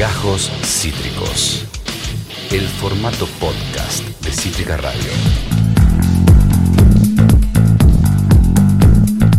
Gajos 0.00 0.50
Cítricos. 0.64 1.66
El 2.50 2.66
formato 2.66 3.26
podcast 3.38 4.02
de 4.24 4.32
Cítrica 4.32 4.78
Radio. 4.78 5.10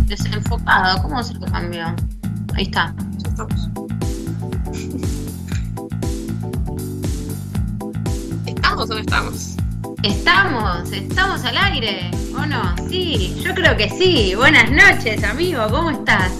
Desenfocado, 0.06 1.02
¿cómo 1.02 1.20
se 1.24 1.34
lo 1.34 1.46
cambió? 1.46 1.86
Ahí 2.54 2.62
está. 2.62 2.94
Ya 3.18 3.28
estamos. 3.28 3.70
¿Estamos 8.46 8.90
o 8.90 8.94
no 8.94 9.00
estamos? 9.00 9.56
Estamos, 10.04 10.92
estamos 10.92 11.44
al 11.44 11.56
aire, 11.56 12.08
¿o 12.36 12.46
no? 12.46 12.76
Sí, 12.88 13.36
yo 13.44 13.52
creo 13.52 13.76
que 13.76 13.90
sí. 13.90 14.36
Buenas 14.36 14.70
noches, 14.70 15.24
amigo, 15.24 15.66
¿cómo 15.72 15.90
estás? 15.90 16.30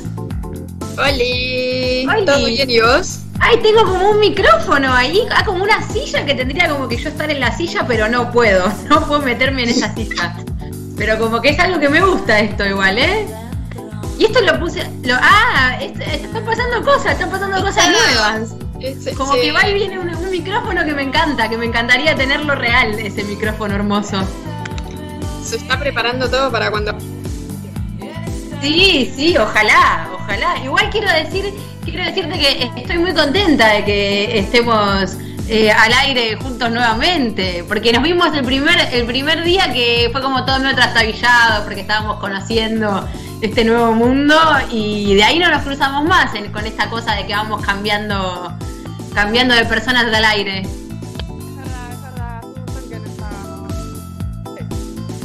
¡Holi! 0.97 2.07
Oli. 2.07 2.25
¿Todo 2.25 2.47
bien 2.47 2.71
y 2.71 2.79
vos? 2.79 3.22
Ay, 3.45 3.59
tengo 3.61 3.83
como 3.85 4.11
un 4.11 4.21
micrófono 4.21 4.93
ahí, 4.95 5.21
ah, 5.35 5.45
como 5.45 5.65
una 5.65 5.83
silla 5.83 6.25
que 6.25 6.35
tendría 6.35 6.69
como 6.69 6.87
que 6.89 6.97
yo 6.97 7.09
estar 7.09 7.29
en 7.31 7.41
la 7.41 7.51
silla, 7.57 7.85
pero 7.87 8.09
no 8.09 8.31
puedo, 8.31 8.73
no 8.89 9.07
puedo 9.07 9.21
meterme 9.21 9.65
en 9.65 9.71
esa 9.71 9.93
silla. 9.95 10.37
Pero 10.97 11.19
como 11.19 11.41
que 11.41 11.51
es 11.51 11.59
algo 11.59 11.81
que 11.81 11.89
me 11.89 12.01
gusta 12.01 12.39
esto 12.39 12.65
igual, 12.65 12.99
¿eh? 12.99 13.27
Y 14.19 14.27
esto 14.27 14.41
lo 14.43 14.59
puse, 14.61 14.89
lo, 15.03 15.17
ah, 15.21 15.77
es- 15.81 15.99
es- 15.99 16.23
están 16.25 16.45
pasando 16.45 16.83
cosas, 16.85 17.13
están 17.13 17.31
pasando 17.31 17.61
cosas 17.63 17.89
nuevas. 17.91 18.55
Ese- 18.79 19.15
Como 19.15 19.33
sí. 19.35 19.41
que 19.41 19.53
va 19.53 19.67
y 19.69 19.75
viene 19.75 19.99
un, 19.99 20.15
un 20.15 20.31
micrófono 20.31 20.85
que 20.85 20.93
me 20.95 21.03
encanta, 21.03 21.49
que 21.49 21.57
me 21.57 21.67
encantaría 21.67 22.15
tenerlo 22.15 22.55
real, 22.55 22.93
ese 22.99 23.25
micrófono 23.25 23.75
hermoso. 23.75 24.23
Se 25.43 25.57
está 25.57 25.79
preparando 25.81 26.31
todo 26.31 26.51
para 26.53 26.71
cuando... 26.71 26.97
Sí, 28.61 29.13
sí, 29.17 29.37
ojalá, 29.37 30.09
ojalá. 30.15 30.59
Igual 30.65 30.89
quiero 30.91 31.11
decir, 31.13 31.53
quiero 31.85 32.05
decirte 32.05 32.39
que 32.39 32.71
estoy 32.77 32.99
muy 32.99 33.13
contenta 33.15 33.69
de 33.69 33.85
que 33.85 34.39
estemos 34.39 35.17
eh, 35.49 35.71
al 35.71 35.93
aire 35.93 36.37
juntos 36.37 36.71
nuevamente, 36.71 37.65
porque 37.67 37.93
nos 37.93 38.03
vimos 38.03 38.29
el 38.35 38.45
primer, 38.45 38.79
el 38.93 39.05
primer 39.07 39.43
día 39.43 39.73
que 39.73 40.09
fue 40.13 40.23
como 40.23 40.45
todo 40.45 40.59
medio 40.61 40.75
trastabillado, 40.77 41.65
porque 41.65 41.81
estábamos 41.81 42.19
conociendo 42.19 43.07
este 43.41 43.65
nuevo 43.65 43.93
mundo 43.93 44.35
y 44.71 45.15
de 45.15 45.25
ahí 45.25 45.39
no 45.39 45.51
nos 45.51 45.63
cruzamos 45.63 46.05
más 46.05 46.33
en- 46.35 46.53
con 46.53 46.65
esta 46.65 46.89
cosa 46.89 47.15
de 47.17 47.27
que 47.27 47.35
vamos 47.35 47.61
cambiando, 47.65 48.53
cambiando 49.15 49.55
de 49.55 49.65
personas 49.65 50.05
al 50.05 50.25
aire. 50.25 50.63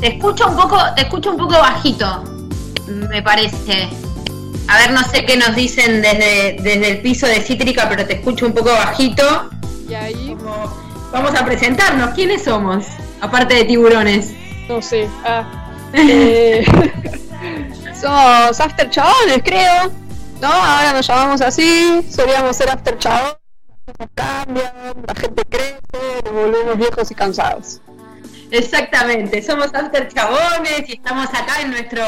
Te 0.02 0.08
escucho 0.16 0.48
un 0.48 0.56
poco, 0.56 0.78
te 0.96 1.02
escucho 1.04 1.32
un 1.32 1.38
poco 1.38 1.54
bajito, 1.54 2.24
me 2.88 3.22
parece. 3.22 3.88
A 4.70 4.78
ver, 4.80 4.92
no 4.92 5.02
sé 5.10 5.26
qué 5.26 5.38
nos 5.38 5.56
dicen 5.56 6.02
desde, 6.02 6.58
desde 6.62 6.90
el 6.92 7.02
piso 7.02 7.26
de 7.26 7.42
Cítrica, 7.42 7.88
pero 7.90 8.06
te 8.06 8.14
escucho 8.16 8.46
un 8.46 8.54
poco 8.54 8.70
bajito. 8.72 9.50
Y 9.88 9.94
ahí, 9.94 10.36
Como- 10.38 10.88
Vamos 11.12 11.34
a 11.40 11.46
presentarnos, 11.46 12.10
¿quiénes 12.14 12.44
somos? 12.44 12.86
Aparte 13.22 13.56
de 13.56 13.64
tiburones. 13.64 14.32
no 14.68 14.82
sé. 14.82 15.08
Ah, 15.24 15.46
eh, 15.94 16.66
somos 18.00 18.60
After 18.60 18.90
Chabones, 18.90 19.42
creo. 19.44 19.90
¿No? 20.42 20.48
Ahora 20.52 20.92
nos 20.94 21.08
llamamos 21.08 21.40
así. 21.42 22.06
Solíamos 22.14 22.58
ser 22.58 22.70
After 22.70 22.98
Chabones. 22.98 23.38
Cambian, 24.16 24.74
la 25.08 25.16
gente 25.16 25.44
crece, 25.50 25.78
nos 26.26 26.34
volvemos 26.34 26.78
viejos 26.78 27.10
y 27.10 27.16
cansados. 27.16 27.80
Exactamente, 28.52 29.42
somos 29.42 29.74
After 29.74 30.08
Chabones 30.10 30.84
y 30.90 30.94
estamos 30.94 31.28
acá 31.30 31.62
en 31.62 31.72
nuestro... 31.72 32.04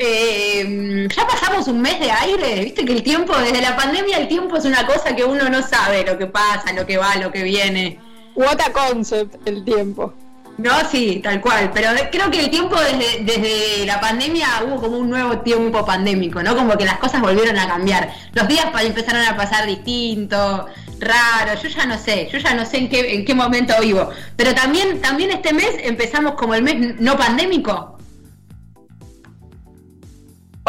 eh, 0.00 1.08
ya 1.14 1.26
pasamos 1.26 1.66
un 1.66 1.80
mes 1.80 1.98
de 1.98 2.08
aire, 2.08 2.62
viste 2.62 2.84
que 2.84 2.92
el 2.92 3.02
tiempo, 3.02 3.36
desde 3.36 3.60
la 3.60 3.76
pandemia 3.76 4.18
el 4.18 4.28
tiempo 4.28 4.56
es 4.56 4.64
una 4.64 4.86
cosa 4.86 5.16
que 5.16 5.24
uno 5.24 5.48
no 5.48 5.60
sabe 5.60 6.04
lo 6.04 6.16
que 6.16 6.26
pasa, 6.26 6.72
lo 6.72 6.86
que 6.86 6.96
va, 6.96 7.16
lo 7.16 7.32
que 7.32 7.42
viene. 7.42 7.98
What 8.36 8.60
a 8.60 8.72
concept 8.72 9.34
el 9.48 9.64
tiempo. 9.64 10.14
No, 10.56 10.72
sí, 10.88 11.20
tal 11.22 11.40
cual, 11.40 11.72
pero 11.74 11.90
creo 12.12 12.30
que 12.30 12.40
el 12.40 12.50
tiempo 12.50 12.76
desde, 12.80 13.24
desde 13.24 13.86
la 13.86 14.00
pandemia 14.00 14.46
hubo 14.64 14.80
como 14.80 14.98
un 14.98 15.10
nuevo 15.10 15.38
tiempo 15.38 15.84
pandémico, 15.84 16.44
¿no? 16.44 16.54
Como 16.54 16.78
que 16.78 16.84
las 16.84 16.98
cosas 16.98 17.20
volvieron 17.20 17.58
a 17.58 17.66
cambiar. 17.66 18.12
Los 18.34 18.46
días 18.46 18.66
empezaron 18.80 19.24
a 19.24 19.36
pasar 19.36 19.66
distinto, 19.66 20.66
raro, 21.00 21.60
yo 21.60 21.68
ya 21.68 21.86
no 21.86 21.98
sé, 21.98 22.28
yo 22.32 22.38
ya 22.38 22.54
no 22.54 22.64
sé 22.64 22.78
en 22.78 22.88
qué, 22.88 23.14
en 23.14 23.24
qué 23.24 23.34
momento 23.34 23.74
vivo. 23.80 24.10
Pero 24.36 24.54
también, 24.54 25.00
también 25.00 25.32
este 25.32 25.52
mes 25.52 25.74
empezamos 25.80 26.34
como 26.34 26.54
el 26.54 26.62
mes 26.62 27.00
no 27.00 27.16
pandémico, 27.16 27.97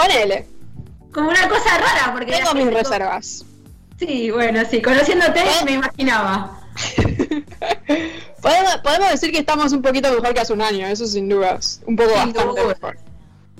Ponele. 0.01 0.47
como 1.13 1.29
una 1.29 1.47
cosa 1.49 1.77
rara, 1.77 2.13
porque... 2.13 2.31
Tengo 2.31 2.53
mis 2.53 2.73
reservas. 2.73 3.45
Sí, 3.97 4.31
bueno, 4.31 4.61
sí, 4.69 4.81
conociéndote 4.81 5.43
me 5.65 5.71
imaginaba. 5.73 6.61
podemos, 8.41 8.77
podemos 8.77 9.11
decir 9.11 9.31
que 9.31 9.39
estamos 9.39 9.73
un 9.73 9.81
poquito 9.81 10.09
mejor 10.13 10.33
que 10.33 10.39
hace 10.39 10.53
un 10.53 10.61
año, 10.61 10.88
eso 10.88 11.05
sin 11.05 11.27
dudas. 11.27 11.81
Un 11.85 11.97
poco 11.97 12.11
Sin 12.11 12.33
bastante 12.33 12.61
duda. 12.61 12.67
mejor. 12.73 12.97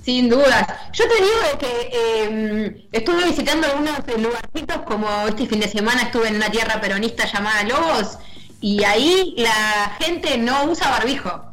Sin 0.02 0.30
dudas. 0.30 0.66
Yo 0.94 1.04
te 1.10 1.16
digo 1.16 1.60
que 1.60 1.90
eh, 1.92 2.88
estuve 2.94 3.26
visitando 3.26 3.68
algunos 3.68 3.98
lugarcitos, 4.18 4.78
como 4.86 5.10
este 5.28 5.46
fin 5.46 5.60
de 5.60 5.68
semana 5.68 6.04
estuve 6.04 6.30
en 6.30 6.38
una 6.38 6.50
tierra 6.50 6.80
peronista 6.80 7.26
llamada 7.26 7.64
Lobos, 7.64 8.18
y 8.62 8.82
ahí 8.86 9.34
la 9.38 9.98
gente 10.00 10.38
no 10.38 10.64
usa 10.66 10.90
barbijo. 10.90 11.52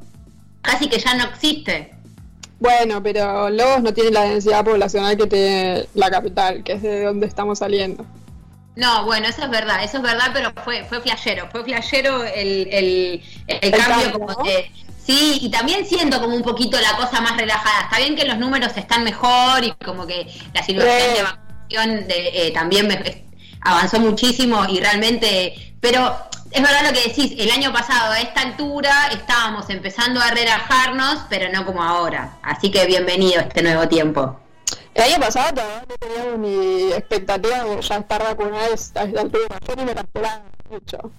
Casi 0.62 0.88
que 0.88 1.00
ya 1.00 1.14
no 1.14 1.24
existe. 1.24 1.95
Bueno, 2.58 3.02
pero 3.02 3.50
Lobos 3.50 3.82
no 3.82 3.92
tiene 3.92 4.10
la 4.10 4.22
densidad 4.22 4.64
poblacional 4.64 5.16
que 5.16 5.26
tiene 5.26 5.86
la 5.94 6.10
capital, 6.10 6.62
que 6.64 6.72
es 6.74 6.82
de 6.82 7.04
donde 7.04 7.26
estamos 7.26 7.58
saliendo. 7.58 8.04
No, 8.76 9.04
bueno, 9.04 9.26
eso 9.28 9.42
es 9.44 9.50
verdad, 9.50 9.82
eso 9.82 9.98
es 9.98 10.02
verdad, 10.02 10.30
pero 10.32 10.52
fue, 10.64 10.84
fue 10.84 11.00
flashero, 11.00 11.48
fue 11.50 11.64
flashero 11.64 12.24
el, 12.24 12.68
el, 12.70 13.22
el 13.46 13.58
El 13.62 13.70
cambio 13.72 13.86
cambio, 14.12 14.12
como 14.12 14.44
de- 14.44 14.70
Sí, 15.06 15.38
y 15.40 15.50
también 15.50 15.86
siento 15.86 16.20
como 16.20 16.34
un 16.34 16.42
poquito 16.42 16.80
la 16.80 16.96
cosa 16.96 17.20
más 17.20 17.36
relajada. 17.36 17.82
Está 17.84 17.98
bien 17.98 18.16
que 18.16 18.24
los 18.24 18.38
números 18.38 18.76
están 18.76 19.04
mejor 19.04 19.62
y 19.62 19.70
como 19.84 20.04
que 20.04 20.26
la 20.52 20.62
situación 20.64 21.14
de 21.14 21.22
vacunación 21.22 22.08
de- 22.08 22.48
eh, 22.48 22.50
también 22.52 22.88
me- 22.88 23.24
avanzó 23.60 24.00
muchísimo 24.00 24.64
y 24.68 24.80
realmente... 24.80 25.74
Pero 25.80 26.16
es 26.56 26.62
verdad 26.62 26.86
lo 26.86 26.92
que 26.94 27.08
decís, 27.08 27.34
el 27.38 27.50
año 27.50 27.70
pasado 27.70 28.12
a 28.12 28.20
esta 28.20 28.40
altura 28.40 29.08
estábamos 29.12 29.68
empezando 29.68 30.22
a 30.22 30.30
relajarnos, 30.30 31.18
pero 31.28 31.52
no 31.52 31.66
como 31.66 31.82
ahora. 31.82 32.38
Así 32.42 32.70
que 32.70 32.86
bienvenido 32.86 33.40
a 33.40 33.42
este 33.42 33.62
nuevo 33.62 33.86
tiempo. 33.88 34.40
El 34.94 35.02
año 35.02 35.20
pasado 35.20 35.52
todavía 35.52 35.84
no 35.86 35.94
teníamos 35.96 36.38
ni 36.38 36.92
expectativa 36.94 37.62
de 37.62 37.82
ya 37.82 37.96
estar 37.96 38.22
vacunados 38.22 38.70
a 38.70 39.04
esta 39.04 39.20
altura. 39.20 39.58
Yo 39.68 39.76
ni 39.76 39.84
me 39.84 39.94
la 39.94 40.00
esperaba 40.00 40.42
mucho. 40.70 41.10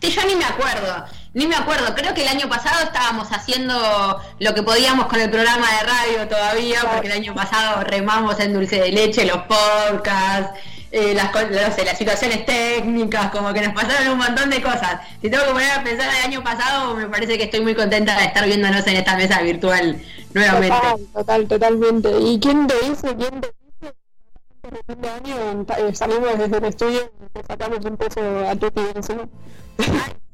Sí, 0.00 0.10
yo 0.10 0.26
ni 0.26 0.34
me 0.34 0.44
acuerdo, 0.46 1.04
ni 1.32 1.46
me 1.46 1.54
acuerdo. 1.54 1.94
Creo 1.94 2.12
que 2.12 2.22
el 2.22 2.28
año 2.28 2.48
pasado 2.48 2.82
estábamos 2.82 3.28
haciendo 3.30 4.20
lo 4.40 4.54
que 4.54 4.64
podíamos 4.64 5.06
con 5.06 5.20
el 5.20 5.30
programa 5.30 5.66
de 5.78 5.82
radio 5.86 6.28
todavía, 6.28 6.80
porque 6.92 7.06
el 7.06 7.12
año 7.12 7.34
pasado 7.36 7.84
remamos 7.84 8.40
en 8.40 8.52
dulce 8.52 8.80
de 8.80 8.90
leche, 8.90 9.24
los 9.26 9.42
podcasts, 9.44 10.58
eh, 10.94 11.14
las, 11.14 11.32
no 11.32 11.74
sé, 11.74 11.84
las 11.86 11.96
situaciones 11.96 12.44
técnicas, 12.44 13.30
como 13.30 13.52
que 13.54 13.62
nos 13.62 13.72
pasaron 13.72 14.12
un 14.12 14.18
montón 14.18 14.50
de 14.50 14.60
cosas. 14.60 15.00
Si 15.22 15.30
tengo 15.30 15.46
que 15.46 15.52
poner 15.52 15.70
a 15.70 15.82
pensar 15.82 16.06
el 16.14 16.24
año 16.26 16.44
pasado, 16.44 16.94
me 16.94 17.06
parece 17.06 17.38
que 17.38 17.44
estoy 17.44 17.60
muy 17.60 17.74
contenta 17.74 18.14
de 18.18 18.26
estar 18.26 18.44
viéndonos 18.44 18.86
en 18.86 18.96
esta 18.96 19.16
mesa 19.16 19.40
virtual 19.40 19.98
nuevamente. 20.34 20.76
Total, 20.76 21.06
total, 21.14 21.48
totalmente. 21.48 22.10
¿Y 22.20 22.38
quién 22.38 22.66
te 22.66 22.74
dice? 22.80 23.16
¿Quién 23.16 23.40
te 23.40 23.48
dice? 23.80 24.96
De 25.00 25.08
año 25.08 25.64
eh, 25.78 25.94
salimos 25.94 26.38
desde 26.38 26.58
el 26.58 26.64
estudio 26.64 27.10
y 27.34 27.46
sacamos 27.46 27.84
un 27.84 27.96
peso 27.96 28.20
a 28.46 28.54
Tuti 28.54 28.82
encima. 28.94 29.22
Ay, 29.22 29.28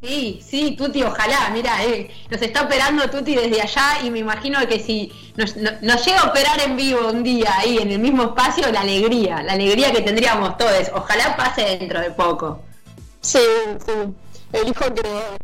Sí, 0.01 0.41
sí, 0.49 0.77
Tuti, 0.77 1.03
ojalá, 1.03 1.51
mira, 1.53 1.83
eh, 1.85 2.09
nos 2.31 2.41
está 2.41 2.63
operando 2.63 3.11
Tuti 3.11 3.35
desde 3.35 3.61
allá 3.61 3.99
y 4.05 4.11
me 4.11 4.21
imagino 4.21 4.61
que 4.69 4.79
si 4.79 5.13
nos, 5.37 5.57
no- 5.57 5.73
nos 5.83 6.05
llega 6.07 6.21
a 6.21 6.29
operar 6.31 6.61
en 6.61 6.77
vivo 6.77 7.09
un 7.09 7.25
día 7.25 7.53
ahí 7.59 7.79
en 7.79 7.91
el 7.91 7.99
mismo 7.99 8.23
espacio, 8.23 8.71
la 8.71 8.83
alegría, 8.83 9.43
la 9.43 9.55
alegría 9.55 9.91
que 9.91 10.03
tendríamos 10.03 10.57
todos, 10.57 10.89
ojalá 10.95 11.37
pase 11.37 11.63
dentro 11.79 12.01
de 12.01 12.13
poco. 12.13 12.63
Sí, 13.21 13.41
sí. 13.85 13.93
Elijo 14.53 14.85
creer. 14.95 15.39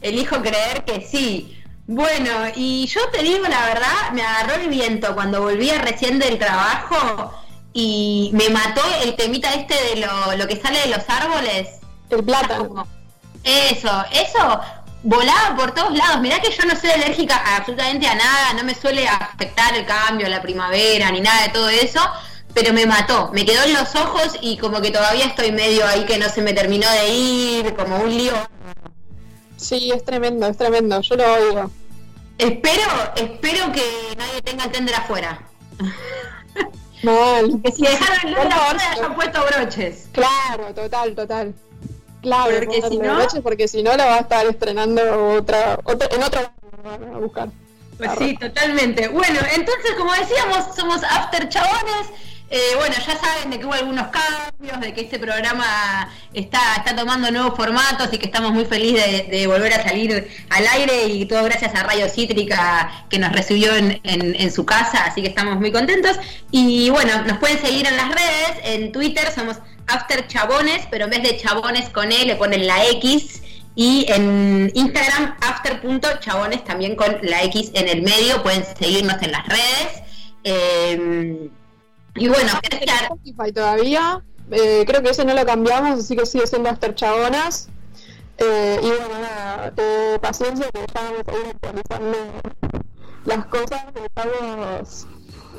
Elijo 0.00 0.36
creer 0.40 0.84
que 0.86 1.02
sí. 1.06 1.54
Bueno, 1.86 2.30
y 2.56 2.86
yo 2.86 3.00
te 3.12 3.22
digo 3.22 3.46
la 3.46 3.66
verdad, 3.66 4.12
me 4.14 4.22
agarró 4.22 4.54
el 4.62 4.68
viento 4.68 5.14
cuando 5.14 5.42
volvía 5.42 5.78
recién 5.82 6.18
del 6.18 6.38
trabajo 6.38 7.32
y 7.74 8.30
me 8.32 8.48
mató 8.48 8.80
el 9.02 9.14
temita 9.16 9.52
este 9.52 9.74
de 9.74 9.96
lo, 10.06 10.34
lo 10.36 10.46
que 10.48 10.56
sale 10.58 10.80
de 10.80 10.88
los 10.96 11.04
árboles. 11.08 11.68
El 12.08 12.24
plátano. 12.24 12.86
Eso, 13.44 14.04
eso 14.12 14.60
volaba 15.02 15.56
por 15.56 15.72
todos 15.72 15.96
lados. 15.96 16.20
Mirá 16.20 16.40
que 16.40 16.50
yo 16.50 16.64
no 16.64 16.76
soy 16.76 16.90
alérgica 16.90 17.36
a 17.36 17.56
absolutamente 17.56 18.06
a 18.06 18.14
nada, 18.14 18.52
no 18.54 18.64
me 18.64 18.74
suele 18.74 19.08
afectar 19.08 19.74
el 19.74 19.86
cambio, 19.86 20.28
la 20.28 20.42
primavera, 20.42 21.10
ni 21.10 21.20
nada 21.20 21.44
de 21.44 21.48
todo 21.50 21.68
eso, 21.68 22.00
pero 22.54 22.72
me 22.72 22.86
mató, 22.86 23.30
me 23.32 23.44
quedó 23.44 23.64
en 23.64 23.74
los 23.74 23.94
ojos 23.94 24.36
y 24.40 24.56
como 24.58 24.80
que 24.80 24.90
todavía 24.90 25.26
estoy 25.26 25.52
medio 25.52 25.86
ahí 25.86 26.04
que 26.04 26.18
no 26.18 26.28
se 26.28 26.42
me 26.42 26.52
terminó 26.52 26.90
de 26.90 27.08
ir, 27.08 27.74
como 27.74 27.98
un 27.98 28.16
lío. 28.16 28.34
Sí, 29.56 29.90
es 29.92 30.04
tremendo, 30.04 30.46
es 30.46 30.56
tremendo. 30.56 31.00
Yo 31.00 31.16
lo 31.16 31.32
oigo. 31.34 31.70
Espero, 32.38 32.82
espero 33.16 33.72
que 33.72 33.82
nadie 34.16 34.40
tenga 34.42 34.64
el 34.64 34.70
tender 34.70 34.94
afuera. 34.94 35.42
Mal. 37.02 37.60
Que 37.64 37.72
si 37.72 37.82
dejaron 37.82 38.28
el 38.28 38.34
tender 38.34 38.52
afuera 38.52 38.92
hayan 38.92 39.14
puesto 39.14 39.40
broches. 39.46 40.08
Claro, 40.12 40.72
total, 40.74 41.14
total. 41.14 41.54
Claro, 42.22 42.52
porque 42.58 42.82
si 42.82 42.98
no, 42.98 43.18
porque 43.42 43.68
si 43.68 43.82
no 43.82 43.96
la 43.96 44.06
va 44.06 44.14
a 44.16 44.20
estar 44.20 44.46
estrenando 44.46 45.34
otra, 45.34 45.78
otra 45.84 46.08
en 46.10 46.22
otro 46.22 46.40
a 46.84 47.18
buscar. 47.18 47.48
Pues 47.96 48.10
sí, 48.18 48.36
totalmente. 48.36 49.08
Bueno, 49.08 49.40
entonces 49.54 49.92
como 49.96 50.12
decíamos, 50.12 50.74
somos 50.76 51.02
After 51.02 51.48
Chabones. 51.48 52.08
Eh, 52.50 52.76
bueno, 52.78 52.94
ya 52.94 53.14
saben 53.18 53.50
de 53.50 53.58
que 53.58 53.66
hubo 53.66 53.74
algunos 53.74 54.06
cambios, 54.08 54.80
de 54.80 54.94
que 54.94 55.02
este 55.02 55.18
programa 55.18 56.10
está, 56.32 56.76
está 56.76 56.96
tomando 56.96 57.30
nuevos 57.30 57.54
formatos 57.54 58.08
y 58.10 58.16
que 58.16 58.24
estamos 58.24 58.52
muy 58.52 58.64
felices 58.64 59.28
de, 59.28 59.46
volver 59.46 59.74
a 59.74 59.82
salir 59.82 60.26
al 60.48 60.66
aire 60.68 61.08
y 61.08 61.26
todo 61.26 61.44
gracias 61.44 61.74
a 61.74 61.82
Radio 61.82 62.08
Cítrica 62.08 63.04
que 63.10 63.18
nos 63.18 63.32
recibió 63.32 63.76
en, 63.76 64.00
en, 64.02 64.50
su 64.50 64.64
casa, 64.64 65.04
así 65.04 65.20
que 65.20 65.28
estamos 65.28 65.56
muy 65.56 65.70
contentos. 65.70 66.18
Y 66.50 66.88
bueno, 66.88 67.22
nos 67.24 67.36
pueden 67.36 67.60
seguir 67.60 67.86
en 67.86 67.98
las 67.98 68.08
redes, 68.08 68.52
en 68.64 68.92
Twitter 68.92 69.30
somos 69.34 69.58
After 69.88 70.26
Chabones, 70.26 70.86
pero 70.90 71.04
en 71.04 71.10
vez 71.10 71.22
de 71.22 71.36
chabones 71.36 71.88
con 71.90 72.12
E 72.12 72.24
le 72.24 72.36
ponen 72.36 72.66
la 72.66 72.86
X. 72.86 73.42
Y 73.74 74.06
en 74.08 74.72
Instagram, 74.74 75.36
after.chabones 75.40 76.64
también 76.64 76.96
con 76.96 77.18
la 77.22 77.44
X 77.44 77.70
en 77.74 77.88
el 77.88 78.02
medio. 78.02 78.42
Pueden 78.42 78.64
seguirnos 78.64 79.22
en 79.22 79.32
las 79.32 79.46
redes. 79.46 80.02
Eh, 80.44 81.48
y 82.16 82.28
bueno, 82.28 82.50
Spotify 82.62 83.52
todavía. 83.52 84.22
Eh, 84.50 84.84
creo 84.86 85.02
que 85.02 85.10
ese 85.10 85.24
no 85.24 85.34
lo 85.34 85.44
cambiamos, 85.44 86.00
así 86.00 86.16
que 86.16 86.26
sigue 86.26 86.46
siendo 86.46 86.70
After 86.70 86.94
Chabonas. 86.94 87.68
Eh, 88.38 88.80
y 88.82 88.86
bueno, 88.86 89.18
nada, 89.20 89.72
eh, 89.76 90.18
paciencia 90.20 90.68
que 90.72 90.80
ya 90.94 91.02
vamos 91.02 91.24
a 91.26 91.32
ir 91.32 91.54
actualizando 91.54 92.18
las 93.24 93.46
cosas, 93.46 93.84
estamos 93.94 95.06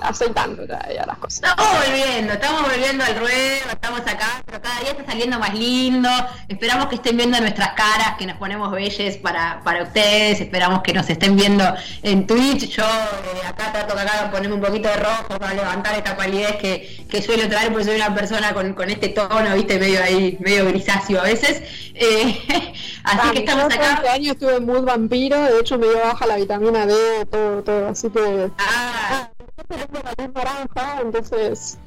aceitando 0.01 0.65
todavía 0.65 1.05
las 1.05 1.17
cosas. 1.17 1.41
Estamos 1.49 1.85
volviendo, 1.85 2.33
estamos 2.33 2.61
volviendo 2.61 3.03
al 3.03 3.19
ruedo, 3.19 3.69
estamos 3.71 4.01
acá, 4.01 4.43
pero 4.45 4.61
cada 4.61 4.79
día 4.81 4.91
está 4.91 5.05
saliendo 5.05 5.39
más 5.39 5.53
lindo. 5.53 6.09
Esperamos 6.47 6.87
que 6.87 6.95
estén 6.95 7.17
viendo 7.17 7.39
nuestras 7.39 7.73
caras, 7.73 8.15
que 8.17 8.25
nos 8.25 8.37
ponemos 8.37 8.71
belles 8.71 9.17
para, 9.17 9.61
para 9.63 9.83
ustedes. 9.83 10.41
Esperamos 10.41 10.81
que 10.81 10.93
nos 10.93 11.09
estén 11.09 11.35
viendo 11.35 11.63
en 12.03 12.27
Twitch. 12.27 12.69
Yo 12.69 12.83
eh, 12.83 13.47
acá 13.47 13.71
trato 13.71 13.95
de 13.95 14.01
acá 14.01 14.31
ponerme 14.31 14.55
un 14.55 14.61
poquito 14.61 14.89
de 14.89 14.95
rojo 14.97 15.39
para 15.39 15.53
levantar 15.53 15.95
esta 15.95 16.15
palidez 16.15 16.55
que, 16.57 17.05
que 17.09 17.21
suelo 17.21 17.47
traer, 17.47 17.69
porque 17.69 17.85
soy 17.85 17.95
una 17.95 18.13
persona 18.13 18.53
con, 18.53 18.73
con 18.73 18.89
este 18.89 19.09
tono, 19.09 19.55
viste, 19.55 19.79
medio 19.79 20.03
ahí, 20.03 20.37
medio 20.39 20.65
grisáceo 20.65 21.19
a 21.19 21.23
veces. 21.23 21.63
Eh, 21.93 22.73
así 23.03 23.31
que 23.31 23.39
estamos 23.39 23.65
acá. 23.65 23.95
Este 23.95 24.09
año 24.09 24.31
estuve 24.31 24.55
en 24.55 24.65
mood 24.65 24.83
vampiro, 24.83 25.41
de 25.41 25.59
hecho 25.59 25.77
me 25.77 25.87
dio 25.87 25.99
baja 25.99 26.25
la 26.25 26.37
vitamina 26.37 26.85
D, 26.85 27.25
todo, 27.25 27.63
todo, 27.63 27.89
así 27.89 28.09
que. 28.09 28.49
Ah 28.57 29.29
naranja, 30.33 31.01
entonces 31.01 31.77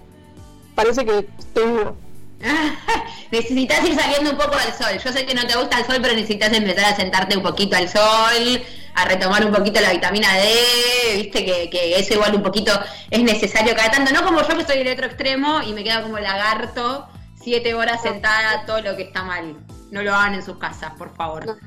parece 0.75 1.05
que 1.05 1.29
estoy 1.39 1.95
necesitas 3.31 3.85
ir 3.85 3.95
saliendo 3.95 4.31
un 4.31 4.37
poco 4.37 4.55
al 4.55 4.73
sol. 4.73 4.99
Yo 5.03 5.13
sé 5.13 5.25
que 5.25 5.35
no 5.35 5.47
te 5.47 5.57
gusta 5.57 5.79
el 5.79 5.87
sol, 5.87 5.99
pero 6.03 6.15
necesitas 6.15 6.53
empezar 6.53 6.93
a 6.93 6.97
sentarte 6.97 7.37
un 7.37 7.43
poquito 7.43 7.77
al 7.77 7.89
sol, 7.89 8.63
a 8.95 9.05
retomar 9.05 9.45
un 9.45 9.53
poquito 9.53 9.81
la 9.81 9.93
vitamina 9.93 10.35
D, 10.35 11.17
viste 11.17 11.45
que, 11.45 11.71
que 11.71 11.99
eso 11.99 12.15
igual 12.15 12.35
un 12.35 12.43
poquito 12.43 12.73
es 13.11 13.23
necesario 13.23 13.75
cada 13.75 13.91
tanto. 13.91 14.13
No 14.13 14.25
como 14.25 14.43
yo 14.43 14.57
que 14.57 14.65
soy 14.65 14.79
el 14.79 14.93
otro 14.93 15.07
extremo 15.07 15.63
y 15.63 15.73
me 15.73 15.85
quedo 15.85 16.03
como 16.03 16.19
lagarto, 16.19 17.09
siete 17.41 17.75
horas 17.75 18.03
sentada, 18.03 18.67
todo 18.67 18.81
lo 18.81 18.97
que 18.97 19.05
está 19.05 19.23
mal. 19.23 19.57
No 19.91 20.03
lo 20.03 20.15
hagan 20.15 20.35
en 20.35 20.43
sus 20.43 20.57
casas, 20.59 20.93
por 20.99 21.15
favor. 21.15 21.59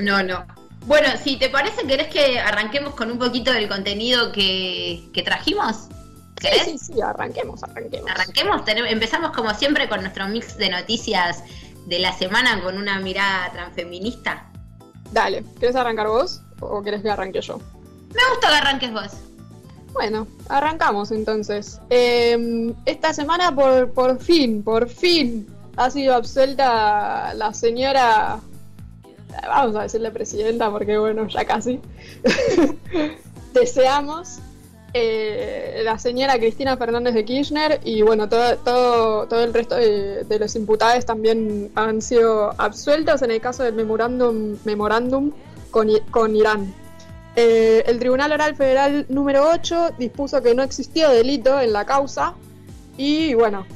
No, 0.00 0.22
no. 0.22 0.44
Bueno, 0.88 1.08
si 1.22 1.36
te 1.36 1.50
parece, 1.50 1.86
¿querés 1.86 2.08
que 2.08 2.40
arranquemos 2.40 2.94
con 2.94 3.10
un 3.10 3.18
poquito 3.18 3.52
del 3.52 3.68
contenido 3.68 4.32
que, 4.32 5.10
trajimos? 5.22 5.88
¿Querés? 6.40 6.64
Sí, 6.64 6.78
sí, 6.78 7.02
arranquemos, 7.02 7.62
arranquemos. 7.62 8.10
Arranquemos, 8.10 8.62
empezamos 8.66 9.32
como 9.32 9.52
siempre 9.52 9.86
con 9.86 10.00
nuestro 10.00 10.26
mix 10.28 10.56
de 10.56 10.70
noticias 10.70 11.44
de 11.84 11.98
la 11.98 12.14
semana 12.14 12.62
con 12.62 12.78
una 12.78 13.00
mirada 13.00 13.52
transfeminista. 13.52 14.50
Dale, 15.12 15.44
¿querés 15.60 15.76
arrancar 15.76 16.08
vos 16.08 16.40
o 16.60 16.82
querés 16.82 17.02
que 17.02 17.10
arranque 17.10 17.42
yo? 17.42 17.58
Me 17.58 18.22
gusta 18.30 18.48
que 18.48 18.54
arranques 18.54 18.90
vos. 18.90 19.12
Bueno, 19.92 20.26
arrancamos 20.48 21.10
entonces. 21.10 21.82
Em, 21.90 22.74
esta 22.86 23.12
semana 23.12 23.54
por, 23.54 23.92
por 23.92 24.18
fin, 24.18 24.62
por 24.62 24.88
fin, 24.88 25.46
ha 25.76 25.90
sido 25.90 26.14
absuelta 26.14 27.34
la 27.34 27.52
señora 27.52 28.40
vamos 29.46 29.76
a 29.76 29.82
decirle 29.82 30.10
presidenta 30.10 30.70
porque 30.70 30.98
bueno, 30.98 31.26
ya 31.28 31.44
casi, 31.44 31.80
deseamos 33.52 34.40
eh, 34.94 35.82
la 35.84 35.98
señora 35.98 36.38
Cristina 36.38 36.76
Fernández 36.76 37.14
de 37.14 37.24
Kirchner 37.24 37.80
y 37.84 38.02
bueno, 38.02 38.28
todo, 38.28 38.56
todo, 38.58 39.28
todo 39.28 39.44
el 39.44 39.52
resto 39.52 39.76
de, 39.76 40.38
los 40.40 40.56
imputados 40.56 41.04
también 41.04 41.70
han 41.74 42.00
sido 42.00 42.54
absueltos 42.58 43.22
en 43.22 43.30
el 43.30 43.40
caso 43.40 43.64
del 43.64 43.74
memorándum, 43.74 44.56
memorándum 44.64 45.32
con, 45.70 45.88
con 46.10 46.34
Irán. 46.34 46.72
Eh, 47.36 47.84
el 47.86 47.98
Tribunal 47.98 48.32
Oral 48.32 48.56
Federal 48.56 49.06
número 49.08 49.48
8 49.50 49.90
dispuso 49.98 50.42
que 50.42 50.54
no 50.54 50.62
existió 50.62 51.10
delito 51.10 51.60
en 51.60 51.72
la 51.72 51.84
causa 51.84 52.34
y 52.96 53.34
bueno, 53.34 53.66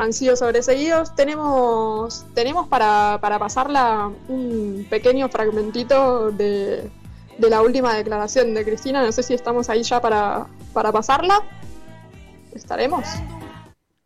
han 0.00 0.14
sido 0.14 0.34
sobreseguidos. 0.34 1.14
Tenemos, 1.14 2.24
tenemos 2.34 2.66
para, 2.68 3.18
para 3.20 3.38
pasarla 3.38 4.10
un 4.28 4.86
pequeño 4.88 5.28
fragmentito 5.28 6.30
de, 6.30 6.90
de, 7.36 7.50
la 7.50 7.60
última 7.60 7.94
declaración 7.94 8.54
de 8.54 8.64
Cristina. 8.64 9.04
No 9.04 9.12
sé 9.12 9.22
si 9.22 9.34
estamos 9.34 9.68
ahí 9.68 9.82
ya 9.82 10.00
para, 10.00 10.46
para 10.72 10.90
pasarla. 10.90 11.42
¿Estaremos? 12.54 13.04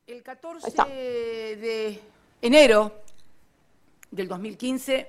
El 0.08 0.22
14 0.24 0.68
de 1.56 2.00
enero 2.42 2.92
del 4.10 4.26
2015, 4.26 5.08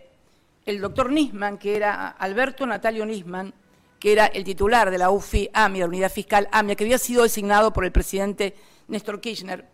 el 0.67 0.81
doctor 0.81 1.11
Nisman, 1.11 1.57
que 1.57 1.75
era 1.75 2.09
Alberto 2.09 2.67
Natalio 2.67 3.07
Nisman, 3.07 3.55
que 3.99 4.11
era 4.11 4.27
el 4.27 4.43
titular 4.43 4.91
de 4.91 4.99
la 4.99 5.09
UFI 5.09 5.49
AMIA, 5.51 5.85
la 5.85 5.89
Unidad 5.89 6.11
Fiscal 6.11 6.47
AMIA, 6.51 6.75
que 6.75 6.83
había 6.83 6.99
sido 6.99 7.23
designado 7.23 7.73
por 7.73 7.85
el 7.85 7.91
presidente 7.91 8.55
Néstor 8.87 9.19
Kirchner, 9.19 9.65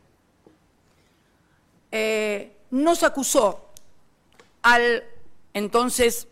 eh, 1.92 2.58
nos 2.72 3.04
acusó 3.04 3.70
al 4.62 5.04
entonces 5.54 6.28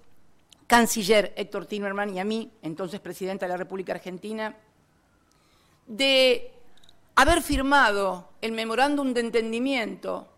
canciller 0.68 1.34
Héctor 1.36 1.66
Timerman 1.66 2.16
y 2.16 2.20
a 2.20 2.24
mí, 2.24 2.52
entonces 2.62 3.00
presidenta 3.00 3.46
de 3.46 3.50
la 3.50 3.58
República 3.58 3.94
Argentina, 3.94 4.56
de 5.88 6.54
haber 7.16 7.42
firmado 7.42 8.30
el 8.42 8.52
memorándum 8.52 9.14
de 9.14 9.22
entendimiento 9.22 10.32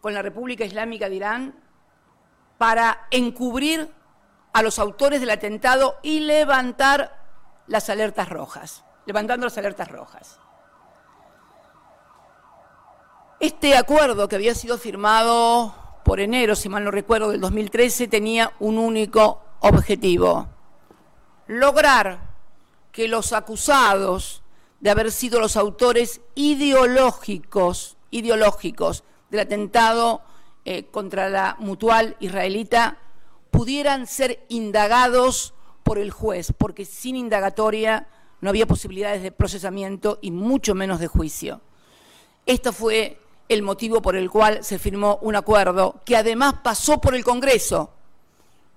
con 0.00 0.12
la 0.12 0.22
República 0.22 0.64
Islámica 0.64 1.08
de 1.08 1.16
Irán 1.16 1.54
para 2.58 3.06
encubrir 3.10 3.88
a 4.52 4.62
los 4.62 4.78
autores 4.78 5.20
del 5.20 5.30
atentado 5.30 5.96
y 6.02 6.20
levantar 6.20 7.24
las 7.66 7.88
alertas 7.88 8.28
rojas, 8.28 8.84
levantando 9.06 9.46
las 9.46 9.58
alertas 9.58 9.88
rojas. 9.88 10.40
Este 13.38 13.76
acuerdo 13.76 14.28
que 14.28 14.36
había 14.36 14.54
sido 14.54 14.78
firmado 14.78 15.74
por 16.06 16.20
enero, 16.20 16.56
si 16.56 16.70
mal 16.70 16.84
no 16.84 16.90
recuerdo, 16.90 17.30
del 17.30 17.40
2013, 17.42 18.08
tenía 18.08 18.52
un 18.60 18.78
único 18.78 19.42
objetivo, 19.60 20.48
lograr 21.46 22.34
que 22.92 23.08
los 23.08 23.34
acusados 23.34 24.42
de 24.80 24.88
haber 24.88 25.12
sido 25.12 25.38
los 25.38 25.58
autores 25.58 26.22
ideológicos, 26.34 27.98
ideológicos 28.10 29.04
del 29.28 29.40
atentado 29.40 30.22
eh, 30.64 30.86
contra 30.86 31.28
la 31.28 31.56
mutual 31.58 32.16
israelita 32.20 32.96
pudieran 33.50 34.06
ser 34.06 34.46
indagados 34.48 35.52
por 35.82 35.98
el 35.98 36.10
juez, 36.10 36.54
porque 36.56 36.86
sin 36.86 37.16
indagatoria 37.16 38.08
no 38.40 38.48
había 38.48 38.66
posibilidades 38.66 39.22
de 39.22 39.30
procesamiento 39.30 40.18
y 40.22 40.30
mucho 40.30 40.74
menos 40.74 41.00
de 41.00 41.06
juicio. 41.06 41.60
Esto 42.46 42.72
fue 42.72 43.18
el 43.48 43.62
motivo 43.62 44.02
por 44.02 44.16
el 44.16 44.30
cual 44.30 44.64
se 44.64 44.78
firmó 44.78 45.18
un 45.22 45.36
acuerdo 45.36 46.00
que 46.04 46.16
además 46.16 46.54
pasó 46.62 47.00
por 47.00 47.14
el 47.14 47.24
Congreso, 47.24 47.90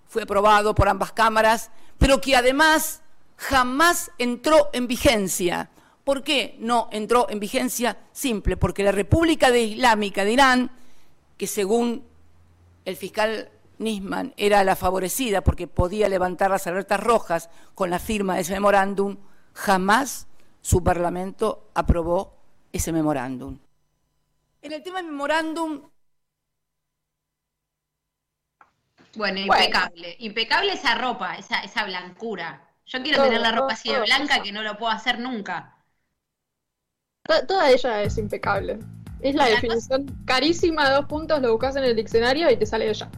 fue 0.07 0.23
aprobado 0.23 0.73
por 0.73 0.89
ambas 0.89 1.11
cámaras, 1.11 1.69
pero 1.97 2.19
que 2.19 2.35
además 2.35 3.01
jamás 3.37 4.11
entró 4.17 4.69
en 4.73 4.87
vigencia. 4.87 5.69
¿Por 6.03 6.23
qué 6.23 6.57
no 6.59 6.89
entró 6.91 7.27
en 7.29 7.39
vigencia? 7.39 7.97
Simple, 8.11 8.57
porque 8.57 8.83
la 8.83 8.91
República 8.91 9.55
Islámica 9.55 10.25
de 10.25 10.31
Irán, 10.31 10.71
que 11.37 11.45
según 11.45 12.03
el 12.85 12.95
fiscal 12.95 13.49
Nisman 13.77 14.33
era 14.35 14.63
la 14.63 14.75
favorecida 14.75 15.41
porque 15.41 15.67
podía 15.67 16.09
levantar 16.09 16.49
las 16.49 16.65
alertas 16.67 16.99
rojas 16.99 17.49
con 17.75 17.89
la 17.89 17.99
firma 17.99 18.35
de 18.35 18.41
ese 18.41 18.53
memorándum, 18.53 19.17
jamás 19.53 20.27
su 20.61 20.83
Parlamento 20.83 21.69
aprobó 21.75 22.33
ese 22.73 22.91
memorándum. 22.91 23.59
En 24.61 24.73
el 24.73 24.83
tema 24.83 25.01
del 25.01 25.11
memorándum. 25.11 25.89
Bueno, 29.15 29.39
impecable. 29.39 30.15
Impecable 30.19 30.73
esa 30.73 30.95
ropa, 30.95 31.35
esa, 31.35 31.59
esa 31.61 31.85
blancura. 31.85 32.69
Yo 32.85 33.01
quiero 33.03 33.23
tener 33.23 33.41
la 33.41 33.51
ropa 33.51 33.73
así 33.73 33.91
de 33.91 34.01
blanca 34.01 34.41
que 34.41 34.51
no 34.51 34.63
lo 34.63 34.77
puedo 34.77 34.91
hacer 34.91 35.19
nunca. 35.19 35.75
Toda, 37.47 37.69
ella 37.69 38.01
es 38.01 38.17
impecable. 38.17 38.79
Es 39.21 39.35
la 39.35 39.45
definición 39.45 40.05
carísima, 40.25 40.89
dos 40.89 41.05
puntos, 41.05 41.41
lo 41.41 41.51
buscas 41.51 41.75
en 41.75 41.83
el 41.83 41.95
diccionario 41.95 42.49
y 42.49 42.57
te 42.57 42.65
sale 42.65 42.89
ella. 42.89 43.09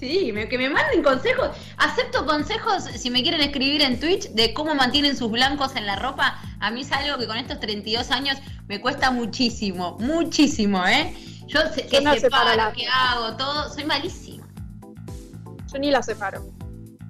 Sí, 0.00 0.32
que 0.48 0.56
me 0.56 0.70
manden 0.70 1.02
consejos. 1.02 1.50
Acepto 1.76 2.24
consejos 2.24 2.84
si 2.84 3.10
me 3.10 3.22
quieren 3.22 3.42
escribir 3.42 3.82
en 3.82 4.00
Twitch 4.00 4.30
de 4.30 4.54
cómo 4.54 4.74
mantienen 4.74 5.14
sus 5.14 5.30
blancos 5.30 5.76
en 5.76 5.84
la 5.84 5.96
ropa. 5.96 6.40
A 6.58 6.70
mí 6.70 6.80
es 6.80 6.90
algo 6.90 7.18
que 7.18 7.26
con 7.26 7.36
estos 7.36 7.60
32 7.60 8.10
años 8.10 8.38
me 8.66 8.80
cuesta 8.80 9.10
muchísimo, 9.10 9.98
muchísimo, 10.00 10.86
¿eh? 10.86 11.14
Yo, 11.46 11.60
sé 11.74 11.86
que 11.86 12.00
no 12.00 12.14
separo, 12.14 12.56
la... 12.56 12.72
que 12.72 12.86
hago, 12.86 13.36
todo, 13.36 13.68
soy 13.68 13.84
malísima. 13.84 14.48
Yo 15.70 15.78
ni 15.78 15.90
la 15.90 16.02
separo. 16.02 16.46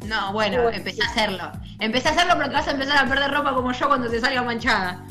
No, 0.07 0.33
bueno, 0.33 0.69
empecé 0.71 1.05
a 1.05 1.07
hacerlo. 1.07 1.53
Empecé 1.79 2.09
a 2.09 2.11
hacerlo 2.11 2.35
porque 2.35 2.51
vas 2.51 2.67
a 2.67 2.73
empezar 2.73 3.07
a 3.07 3.09
perder 3.09 3.31
ropa 3.31 3.55
como 3.55 3.71
yo 3.71 3.87
cuando 3.87 4.11
te 4.11 4.21
salga 4.21 4.43
manchada. 4.43 5.07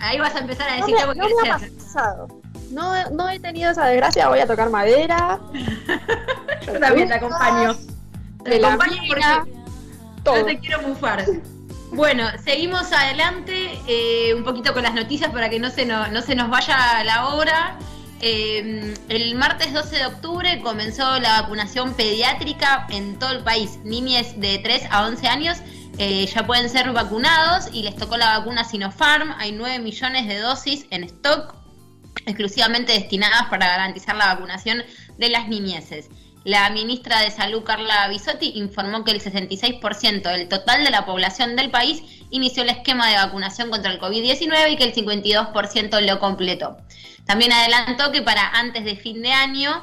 Ahí 0.00 0.18
vas 0.18 0.34
a 0.34 0.40
empezar 0.40 0.68
a 0.68 0.76
decir 0.76 0.96
no 0.96 1.06
me, 1.06 1.14
no 1.14 1.28
me 1.42 1.50
ha 1.50 1.58
pasado. 1.58 2.40
No, 2.72 3.10
no 3.10 3.28
he 3.28 3.38
tenido 3.38 3.70
esa 3.70 3.86
desgracia, 3.86 4.28
voy 4.28 4.40
a 4.40 4.46
tocar 4.46 4.68
madera. 4.70 5.38
Yo 6.66 6.78
también 6.78 7.08
te 7.08 7.14
acompaño. 7.14 7.76
Te 8.44 8.64
acompaño 8.64 9.02
porque 9.08 9.24
todo. 10.24 10.36
no 10.38 10.44
te 10.46 10.58
quiero 10.58 10.82
bufar. 10.82 11.24
Bueno, 11.92 12.28
seguimos 12.44 12.92
adelante 12.92 13.78
eh, 13.88 14.32
un 14.34 14.44
poquito 14.44 14.72
con 14.72 14.84
las 14.84 14.94
noticias 14.94 15.30
para 15.32 15.50
que 15.50 15.58
no 15.58 15.70
se, 15.70 15.84
no, 15.86 16.06
no 16.08 16.22
se 16.22 16.34
nos 16.36 16.48
vaya 16.48 17.02
la 17.04 17.28
hora. 17.28 17.78
Eh, 18.22 18.94
el 19.08 19.34
martes 19.34 19.72
12 19.72 19.96
de 19.96 20.06
octubre 20.06 20.60
comenzó 20.62 21.18
la 21.18 21.40
vacunación 21.40 21.94
pediátrica 21.94 22.86
en 22.90 23.18
todo 23.18 23.32
el 23.32 23.42
país. 23.42 23.78
Niñas 23.82 24.38
de 24.38 24.58
3 24.58 24.84
a 24.90 25.06
11 25.06 25.26
años 25.26 25.58
eh, 25.98 26.26
ya 26.26 26.46
pueden 26.46 26.68
ser 26.68 26.92
vacunados 26.92 27.68
y 27.72 27.82
les 27.82 27.96
tocó 27.96 28.16
la 28.16 28.38
vacuna 28.38 28.64
Sinopharm. 28.64 29.34
Hay 29.38 29.52
9 29.52 29.80
millones 29.80 30.28
de 30.28 30.38
dosis 30.38 30.86
en 30.90 31.04
stock 31.04 31.54
exclusivamente 32.26 32.92
destinadas 32.92 33.46
para 33.48 33.66
garantizar 33.66 34.16
la 34.16 34.26
vacunación 34.26 34.82
de 35.18 35.28
las 35.28 35.48
niñeces. 35.48 36.08
La 36.44 36.70
ministra 36.70 37.20
de 37.20 37.30
Salud, 37.30 37.62
Carla 37.64 38.08
Bisotti, 38.08 38.52
informó 38.54 39.04
que 39.04 39.10
el 39.10 39.20
66% 39.20 40.22
del 40.22 40.48
total 40.48 40.84
de 40.84 40.90
la 40.90 41.04
población 41.04 41.54
del 41.54 41.70
país 41.70 42.02
inició 42.30 42.62
el 42.62 42.70
esquema 42.70 43.08
de 43.08 43.16
vacunación 43.16 43.68
contra 43.68 43.92
el 43.92 44.00
COVID-19 44.00 44.72
y 44.72 44.76
que 44.76 44.84
el 44.84 44.94
52% 44.94 46.00
lo 46.00 46.18
completó. 46.18 46.78
También 47.26 47.52
adelantó 47.52 48.10
que 48.10 48.22
para 48.22 48.48
antes 48.50 48.84
de 48.84 48.96
fin 48.96 49.20
de 49.20 49.32
año, 49.32 49.82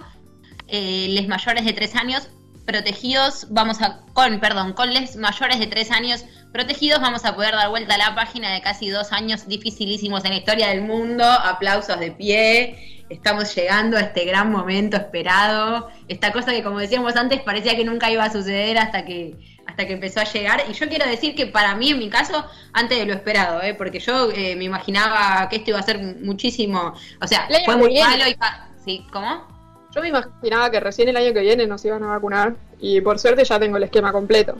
eh, 0.67 1.07
los 1.11 1.27
mayores 1.27 1.63
de 1.63 1.73
3 1.73 1.95
años 1.95 2.29
protegidos, 2.65 3.47
vamos 3.49 3.81
a, 3.81 4.01
con, 4.13 4.39
perdón, 4.39 4.73
con 4.73 4.93
los 4.93 5.15
mayores 5.15 5.59
de 5.59 5.67
3 5.67 5.91
años 5.91 6.25
protegidos 6.51 6.99
vamos 7.01 7.25
a 7.25 7.35
poder 7.35 7.53
dar 7.53 7.69
vuelta 7.69 7.95
a 7.95 7.97
la 7.97 8.15
página 8.15 8.53
de 8.53 8.61
casi 8.61 8.89
dos 8.89 9.11
años 9.11 9.47
dificilísimos 9.47 10.23
en 10.25 10.31
la 10.31 10.37
historia 10.37 10.67
del 10.69 10.81
mundo. 10.81 11.23
Aplausos 11.23 11.99
de 11.99 12.11
pie. 12.11 13.03
Estamos 13.09 13.55
llegando 13.55 13.97
a 13.97 14.01
este 14.01 14.25
gran 14.25 14.51
momento 14.51 14.97
esperado. 14.97 15.89
Esta 16.07 16.33
cosa 16.33 16.51
que, 16.51 16.63
como 16.63 16.79
decíamos 16.79 17.15
antes, 17.15 17.41
parecía 17.41 17.75
que 17.75 17.85
nunca 17.85 18.11
iba 18.11 18.23
a 18.23 18.31
suceder 18.31 18.77
hasta 18.77 19.05
que, 19.05 19.35
hasta 19.65 19.87
que 19.87 19.93
empezó 19.93 20.19
a 20.19 20.25
llegar. 20.25 20.63
Y 20.69 20.73
yo 20.73 20.89
quiero 20.89 21.07
decir 21.07 21.35
que 21.35 21.45
para 21.45 21.75
mí, 21.75 21.91
en 21.91 21.99
mi 21.99 22.09
caso, 22.09 22.45
antes 22.73 22.97
de 22.97 23.05
lo 23.05 23.13
esperado, 23.13 23.61
¿eh? 23.61 23.73
porque 23.75 23.99
yo 23.99 24.29
eh, 24.31 24.55
me 24.55 24.65
imaginaba 24.65 25.47
que 25.49 25.57
esto 25.57 25.69
iba 25.69 25.79
a 25.79 25.83
ser 25.83 25.99
muchísimo. 25.99 26.93
O 27.21 27.27
sea, 27.27 27.47
fue 27.65 27.77
muy 27.77 27.97
malo 27.99 28.27
y. 28.27 28.35
¿Sí? 28.83 29.05
¿Cómo? 29.11 29.47
Yo 29.93 30.01
me 30.01 30.09
imaginaba 30.09 30.69
que 30.69 30.79
recién 30.79 31.09
el 31.09 31.17
año 31.17 31.33
que 31.33 31.41
viene 31.41 31.65
nos 31.65 31.83
iban 31.85 32.03
a 32.03 32.07
vacunar 32.07 32.55
y 32.79 33.01
por 33.01 33.19
suerte 33.19 33.43
ya 33.43 33.59
tengo 33.59 33.77
el 33.77 33.83
esquema 33.83 34.11
completo. 34.11 34.57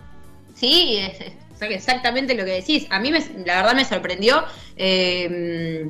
Sí, 0.56 0.98
es, 0.98 1.20
exactamente 1.62 2.34
lo 2.36 2.46
que 2.46 2.52
decís. 2.52 2.88
A 2.90 3.00
mí 3.00 3.12
me, 3.12 3.20
la 3.46 3.58
verdad 3.58 3.76
me 3.76 3.86
sorprendió. 3.86 4.44
Eh, 4.76 5.88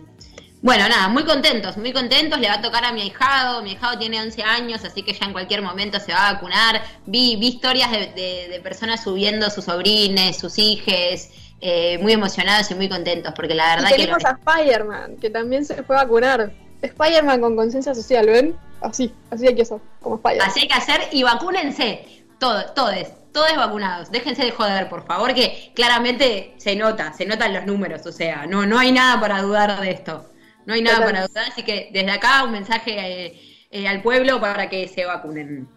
bueno, 0.61 0.89
nada, 0.89 1.07
muy 1.07 1.23
contentos, 1.23 1.77
muy 1.77 1.93
contentos. 1.93 2.39
Le 2.39 2.47
va 2.47 2.55
a 2.55 2.61
tocar 2.61 2.83
a 2.83 2.91
mi 2.91 3.01
ahijado. 3.01 3.61
Mi 3.61 3.71
ahijado 3.71 3.99
tiene 3.99 4.19
11 4.19 4.43
años, 4.43 4.83
así 4.83 5.03
que 5.03 5.13
ya 5.13 5.25
en 5.25 5.31
cualquier 5.31 5.61
momento 5.61 5.99
se 5.99 6.11
va 6.11 6.29
a 6.29 6.33
vacunar. 6.33 6.81
Vi, 7.05 7.35
vi 7.35 7.47
historias 7.47 7.91
de, 7.91 8.59
personas 8.63 9.03
subiendo 9.03 9.49
sus 9.49 9.65
sobrines, 9.65 10.37
sus 10.37 10.57
hijes, 10.57 11.29
eh, 11.61 11.99
muy 11.99 12.13
emocionados 12.13 12.69
y 12.71 12.75
muy 12.75 12.89
contentos, 12.89 13.33
porque 13.35 13.53
la 13.53 13.75
verdad 13.75 13.91
y 13.93 14.01
tenemos 14.01 14.23
que. 14.23 14.29
a 14.29 14.31
Spider-Man, 14.31 15.17
que 15.17 15.29
también 15.29 15.63
se 15.63 15.83
fue 15.83 15.95
a 15.95 16.03
vacunar. 16.03 16.51
Spider-Man 16.81 17.39
con 17.39 17.55
conciencia 17.55 17.95
social, 17.95 18.25
¿ven? 18.25 18.55
Así, 18.81 19.13
así 19.31 19.47
hay 19.47 19.55
que 19.55 19.61
hacer, 19.61 19.79
como 20.01 20.15
Spider-Man. 20.17 20.49
Así 20.49 20.61
hay 20.61 20.67
que 20.67 20.73
hacer 20.73 21.01
y 21.11 21.23
vacúnense, 21.23 22.16
todos, 22.39 22.73
todos 22.73 22.95
todos 23.37 23.55
vacunados. 23.55 24.11
Déjense 24.11 24.43
de 24.43 24.51
joder, 24.51 24.89
por 24.89 25.05
favor, 25.05 25.33
que 25.35 25.71
claramente 25.75 26.55
se 26.57 26.75
nota, 26.75 27.13
se 27.13 27.25
notan 27.25 27.53
los 27.53 27.67
números, 27.67 28.03
o 28.07 28.11
sea, 28.11 28.47
no, 28.47 28.65
no 28.65 28.79
hay 28.79 28.91
nada 28.91 29.21
para 29.21 29.43
dudar 29.43 29.79
de 29.79 29.91
esto. 29.91 30.25
No 30.65 30.73
hay 30.73 30.81
nada 30.81 31.05
para 31.05 31.27
dudar, 31.27 31.45
así 31.47 31.63
que 31.63 31.89
desde 31.93 32.11
acá 32.11 32.43
un 32.43 32.51
mensaje 32.51 32.97
eh, 32.97 33.39
eh, 33.69 33.87
al 33.87 34.01
pueblo 34.01 34.41
para 34.41 34.69
que 34.69 34.87
se 34.87 35.05
vacunen. 35.05 35.67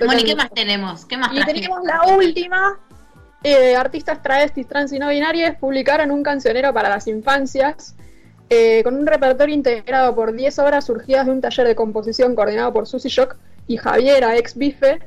¿y 0.00 0.24
qué 0.24 0.36
más 0.36 0.50
tenemos? 0.50 1.04
¿Qué 1.04 1.16
más 1.16 1.32
y 1.32 1.44
tenemos 1.44 1.84
la 1.84 2.06
última. 2.14 2.78
Eh, 3.42 3.76
artistas 3.76 4.22
travestis, 4.22 4.66
trans 4.66 4.92
y 4.92 4.98
no 4.98 5.08
binarias 5.08 5.56
publicaron 5.58 6.10
un 6.12 6.22
cancionero 6.22 6.72
para 6.72 6.88
las 6.88 7.06
infancias 7.08 7.96
con 8.84 8.94
un 8.94 9.04
repertorio 9.04 9.52
integrado 9.52 10.14
por 10.14 10.32
10 10.32 10.60
obras 10.60 10.86
surgidas 10.86 11.26
de 11.26 11.32
un 11.32 11.40
taller 11.40 11.66
de 11.66 11.74
composición 11.74 12.36
coordinado 12.36 12.72
por 12.72 12.86
Susie 12.86 13.10
Shock 13.10 13.34
y 13.66 13.78
Javiera, 13.78 14.36
ex 14.36 14.56
bife, 14.56 15.00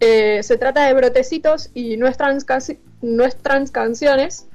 eh, 0.00 0.42
se 0.42 0.56
trata 0.58 0.86
de 0.86 0.94
Brotecitos 0.94 1.70
y 1.74 1.96
Nuestras, 1.96 2.44
Nuestras 3.02 3.70
Canciones, 3.70 4.46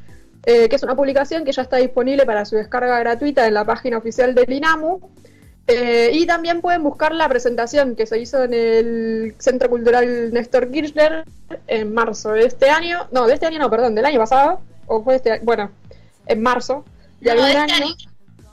eh, 0.46 0.70
que 0.70 0.76
es 0.76 0.84
una 0.84 0.96
publicación 0.96 1.44
que 1.44 1.52
ya 1.52 1.62
está 1.62 1.78
disponible 1.78 2.26
para 2.26 2.46
su 2.46 2.56
descarga 2.56 3.00
gratuita 3.00 3.48
en 3.48 3.54
la 3.54 3.66
página 3.66 3.98
oficial 3.98 4.34
del 4.36 4.52
INAMU. 4.52 5.02
Eh, 5.68 6.12
y 6.14 6.26
también 6.26 6.60
pueden 6.60 6.84
buscar 6.84 7.14
la 7.14 7.30
presentación 7.30 7.96
que 7.96 8.06
se 8.06 8.20
hizo 8.20 8.44
en 8.44 8.54
el 8.54 9.36
Centro 9.40 9.70
Cultural 9.70 10.34
Néstor 10.34 10.70
Kirchner 10.70 11.24
en 11.68 11.94
marzo 11.94 12.32
de 12.32 12.46
este 12.46 12.70
año. 12.70 13.08
No, 13.12 13.28
de 13.28 13.36
este 13.36 13.46
año 13.46 13.60
no, 13.60 13.70
perdón, 13.70 13.96
del 13.96 14.06
año 14.06 14.20
pasado. 14.20 14.60
O 14.88 15.04
fue 15.04 15.16
este 15.16 15.40
Bueno, 15.40 15.72
en 16.28 16.42
marzo 16.42 16.84
de 17.22 17.32
este 17.32 17.42
año. 17.42 17.86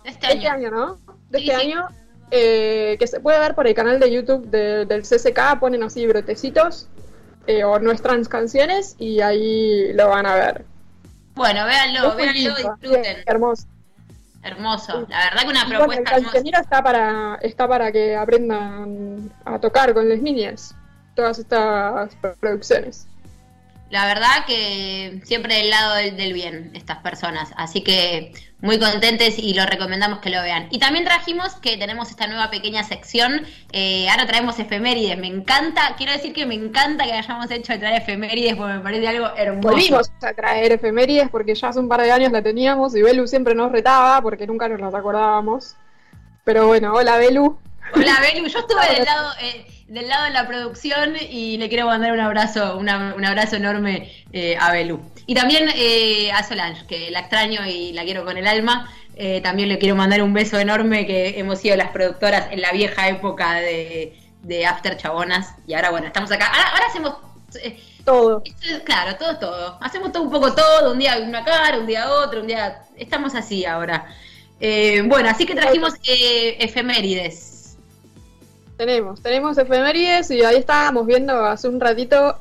Este, 0.04 0.32
este 0.32 0.46
año. 0.46 0.70
¿no? 0.70 0.98
De 1.30 1.38
este 1.38 1.52
año 1.52 1.88
eh, 2.30 2.96
que 2.98 3.06
se 3.06 3.20
puede 3.20 3.38
ver 3.38 3.54
por 3.54 3.66
el 3.66 3.74
canal 3.74 4.00
de 4.00 4.10
YouTube 4.10 4.48
del 4.50 5.02
CCK, 5.02 5.58
ponen 5.58 5.82
así 5.82 6.06
brotecitos 6.06 6.88
eh, 7.46 7.64
o 7.64 7.78
nuestras 7.78 8.28
canciones 8.28 8.96
y 8.98 9.20
ahí 9.20 9.92
lo 9.92 10.08
van 10.08 10.26
a 10.26 10.34
ver. 10.34 10.64
Bueno, 11.34 11.64
véanlo, 11.66 12.14
véanlo, 12.16 12.54
disfruten. 12.54 13.16
hermoso. 13.26 13.66
Hermoso, 14.42 15.06
la 15.10 15.24
verdad 15.24 15.42
que 15.42 15.48
una 15.48 15.66
propuesta 15.66 16.12
bueno, 16.12 16.30
el 16.32 16.54
está 16.54 16.82
para, 16.82 17.38
está 17.42 17.68
para 17.68 17.92
que 17.92 18.16
aprendan 18.16 19.30
a 19.44 19.58
tocar 19.58 19.92
con 19.92 20.08
las 20.08 20.20
niñas 20.20 20.74
todas 21.14 21.38
estas 21.38 22.14
producciones 22.40 23.06
la 23.90 24.06
verdad 24.06 24.46
que 24.46 25.20
siempre 25.24 25.56
del 25.56 25.70
lado 25.70 25.94
del, 25.96 26.32
bien 26.32 26.70
estas 26.74 26.98
personas. 26.98 27.50
Así 27.56 27.82
que 27.82 28.32
muy 28.62 28.78
contentes 28.78 29.38
y 29.38 29.54
lo 29.54 29.64
recomendamos 29.66 30.18
que 30.20 30.30
lo 30.30 30.42
vean. 30.42 30.68
Y 30.70 30.78
también 30.78 31.04
trajimos 31.04 31.54
que 31.56 31.76
tenemos 31.76 32.10
esta 32.10 32.26
nueva 32.26 32.50
pequeña 32.50 32.84
sección. 32.84 33.42
Eh, 33.72 34.08
ahora 34.10 34.26
traemos 34.26 34.58
efemérides. 34.58 35.18
Me 35.18 35.28
encanta, 35.28 35.94
quiero 35.96 36.12
decir 36.12 36.32
que 36.32 36.46
me 36.46 36.54
encanta 36.54 37.04
que 37.04 37.12
hayamos 37.12 37.50
hecho 37.50 37.78
traer 37.78 38.02
efemérides 38.02 38.56
porque 38.56 38.74
me 38.74 38.80
parece 38.80 39.08
algo 39.08 39.28
hermoso. 39.36 39.68
Volvimos 39.68 40.12
a 40.22 40.32
traer 40.34 40.72
efemérides 40.72 41.28
porque 41.30 41.54
ya 41.54 41.68
hace 41.68 41.78
un 41.78 41.88
par 41.88 42.02
de 42.02 42.12
años 42.12 42.32
la 42.32 42.42
teníamos 42.42 42.94
y 42.94 43.02
Belu 43.02 43.26
siempre 43.26 43.54
nos 43.54 43.72
retaba 43.72 44.20
porque 44.20 44.46
nunca 44.46 44.68
nos 44.68 44.80
las 44.80 44.94
acordábamos. 44.94 45.76
Pero 46.44 46.66
bueno, 46.66 46.92
hola 46.94 47.16
Belu. 47.16 47.58
Hola 47.94 48.18
Belu, 48.20 48.46
yo 48.46 48.58
estuve 48.58 48.94
del 48.94 49.04
lado... 49.04 49.30
Eh, 49.42 49.66
del 49.90 50.06
lado 50.06 50.26
de 50.26 50.30
la 50.30 50.46
producción 50.46 51.16
y 51.16 51.56
le 51.56 51.68
quiero 51.68 51.86
mandar 51.86 52.12
un 52.12 52.20
abrazo, 52.20 52.78
un 52.78 52.88
abrazo 52.88 53.56
enorme 53.56 54.08
eh, 54.32 54.56
a 54.56 54.70
Belu. 54.70 55.00
Y 55.30 55.34
también 55.36 55.68
eh, 55.76 56.32
a 56.32 56.42
Solange, 56.42 56.84
que 56.88 57.08
la 57.12 57.20
extraño 57.20 57.64
y 57.64 57.92
la 57.92 58.02
quiero 58.02 58.24
con 58.24 58.36
el 58.36 58.48
alma. 58.48 58.92
Eh, 59.14 59.40
también 59.40 59.68
le 59.68 59.78
quiero 59.78 59.94
mandar 59.94 60.24
un 60.24 60.32
beso 60.32 60.58
enorme, 60.58 61.06
que 61.06 61.38
hemos 61.38 61.60
sido 61.60 61.76
las 61.76 61.90
productoras 61.92 62.48
en 62.50 62.60
la 62.60 62.72
vieja 62.72 63.08
época 63.08 63.60
de, 63.60 64.66
After 64.66 64.96
Chabonas. 64.96 65.54
Y 65.68 65.74
ahora, 65.74 65.92
bueno, 65.92 66.08
estamos 66.08 66.32
acá. 66.32 66.46
Ahora, 66.46 66.86
hacemos 66.88 67.14
todo. 68.04 68.42
claro, 68.84 69.16
todo, 69.18 69.38
todo. 69.38 69.78
Hacemos 69.80 70.10
todo 70.10 70.24
un 70.24 70.32
poco 70.32 70.52
todo, 70.52 70.90
un 70.90 70.98
día 70.98 71.16
una 71.24 71.44
cara, 71.44 71.78
un 71.78 71.86
día 71.86 72.10
otro, 72.10 72.40
un 72.40 72.48
día... 72.48 72.82
Estamos 72.96 73.36
así 73.36 73.64
ahora. 73.64 74.06
bueno, 75.04 75.28
así 75.28 75.46
que 75.46 75.54
trajimos 75.54 75.94
efemérides. 76.02 77.76
Tenemos, 78.76 79.22
tenemos 79.22 79.56
efemérides 79.58 80.28
y 80.32 80.42
ahí 80.42 80.56
estábamos 80.56 81.06
viendo 81.06 81.44
hace 81.44 81.68
un 81.68 81.78
ratito 81.78 82.36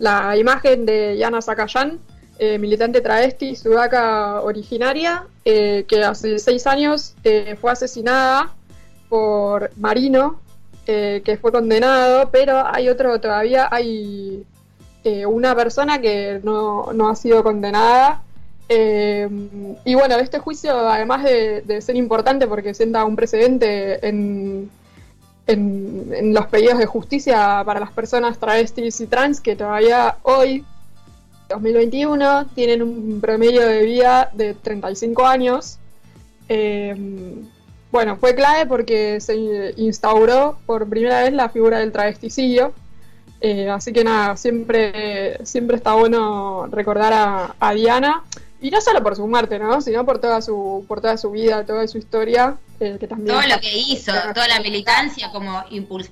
la 0.00 0.36
imagen 0.36 0.86
de 0.86 1.16
Yana 1.18 1.40
Sakayan, 1.42 2.00
eh, 2.38 2.58
militante 2.58 3.02
travesti 3.02 3.54
sudaca 3.54 4.40
originaria, 4.40 5.26
eh, 5.44 5.84
que 5.86 6.02
hace 6.02 6.38
seis 6.38 6.66
años 6.66 7.14
eh, 7.22 7.54
fue 7.60 7.70
asesinada 7.70 8.50
por 9.10 9.70
Marino, 9.76 10.40
que 10.86 11.38
fue 11.40 11.52
condenado, 11.52 12.30
pero 12.32 12.66
hay 12.66 12.88
otro 12.88 13.20
todavía, 13.20 13.68
hay 13.70 14.44
una 15.28 15.54
persona 15.54 16.00
que 16.00 16.40
no, 16.42 16.92
no 16.92 17.08
ha 17.08 17.14
sido 17.14 17.44
condenada, 17.44 18.24
y 18.68 19.94
bueno, 19.94 20.16
este 20.16 20.40
juicio, 20.40 20.76
además 20.88 21.22
de, 21.22 21.80
ser 21.80 21.94
importante 21.94 22.48
porque 22.48 22.74
sienta 22.74 23.04
un 23.04 23.14
precedente 23.14 24.04
en, 24.04 24.68
en, 25.46 26.32
los 26.34 26.46
pedidos 26.46 26.78
de 26.78 26.86
justicia 26.86 27.62
para 27.64 27.80
las 27.80 27.92
personas 27.92 28.38
travestis 28.38 29.00
y 29.00 29.06
trans 29.06 29.40
que 29.40 29.56
todavía 29.56 30.16
hoy, 30.22 30.64
2021, 31.48 32.46
tienen 32.54 32.82
un 32.82 33.20
promedio 33.20 33.66
de 33.66 33.82
vida 33.84 34.30
de 34.32 34.54
35 34.54 35.26
años. 35.26 35.78
Eh, 36.48 36.94
bueno, 37.92 38.16
fue 38.16 38.34
clave 38.34 38.66
porque 38.66 39.20
se 39.20 39.74
instauró 39.76 40.58
por 40.64 40.88
primera 40.88 41.22
vez 41.22 41.32
la 41.32 41.48
figura 41.48 41.78
del 41.78 41.90
travesticidio. 41.90 42.72
Eh, 43.40 43.68
así 43.70 43.92
que 43.92 44.04
nada, 44.04 44.36
siempre, 44.36 45.44
siempre 45.44 45.76
está 45.76 45.94
bueno 45.94 46.66
recordar 46.70 47.54
a, 47.58 47.74
Diana. 47.74 48.22
Y 48.62 48.70
no 48.70 48.80
solo 48.80 49.02
por 49.02 49.16
su 49.16 49.26
muerte, 49.26 49.58
¿no? 49.58 49.80
Sino 49.80 50.04
por 50.04 50.18
toda 50.18 50.42
su, 50.42 50.84
por 50.86 51.00
toda 51.00 51.16
su 51.16 51.30
vida, 51.30 51.64
toda 51.64 51.86
su 51.88 51.98
historia. 51.98 52.56
Eh, 52.78 52.96
que 53.00 53.06
también 53.06 53.36
Todo 53.36 53.48
lo 53.48 53.60
que 53.60 53.76
hizo, 53.76 54.12
toda 54.34 54.48
la 54.48 54.60
militancia, 54.60 55.30
como 55.32 55.64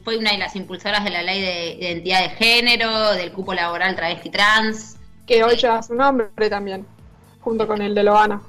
fue 0.02 0.16
una 0.16 0.32
de 0.32 0.38
las 0.38 0.56
impulsoras 0.56 1.04
de 1.04 1.10
la 1.10 1.22
ley 1.22 1.40
de 1.40 1.74
identidad 1.74 2.22
de 2.22 2.30
género, 2.30 3.12
del 3.12 3.32
cupo 3.32 3.52
laboral 3.54 3.94
travesti 3.96 4.30
trans. 4.30 4.96
Que 5.26 5.44
hoy 5.44 5.56
lleva 5.56 5.82
su 5.82 5.94
nombre 5.94 6.50
también, 6.50 6.86
junto 7.40 7.66
con 7.66 7.82
el 7.82 7.94
de 7.94 8.02
Loana. 8.02 8.40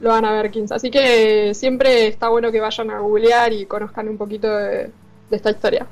Loana 0.00 0.32
Berkins. 0.32 0.72
Así 0.72 0.90
que 0.90 1.54
siempre 1.54 2.08
está 2.08 2.28
bueno 2.28 2.50
que 2.50 2.60
vayan 2.60 2.90
a 2.90 3.00
googlear 3.00 3.52
y 3.52 3.66
conozcan 3.66 4.08
un 4.08 4.18
poquito 4.18 4.48
de, 4.48 4.90
esta 5.30 5.50
historia. 5.50 5.86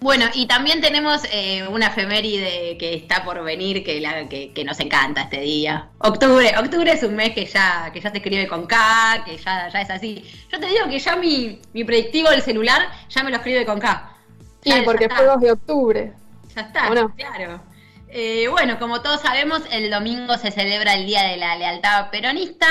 Bueno, 0.00 0.24
y 0.32 0.46
también 0.46 0.80
tenemos 0.80 1.22
eh, 1.30 1.66
una 1.68 1.88
efeméride 1.88 2.78
que 2.78 2.94
está 2.94 3.22
por 3.22 3.42
venir, 3.44 3.84
que, 3.84 4.00
la, 4.00 4.28
que, 4.28 4.64
nos 4.64 4.80
encanta 4.80 5.22
este 5.22 5.40
día. 5.40 5.90
Octubre, 5.98 6.54
octubre 6.58 6.90
es 6.90 7.02
un 7.02 7.16
mes 7.16 7.34
que 7.34 7.44
ya, 7.44 7.90
que 7.92 8.00
ya 8.00 8.10
se 8.10 8.16
escribe 8.16 8.48
con 8.48 8.66
K, 8.66 9.24
que 9.26 9.36
ya, 9.36 9.68
ya 9.68 9.80
es 9.82 9.90
así. 9.90 10.24
Yo 10.50 10.58
te 10.58 10.66
digo 10.66 10.88
que 10.88 10.98
ya 10.98 11.16
mi, 11.16 11.60
mi 11.74 11.84
predictivo 11.84 12.30
del 12.30 12.40
celular 12.40 12.88
ya 13.10 13.22
me 13.22 13.30
lo 13.30 13.36
escribe 13.36 13.66
con 13.66 13.78
K. 13.78 14.16
Sí, 14.62 14.72
porque 14.86 15.10
fue 15.10 15.26
2 15.26 15.40
de 15.40 15.52
octubre. 15.52 16.12
Ya 16.54 16.62
está, 16.62 16.88
claro. 17.16 17.62
Eh, 18.08 18.48
bueno, 18.48 18.78
como 18.78 19.02
todos 19.02 19.20
sabemos, 19.20 19.62
el 19.70 19.90
domingo 19.90 20.36
se 20.38 20.50
celebra 20.50 20.94
el 20.94 21.06
Día 21.06 21.24
de 21.24 21.36
la 21.36 21.56
Lealtad 21.56 22.10
Peronista 22.10 22.66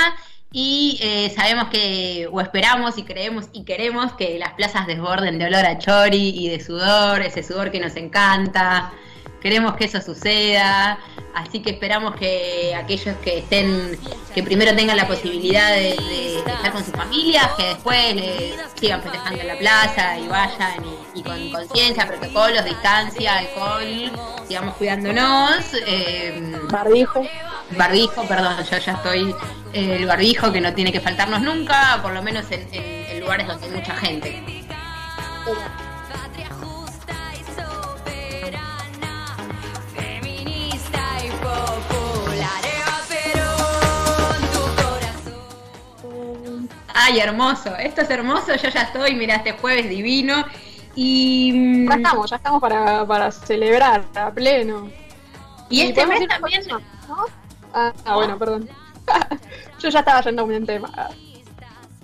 y 0.51 0.97
eh, 1.01 1.31
sabemos 1.35 1.69
que, 1.69 2.27
o 2.31 2.41
esperamos 2.41 2.97
y 2.97 3.03
creemos 3.03 3.49
y 3.53 3.63
queremos 3.63 4.13
que 4.13 4.39
las 4.39 4.53
plazas 4.53 4.87
desborden 4.87 5.37
de 5.37 5.45
olor 5.45 5.65
a 5.65 5.77
chori 5.77 6.29
y 6.29 6.49
de 6.49 6.59
sudor, 6.59 7.21
ese 7.21 7.43
sudor 7.43 7.71
que 7.71 7.79
nos 7.79 7.95
encanta. 7.95 8.91
Queremos 9.41 9.75
que 9.75 9.85
eso 9.85 10.01
suceda, 10.01 10.99
así 11.33 11.61
que 11.61 11.71
esperamos 11.71 12.15
que 12.15 12.75
aquellos 12.75 13.15
que 13.17 13.39
estén, 13.39 13.97
que 14.33 14.43
primero 14.43 14.75
tengan 14.75 14.97
la 14.97 15.07
posibilidad 15.07 15.71
de, 15.73 16.37
estar 16.37 16.71
con 16.71 16.83
sus 16.83 16.93
familias, 16.93 17.49
que 17.57 17.63
después 17.65 18.15
sigan 18.79 19.01
festejando 19.01 19.41
en 19.41 19.47
la 19.47 19.57
plaza 19.57 20.17
y 20.17 20.27
vayan 20.27 20.83
y, 21.15 21.23
con 21.23 21.51
conciencia, 21.51 22.07
protocolos, 22.07 22.65
distancia, 22.65 23.37
alcohol, 23.37 24.11
sigamos 24.47 24.75
cuidándonos. 24.75 25.73
Eh, 25.87 26.59
barbijo. 26.71 27.21
Barbijo, 27.71 28.23
perdón, 28.27 28.63
yo 28.63 28.77
ya 28.77 28.93
estoy 28.93 29.35
eh, 29.73 29.97
el 29.99 30.07
barbijo 30.07 30.51
que 30.51 30.59
no 30.59 30.73
tiene 30.73 30.91
que 30.91 30.99
faltarnos 30.99 31.41
nunca, 31.41 31.99
por 32.01 32.13
lo 32.13 32.23
menos 32.23 32.45
en, 32.51 32.67
en 32.71 33.19
lugares 33.19 33.47
donde 33.47 33.67
hay 33.67 33.71
mucha 33.73 33.95
gente. 33.95 34.43
Ay, 47.01 47.19
hermoso, 47.19 47.75
esto 47.77 48.01
es 48.01 48.09
hermoso, 48.09 48.55
yo 48.55 48.69
ya 48.69 48.81
estoy, 48.81 49.15
mira, 49.15 49.35
este 49.35 49.53
jueves 49.53 49.89
divino. 49.89 50.45
Y. 50.95 51.51
Mm, 51.53 51.89
ya 51.89 51.95
estamos, 51.95 52.29
ya 52.29 52.35
estamos 52.35 52.61
para, 52.61 53.05
para 53.05 53.31
celebrar 53.31 54.03
a 54.15 54.31
pleno. 54.31 54.89
Y, 55.69 55.81
este 55.81 56.05
mes 56.05 56.27
también. 56.27 56.61
Ah, 57.73 57.93
ah, 58.05 58.15
bueno, 58.15 58.37
perdón. 58.37 58.69
yo 59.79 59.89
ya 59.89 59.99
estaba 59.99 60.21
yendo 60.21 60.43
un 60.43 60.65
tema. 60.65 60.91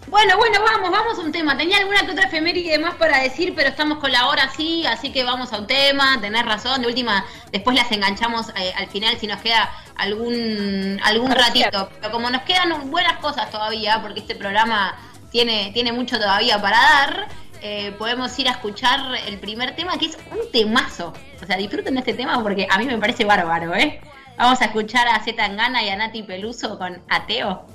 Bueno, 0.08 0.38
bueno, 0.38 0.60
vamos, 0.62 0.91
vamos 0.91 1.18
a 1.18 1.22
un 1.22 1.32
tema. 1.32 1.58
Tenía 1.58 1.78
alguna 1.80 2.06
que 2.06 2.12
otra 2.12 2.26
efeméride 2.26 2.78
más 2.78 2.94
para 2.96 3.20
decir, 3.22 3.54
pero 3.56 3.70
estamos 3.70 3.98
con 3.98 4.12
la 4.12 4.28
hora 4.28 4.44
así, 4.44 4.86
así 4.86 5.12
que 5.12 5.24
vamos 5.24 5.52
a 5.52 5.58
un 5.58 5.68
tema. 5.68 6.20
Tenés 6.22 6.46
razón, 6.46 6.82
de 6.82 6.88
última, 6.88 7.26
después 7.52 7.76
las 7.76 7.91
enganchamos 7.91 8.50
eh, 8.50 8.72
al 8.78 8.88
final 8.88 9.18
si 9.18 9.26
nos 9.26 9.41
queda 9.41 9.70
algún 9.96 11.00
algún 11.04 11.32
ratito. 11.32 11.89
Pero 12.00 12.12
como 12.12 12.30
nos 12.30 12.44
quedan 12.44 12.91
buenas 12.91 13.18
cosas 13.18 13.50
todavía, 13.50 14.00
porque 14.04 14.20
este 14.20 14.36
programa 14.36 14.96
tiene, 15.32 15.72
tiene 15.74 15.91
mucho 15.91 16.20
todavía 16.20 16.62
para 16.62 16.78
dar, 16.78 17.28
eh, 17.62 17.91
podemos 17.98 18.38
ir 18.38 18.48
a 18.48 18.52
escuchar 18.52 19.00
el 19.28 19.39
primer 19.39 19.76
tema, 19.76 19.98
que 19.98 20.06
es 20.06 20.18
un 20.32 20.52
temazo. 20.52 21.13
O 21.41 21.46
sea, 21.48 21.58
disfruten 21.58 21.96
de 21.96 22.02
este 22.02 22.13
tema 22.13 22.41
porque 22.44 22.68
a 22.70 22.78
mí 22.78 22.86
me 22.86 22.98
parece 23.00 23.26
bárbaro, 23.26 23.74
¿eh? 23.74 24.00
Vamos 24.38 24.62
a 24.62 24.65
escuchar 24.65 25.08
a 25.08 25.24
Z 25.24 25.36
Tangana 25.36 25.82
y 25.82 25.89
a 25.89 25.96
Nati 25.96 26.22
Peluso 26.22 26.78
con 26.78 27.02
Ateo. 27.10 27.65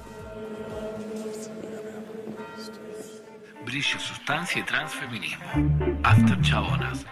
Brillo, 3.70 4.00
sustancia 4.00 4.61
y 4.61 4.64
transfeminismo. 4.64 5.44
After 6.02 6.40
Chabonas. 6.42 7.06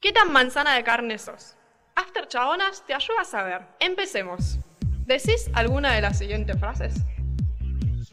¿Qué 0.00 0.12
tan 0.12 0.32
manzana 0.32 0.76
de 0.76 0.84
carne 0.84 1.18
sos? 1.18 1.56
After 1.96 2.28
Chabonas 2.28 2.84
te 2.86 2.94
ayuda 2.94 3.22
a 3.22 3.24
saber. 3.24 3.62
Empecemos. 3.80 4.60
¿Decís 5.06 5.50
alguna 5.54 5.92
de 5.94 6.02
las 6.02 6.18
siguientes 6.18 6.56
frases? 6.56 7.04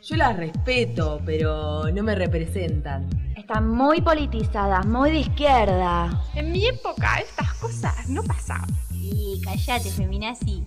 Yo 0.02 0.15
las 0.15 0.36
respeto, 0.36 1.21
pero 1.28 1.84
no 1.93 2.02
me 2.02 2.15
representan. 2.15 3.08
Están 3.38 3.69
muy 3.69 4.02
politizadas, 4.02 4.88
muy 4.88 5.12
de 5.12 5.19
izquierda. 5.19 6.10
En 6.34 6.52
mi 6.52 6.65
época 6.65 7.19
estas 7.19 7.54
cosas 7.54 8.10
no 8.10 8.23
pasaban. 8.23 8.67
Sí, 8.89 9.39
callate, 9.43 9.91
feminazi. 9.91 10.65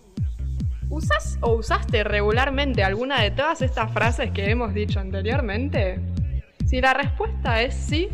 ¿Usas 0.88 1.36
o 1.40 1.54
usaste 1.54 2.04
regularmente 2.04 2.84
alguna 2.84 3.22
de 3.22 3.32
todas 3.32 3.60
estas 3.60 3.92
frases 3.92 4.30
que 4.30 4.48
hemos 4.48 4.72
dicho 4.72 5.00
anteriormente? 5.00 6.00
Si 6.70 6.80
la 6.80 6.94
respuesta 6.94 7.62
es 7.62 7.74
sí. 7.74 8.08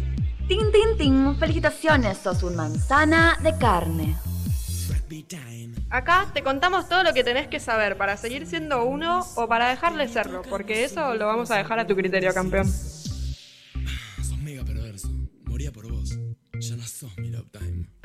¡Tin, 0.48 0.72
tin, 0.72 0.96
tin! 0.96 1.36
Felicitaciones, 1.36 2.16
sos 2.16 2.42
un 2.42 2.56
manzana 2.56 3.36
de 3.42 3.54
carne. 3.58 4.16
Acá 5.90 6.30
te 6.32 6.42
contamos 6.42 6.88
todo 6.88 7.02
lo 7.02 7.12
que 7.12 7.22
tenés 7.22 7.48
que 7.48 7.60
saber 7.60 7.98
para 7.98 8.16
seguir 8.16 8.46
siendo 8.46 8.86
uno 8.86 9.26
o 9.34 9.46
para 9.46 9.68
dejarle 9.68 10.08
serlo, 10.08 10.40
porque 10.48 10.84
eso 10.84 11.14
lo 11.16 11.26
vamos 11.26 11.50
a 11.50 11.56
dejar 11.56 11.80
a 11.80 11.86
tu 11.86 11.94
criterio, 11.94 12.32
campeón. 12.32 12.66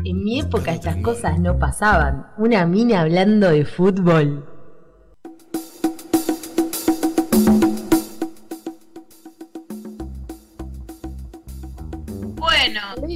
En 0.04 0.24
mi 0.24 0.42
época 0.42 0.74
estas 0.74 0.98
cosas 0.98 1.40
no 1.40 1.58
pasaban. 1.58 2.28
Una 2.38 2.66
mina 2.66 3.00
hablando 3.00 3.52
de 3.52 3.64
fútbol. 3.64 4.61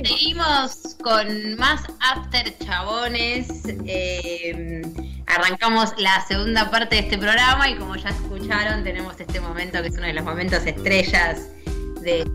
Seguimos 0.03 0.95
con 1.01 1.55
más 1.57 1.83
After 1.99 2.57
Chabones. 2.59 3.47
Eh, 3.85 4.81
arrancamos 5.27 5.93
la 5.97 6.23
segunda 6.27 6.69
parte 6.69 6.95
de 6.95 7.01
este 7.01 7.17
programa 7.17 7.69
y 7.69 7.75
como 7.75 7.95
ya 7.95 8.09
escucharon, 8.09 8.83
tenemos 8.83 9.19
este 9.19 9.39
momento 9.39 9.81
que 9.81 9.87
es 9.87 9.97
uno 9.97 10.07
de 10.07 10.13
los 10.13 10.23
momentos 10.23 10.65
estrellas 10.65 11.49
de, 12.01 12.25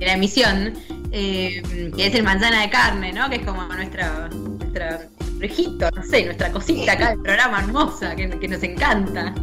la 0.00 0.12
emisión, 0.12 0.74
eh, 1.12 1.62
que 1.96 2.06
es 2.06 2.14
el 2.14 2.22
manzana 2.22 2.62
de 2.62 2.70
carne, 2.70 3.12
¿no? 3.12 3.28
Que 3.30 3.36
es 3.36 3.46
como 3.46 3.62
nuestra, 3.64 4.28
nuestra 4.28 5.08
rejito, 5.38 5.90
no 5.90 6.02
sé, 6.02 6.24
nuestra 6.24 6.50
cosita 6.50 6.92
acá 6.92 7.10
del 7.10 7.22
programa 7.22 7.60
hermosa, 7.60 8.14
que, 8.14 8.28
que 8.28 8.48
nos 8.48 8.62
encanta. 8.62 9.34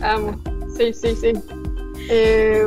Vamos, 0.00 0.36
sí, 0.76 0.92
sí, 0.92 1.16
sí. 1.16 1.57
Eh, 2.10 2.66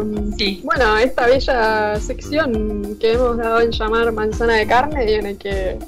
bueno, 0.63 0.97
esta 0.97 1.25
bella 1.25 1.99
sección 1.99 2.95
que 2.99 3.13
hemos 3.13 3.37
dado 3.37 3.61
en 3.61 3.71
llamar 3.71 4.11
manzana 4.11 4.53
de 4.53 4.67
carne 4.67 5.11
y 5.11 5.13
en 5.15 5.25
el 5.25 5.37
que 5.37 5.79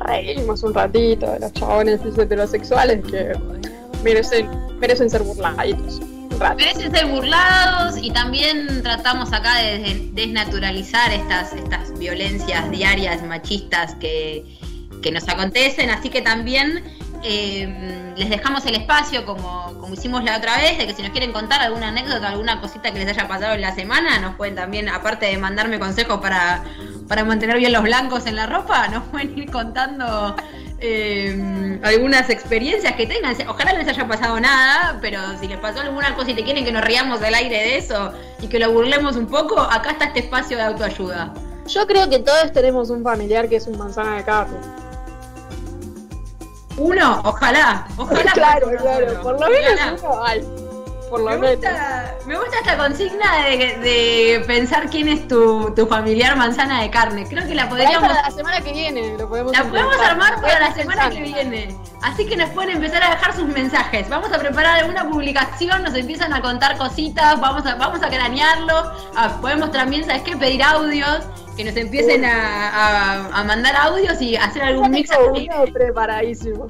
reímos 0.00 0.62
un 0.62 0.74
ratito 0.74 1.30
de 1.32 1.40
los 1.40 1.52
chabones 1.54 2.00
heterosexuales 2.04 3.04
que 3.06 3.32
merecen, 4.04 4.48
merecen 4.78 5.08
ser 5.08 5.22
burladitos. 5.22 6.00
Merecen 6.56 6.92
ser 6.92 7.06
burlados 7.06 7.96
y 8.00 8.12
también 8.12 8.82
tratamos 8.82 9.32
acá 9.32 9.56
de 9.56 10.10
desnaturalizar 10.12 11.12
estas, 11.12 11.52
estas 11.52 11.98
violencias 11.98 12.70
diarias 12.70 13.22
machistas 13.24 13.94
que, 13.96 14.44
que 15.02 15.10
nos 15.10 15.28
acontecen, 15.28 15.90
así 15.90 16.10
que 16.10 16.22
también 16.22 16.84
eh, 17.22 18.12
les 18.16 18.30
dejamos 18.30 18.64
el 18.66 18.74
espacio, 18.74 19.24
como, 19.24 19.74
como 19.80 19.94
hicimos 19.94 20.24
la 20.24 20.36
otra 20.36 20.56
vez, 20.56 20.78
de 20.78 20.86
que 20.86 20.94
si 20.94 21.02
nos 21.02 21.10
quieren 21.10 21.32
contar 21.32 21.60
alguna 21.60 21.88
anécdota, 21.88 22.28
alguna 22.28 22.60
cosita 22.60 22.92
que 22.92 22.98
les 22.98 23.08
haya 23.08 23.26
pasado 23.28 23.54
en 23.54 23.60
la 23.60 23.74
semana, 23.74 24.18
nos 24.18 24.36
pueden 24.36 24.54
también, 24.54 24.88
aparte 24.88 25.26
de 25.26 25.38
mandarme 25.38 25.78
consejos 25.78 26.20
para, 26.20 26.64
para 27.08 27.24
mantener 27.24 27.58
bien 27.58 27.72
los 27.72 27.82
blancos 27.82 28.26
en 28.26 28.36
la 28.36 28.46
ropa, 28.46 28.88
nos 28.88 29.04
pueden 29.04 29.36
ir 29.38 29.50
contando 29.50 30.36
eh, 30.80 31.80
algunas 31.82 32.30
experiencias 32.30 32.94
que 32.94 33.06
tengan. 33.06 33.36
Ojalá 33.48 33.72
les 33.72 33.88
haya 33.88 34.06
pasado 34.06 34.38
nada, 34.38 34.98
pero 35.00 35.20
si 35.40 35.48
les 35.48 35.58
pasó 35.58 35.80
alguna 35.80 36.14
cosa 36.14 36.30
y 36.30 36.34
te 36.34 36.44
quieren 36.44 36.64
que 36.64 36.72
nos 36.72 36.84
riamos 36.84 37.20
al 37.22 37.34
aire 37.34 37.56
de 37.56 37.76
eso 37.78 38.12
y 38.40 38.46
que 38.46 38.58
lo 38.58 38.70
burlemos 38.72 39.16
un 39.16 39.26
poco, 39.26 39.60
acá 39.60 39.92
está 39.92 40.06
este 40.06 40.20
espacio 40.20 40.56
de 40.56 40.62
autoayuda. 40.62 41.34
Yo 41.66 41.86
creo 41.86 42.08
que 42.08 42.20
todos 42.20 42.52
tenemos 42.52 42.90
un 42.90 43.02
familiar 43.02 43.48
que 43.48 43.56
es 43.56 43.66
un 43.66 43.76
manzana 43.76 44.16
de 44.16 44.24
carne. 44.24 44.87
Uno, 46.78 47.20
ojalá, 47.24 47.86
ojalá. 47.96 48.32
claro, 48.32 48.70
claro, 48.78 49.22
por 49.22 49.40
lo 49.40 49.48
menos 49.48 50.02
uno 50.02 50.24
hay 50.24 50.42
me 51.16 51.36
Gusta, 51.36 52.16
me 52.26 52.36
gusta 52.36 52.58
esta 52.58 52.76
consigna 52.76 53.44
de, 53.44 54.44
pensar 54.46 54.90
quién 54.90 55.08
es 55.08 55.26
tu, 55.26 55.74
familiar 55.88 56.36
manzana 56.36 56.82
de 56.82 56.90
carne. 56.90 57.26
Creo 57.26 57.46
que 57.46 57.54
la 57.54 57.68
podríamos. 57.68 58.08
Para 58.08 58.22
la 58.22 58.30
semana 58.30 58.60
que 58.60 58.72
viene 58.72 59.16
lo 59.16 59.28
podemos 59.28 59.52
La 59.52 59.64
podemos 59.64 59.96
armar 60.00 60.40
para 60.40 60.60
la 60.60 60.74
semana 60.74 61.08
que 61.10 61.22
viene. 61.22 61.76
Así 62.02 62.26
que 62.26 62.36
nos 62.36 62.50
pueden 62.50 62.76
empezar 62.76 63.02
a 63.02 63.10
dejar 63.10 63.34
sus 63.34 63.46
mensajes. 63.46 64.08
Vamos 64.08 64.32
a 64.32 64.38
preparar 64.38 64.80
alguna 64.80 65.08
publicación, 65.08 65.82
nos 65.82 65.94
empiezan 65.94 66.32
a 66.32 66.42
contar 66.42 66.76
cositas, 66.76 67.40
vamos 67.40 67.64
a, 67.64 67.76
vamos 67.76 68.02
a 68.02 68.08
cranearlo. 68.08 68.92
Ah, 69.16 69.38
podemos 69.40 69.72
también, 69.72 70.04
¿sabes 70.04 70.22
qué? 70.22 70.36
Pedir 70.36 70.62
audios 70.62 71.24
que 71.58 71.64
nos 71.64 71.76
empiecen 71.76 72.24
a, 72.24 73.42
mandar 73.44 73.74
audios 73.74 74.22
y 74.22 74.36
hacer 74.36 74.62
algún 74.62 74.92
mix. 74.92 75.10
preparadísimo. 75.72 76.68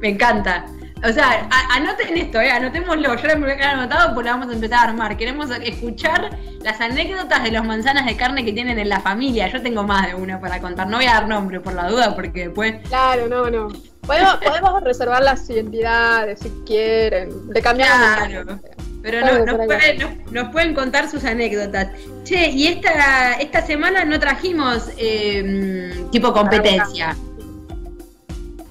Me 0.00 0.08
encanta. 0.08 0.64
O 1.04 1.12
sea, 1.12 1.46
anoten 1.74 2.16
esto, 2.16 2.40
eh, 2.40 2.50
anotémoslo. 2.50 3.14
Yo 3.16 3.28
lo 3.28 3.38
voy 3.38 3.50
a 3.50 3.56
quedar 3.56 3.74
anotado 3.74 4.14
porque 4.14 4.30
la 4.30 4.36
vamos 4.36 4.48
a 4.48 4.54
empezar 4.54 4.78
a 4.78 4.82
armar. 4.90 5.16
Queremos 5.18 5.50
escuchar 5.62 6.30
las 6.62 6.80
anécdotas 6.80 7.44
de 7.44 7.50
los 7.50 7.66
manzanas 7.66 8.06
de 8.06 8.16
carne 8.16 8.46
que 8.46 8.52
tienen 8.54 8.78
en 8.78 8.88
la 8.88 9.00
familia. 9.00 9.48
Yo 9.48 9.60
tengo 9.60 9.82
más 9.82 10.06
de 10.06 10.14
una 10.14 10.40
para 10.40 10.58
contar. 10.58 10.88
No 10.88 10.96
voy 10.96 11.06
a 11.06 11.12
dar 11.12 11.28
nombre 11.28 11.60
por 11.60 11.74
la 11.74 11.86
duda 11.90 12.14
porque 12.14 12.46
después. 12.46 12.76
Claro, 12.88 13.28
no, 13.28 13.50
no. 13.50 13.68
Podemos, 14.06 14.36
podemos 14.36 14.82
reservar 14.82 15.22
las 15.22 15.50
identidades 15.50 16.40
si 16.40 16.48
quieren. 16.64 17.48
De 17.48 17.60
cambiar. 17.60 18.30
Claro. 18.30 18.58
Pero 19.06 19.20
no, 19.20 19.38
nos, 19.44 19.66
pueden, 19.66 20.18
nos, 20.32 20.48
pueden, 20.48 20.74
contar 20.74 21.08
sus 21.08 21.24
anécdotas. 21.24 21.86
Che, 22.24 22.48
y 22.48 22.66
esta, 22.66 23.34
esta 23.34 23.64
semana 23.64 24.04
no 24.04 24.18
trajimos 24.18 24.90
eh, 24.96 26.08
tipo 26.10 26.32
competencia. 26.32 27.16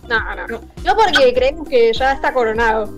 No, 0.09 0.19
no. 0.35 0.59
No 0.83 0.95
porque 0.97 1.33
creemos 1.33 1.69
que 1.69 1.93
ya 1.93 2.11
está 2.11 2.33
coronado. 2.33 2.93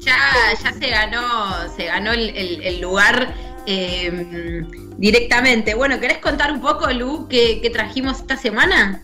Ya, 0.00 0.18
ya 0.64 0.72
se 0.72 0.90
ganó, 0.90 1.68
se 1.76 1.84
ganó 1.84 2.12
el, 2.12 2.80
lugar 2.80 3.32
em, 3.66 4.66
directamente. 4.98 5.74
Bueno, 5.74 6.00
¿querés 6.00 6.18
contar 6.18 6.50
un 6.50 6.60
poco, 6.60 6.90
Lu, 6.90 7.28
qué, 7.28 7.70
trajimos 7.72 8.18
esta 8.18 8.36
semana? 8.36 9.00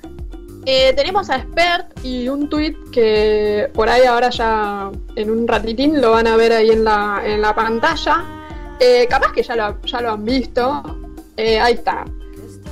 Eh, 0.66 0.92
tenemos 0.94 1.30
a 1.30 1.36
Expert 1.36 1.86
y 2.04 2.28
un 2.28 2.48
tweet 2.48 2.76
que 2.92 3.70
por 3.72 3.88
ahí 3.88 4.04
ahora 4.04 4.28
ya 4.30 4.90
en 5.16 5.30
un 5.30 5.48
ratitín 5.48 6.00
lo 6.00 6.12
van 6.12 6.26
a 6.26 6.36
ver 6.36 6.52
ahí 6.52 6.70
en 6.70 6.84
la, 6.84 7.22
en 7.24 7.40
la 7.40 7.54
pantalla. 7.54 8.24
Eh, 8.78 9.06
capaz 9.08 9.32
que 9.32 9.42
ya 9.42 9.56
lo, 9.56 9.80
ya 9.82 10.00
lo 10.00 10.12
han 10.12 10.24
visto. 10.24 10.82
Eh, 11.36 11.58
ahí 11.58 11.74
está. 11.74 12.04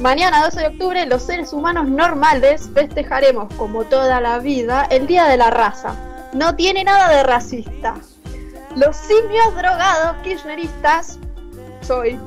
Mañana 0.01 0.45
12 0.45 0.61
de 0.61 0.67
octubre 0.69 1.07
los 1.07 1.23
seres 1.23 1.53
humanos 1.53 1.89
normales 1.89 2.71
festejaremos 2.73 3.53
como 3.55 3.85
toda 3.85 4.21
la 4.21 4.39
vida 4.39 4.87
el 4.91 5.07
Día 5.07 5.27
de 5.27 5.37
la 5.37 5.51
Raza. 5.51 5.95
No 6.35 6.55
tiene 6.55 6.85
nada 6.85 7.09
de 7.17 7.23
racista. 7.23 7.95
Los 8.77 8.97
simios 8.97 9.55
drogados 9.57 10.17
kirchneristas, 10.23 11.19
soy, 11.81 12.21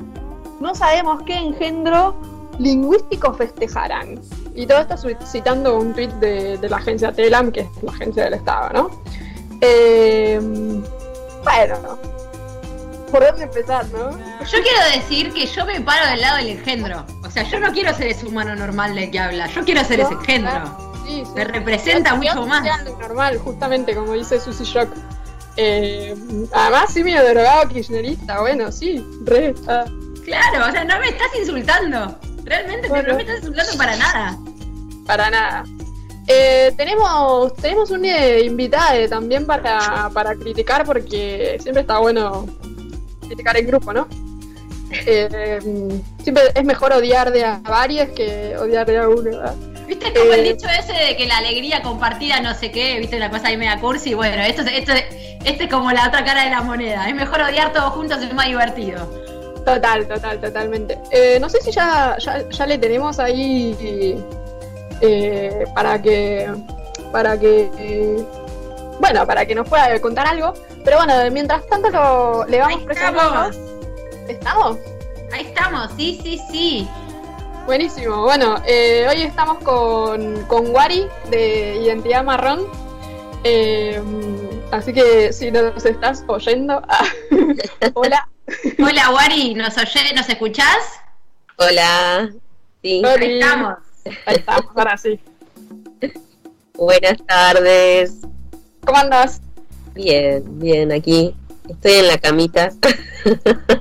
no 0.60 0.74
sabemos 0.74 1.22
qué 1.22 1.36
engendro 1.36 2.14
lingüístico 2.58 3.32
festejarán. 3.32 4.20
Y 4.54 4.66
todo 4.66 4.80
esto 4.80 4.96
citando 5.24 5.78
un 5.78 5.94
tweet 5.94 6.12
de, 6.20 6.58
la 6.68 6.76
agencia 6.76 7.12
TELAM, 7.12 7.52
que 7.52 7.60
es 7.60 7.68
la 7.82 7.92
agencia 7.92 8.24
del 8.24 8.34
Estado, 8.34 8.70
¿no? 8.70 9.02
Eh, 9.60 10.38
bueno, 11.42 11.98
por 13.10 13.24
dónde 13.24 13.44
empezar, 13.44 13.86
¿no? 13.88 14.10
Yo 14.10 14.58
quiero 14.62 14.84
decir 14.94 15.32
que 15.32 15.46
yo 15.46 15.64
me 15.64 15.80
paro 15.80 16.10
del 16.10 16.20
lado 16.20 16.38
del 16.38 16.48
engendro. 16.48 17.06
O 17.22 17.30
sea, 17.30 17.44
yo 17.44 17.60
no 17.60 17.72
quiero 17.72 17.94
ser 17.94 18.08
ese 18.08 18.26
humano 18.26 18.54
normal 18.56 18.94
de 18.94 19.10
que 19.10 19.18
habla, 19.18 19.46
yo 19.46 19.64
quiero 19.64 19.84
ser 19.84 20.00
ese 20.00 20.12
engendro. 20.12 20.92
Sí, 21.06 21.22
Me 21.34 21.44
representa 21.44 22.14
mucho 22.14 22.46
más. 22.46 22.64
normal, 22.98 23.38
justamente 23.38 23.94
como 23.94 24.12
dice 24.12 24.40
Susie 24.40 24.64
Shock. 24.64 24.88
Eh, 25.56 26.14
además, 26.52 26.92
sí, 26.92 27.04
medio 27.04 27.22
drogado 27.28 27.68
kirchnerista, 27.68 28.40
bueno, 28.40 28.72
sí, 28.72 29.04
re. 29.24 29.54
Ah. 29.68 29.84
Claro, 30.24 30.68
o 30.68 30.70
sea, 30.70 30.84
no 30.84 30.98
me 30.98 31.08
estás 31.08 31.28
insultando. 31.38 32.18
Realmente 32.52 32.88
no 32.88 33.14
me 33.14 33.22
estás 33.22 33.38
insultando 33.38 33.78
para 33.78 33.96
nada. 33.96 34.38
Para 35.06 35.30
nada. 35.30 35.64
Eh, 36.28 36.70
tenemos, 36.76 37.54
tenemos 37.56 37.90
una 37.90 38.38
invitada 38.38 39.08
también 39.08 39.46
para, 39.46 40.10
para 40.12 40.34
criticar 40.34 40.84
porque 40.84 41.56
siempre 41.60 41.80
está 41.80 41.98
bueno 41.98 42.46
criticar 43.26 43.56
en 43.56 43.66
grupo, 43.66 43.94
¿no? 43.94 44.06
Eh, 44.90 45.58
siempre 46.22 46.42
es 46.54 46.64
mejor 46.64 46.92
odiar 46.92 47.32
de 47.32 47.42
a 47.42 47.60
varios 47.60 48.10
que 48.10 48.54
odiar 48.58 48.86
de 48.86 48.98
a 48.98 49.08
uno. 49.08 49.30
¿Viste 49.86 50.12
como 50.12 50.32
el 50.34 50.40
eh, 50.40 50.52
dicho 50.52 50.68
ese 50.68 50.92
de 50.92 51.16
que 51.16 51.26
la 51.26 51.38
alegría 51.38 51.80
compartida 51.80 52.40
no 52.40 52.54
sé 52.54 52.70
qué? 52.70 52.98
¿Viste 52.98 53.16
una 53.16 53.30
cosa 53.30 53.48
ahí 53.48 53.56
media 53.56 53.80
cursi? 53.80 54.12
Bueno, 54.12 54.42
esto, 54.42 54.60
esto, 54.62 54.92
este 54.92 55.64
es 55.64 55.70
como 55.70 55.90
la 55.90 56.06
otra 56.06 56.22
cara 56.22 56.44
de 56.44 56.50
la 56.50 56.60
moneda. 56.60 57.08
Es 57.08 57.14
mejor 57.14 57.40
odiar 57.40 57.72
todos 57.72 57.94
juntos, 57.94 58.22
es 58.22 58.34
más 58.34 58.46
divertido. 58.46 59.10
Total, 59.64 60.06
total, 60.08 60.40
totalmente. 60.40 60.98
Eh, 61.10 61.38
no 61.40 61.48
sé 61.48 61.60
si 61.60 61.70
ya, 61.70 62.16
ya, 62.18 62.66
le 62.66 62.78
tenemos 62.78 63.18
ahí 63.18 64.18
para 65.74 66.00
que 66.00 66.50
para 67.12 67.38
que 67.38 68.24
bueno, 69.00 69.26
para 69.26 69.44
que 69.44 69.54
nos 69.54 69.68
pueda 69.68 70.00
contar 70.00 70.26
algo. 70.26 70.54
Pero 70.84 70.98
bueno, 70.98 71.14
mientras 71.30 71.66
tanto 71.66 71.90
lo, 71.90 72.44
le 72.46 72.58
vamos 72.60 72.82
presentando. 72.84 73.50
¿Estamos? 74.28 74.78
Ahí 75.32 75.46
estamos, 75.46 75.90
sí, 75.96 76.20
sí, 76.22 76.40
sí. 76.50 76.88
Buenísimo. 77.66 78.22
Bueno, 78.22 78.56
eh, 78.66 79.06
hoy 79.08 79.22
estamos 79.22 79.58
con, 79.58 80.42
con 80.44 80.70
Wari 80.74 81.06
de 81.30 81.76
Identidad 81.76 82.24
Marrón. 82.24 82.66
Eh, 83.44 84.00
así 84.70 84.92
que 84.92 85.32
si 85.32 85.50
nos 85.50 85.84
estás 85.84 86.24
oyendo, 86.28 86.82
ah, 86.88 87.04
hola. 87.94 88.31
Hola 88.78 89.10
Wari, 89.10 89.54
¿nos 89.54 89.76
oye, 89.78 90.12
nos 90.14 90.28
escuchás? 90.28 90.78
Hola. 91.56 92.32
Sí. 92.82 93.02
Ahí 93.04 93.38
estamos. 93.38 93.78
Ahí 94.26 94.36
estamos, 94.36 94.66
ahora 94.74 94.96
sí. 94.98 95.20
Buenas 96.74 97.18
tardes. 97.26 98.14
¿Cómo 98.84 98.98
andas? 98.98 99.40
Bien, 99.94 100.42
bien, 100.58 100.90
aquí. 100.92 101.34
Estoy 101.68 101.92
en 101.92 102.08
la 102.08 102.18
camita. 102.18 102.72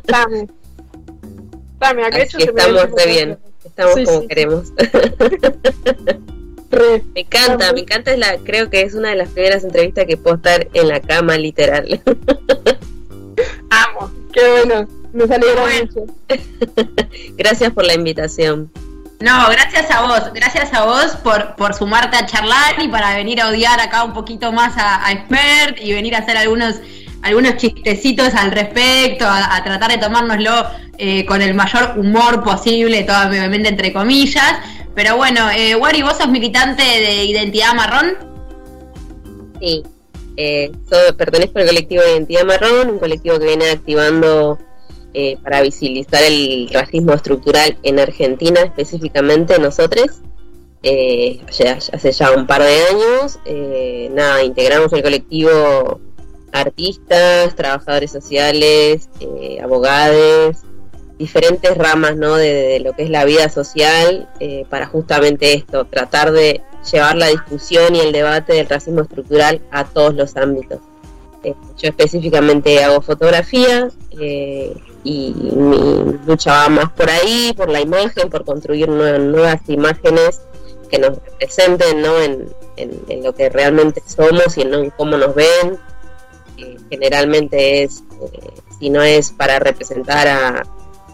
Dame. 0.03 0.47
Dame, 1.79 2.05
acá 2.05 2.17
estamos 2.19 2.95
de 2.95 3.05
bien. 3.07 3.39
Estamos 3.63 3.95
como 4.05 4.27
queremos. 4.27 4.71
me 7.13 7.21
encanta, 7.21 7.73
me 7.73 7.79
encanta. 7.81 8.11
Es 8.11 8.19
la, 8.19 8.37
creo 8.37 8.69
que 8.69 8.81
es 8.81 8.93
una 8.93 9.09
de 9.09 9.15
las 9.15 9.29
primeras 9.29 9.63
entrevistas 9.63 10.05
que 10.05 10.17
puedo 10.17 10.35
estar 10.35 10.67
en 10.73 10.87
la 10.87 10.99
cama, 10.99 11.37
literal. 11.37 12.01
Amo, 13.69 14.11
qué 14.33 14.41
bueno. 14.49 14.87
Me 15.13 15.23
alegra 15.23 15.63
mucho. 15.81 16.05
Gracias 17.37 17.71
por 17.73 17.85
la 17.85 17.93
invitación. 17.93 18.71
No, 19.19 19.49
gracias 19.51 19.91
a 19.91 20.01
vos, 20.01 20.33
gracias 20.33 20.73
a 20.73 20.83
vos 20.83 21.15
por, 21.23 21.55
por 21.55 21.75
sumarte 21.75 22.17
a 22.17 22.25
charlar 22.25 22.81
y 22.81 22.87
para 22.87 23.15
venir 23.15 23.39
a 23.39 23.49
odiar 23.49 23.79
acá 23.79 24.03
un 24.03 24.13
poquito 24.13 24.51
más 24.51 24.75
a, 24.77 25.05
a 25.05 25.11
Expert 25.11 25.79
y 25.79 25.93
venir 25.93 26.15
a 26.15 26.19
hacer 26.19 26.37
algunos, 26.37 26.77
algunos 27.21 27.57
chistecitos 27.57 28.33
al 28.33 28.49
respecto, 28.49 29.27
a, 29.27 29.61
tratar 29.63 29.91
de 29.91 29.99
tomárnoslo 29.99 30.65
eh, 30.97 31.23
con 31.27 31.43
el 31.43 31.53
mayor 31.53 31.99
humor 31.99 32.43
posible, 32.43 33.03
todo 33.03 33.27
obviamente 33.27 33.69
entre 33.69 33.93
comillas. 33.93 34.55
Pero 34.95 35.17
bueno, 35.17 35.51
eh, 35.51 35.75
Wari, 35.75 36.01
¿vos 36.01 36.17
sos 36.17 36.27
militante 36.27 36.81
de 36.81 37.25
Identidad 37.25 37.75
Marrón? 37.75 38.17
Sí, 39.59 39.83
eh, 40.37 40.71
pertenezco 41.17 41.59
al 41.59 41.67
colectivo 41.67 42.03
de 42.03 42.11
Identidad 42.13 42.45
Marrón, 42.45 42.89
un 42.89 42.99
colectivo 42.99 43.39
que 43.39 43.45
viene 43.45 43.69
activando 43.69 44.57
eh, 45.13 45.37
para 45.43 45.61
visibilizar 45.61 46.23
el 46.23 46.69
racismo 46.71 47.13
estructural 47.13 47.77
en 47.83 47.99
Argentina, 47.99 48.61
específicamente 48.61 49.59
nosotros. 49.59 50.21
Eh, 50.83 51.41
hace 51.91 52.11
ya 52.11 52.31
un 52.31 52.47
par 52.47 52.63
de 52.63 52.81
años, 52.85 53.37
eh, 53.45 54.09
nada, 54.13 54.41
integramos 54.43 54.93
el 54.93 55.03
colectivo 55.03 55.99
artistas, 56.53 57.55
trabajadores 57.55 58.11
sociales, 58.11 59.09
abogados, 59.61 60.57
diferentes 61.21 61.77
ramas 61.77 62.17
¿no? 62.17 62.35
de, 62.35 62.79
lo 62.79 62.93
que 62.93 63.03
es 63.03 63.09
la 63.11 63.25
vida 63.25 63.47
social 63.49 64.27
para 64.69 64.87
justamente 64.87 65.53
esto, 65.53 65.85
tratar 65.85 66.31
de 66.31 66.61
llevar 66.91 67.15
la 67.15 67.27
discusión 67.27 67.95
y 67.95 67.99
el 67.99 68.11
debate 68.11 68.53
del 68.53 68.67
racismo 68.67 69.01
estructural 69.01 69.61
a 69.69 69.83
todos 69.83 70.15
los 70.15 70.35
ámbitos. 70.35 70.79
yo 71.43 71.89
específicamente 71.89 72.83
hago 72.83 73.01
fotografía, 73.01 73.89
y 75.03 75.33
mi 75.33 76.17
lucha 76.25 76.53
va 76.53 76.69
más 76.69 76.91
por 76.91 77.09
ahí, 77.09 77.53
por 77.55 77.69
la 77.69 77.81
imagen, 77.81 78.29
por 78.29 78.43
construir 78.43 78.89
nuevas, 78.89 79.61
imágenes 79.67 80.41
que 80.89 80.99
nos 80.99 81.17
representen 81.23 82.01
¿no? 82.01 82.19
en, 82.19 82.49
en, 82.77 83.23
lo 83.23 83.33
que 83.33 83.49
realmente 83.49 84.01
somos 84.05 84.57
y 84.57 84.61
en 84.61 84.89
cómo 84.91 85.17
nos 85.17 85.33
ven. 85.35 85.77
generalmente 86.89 87.83
es, 87.83 88.03
eh, 88.33 88.49
si 88.79 88.89
no 88.89 89.01
es 89.01 89.31
para 89.31 89.59
representar 89.59 90.27
a, 90.27 90.63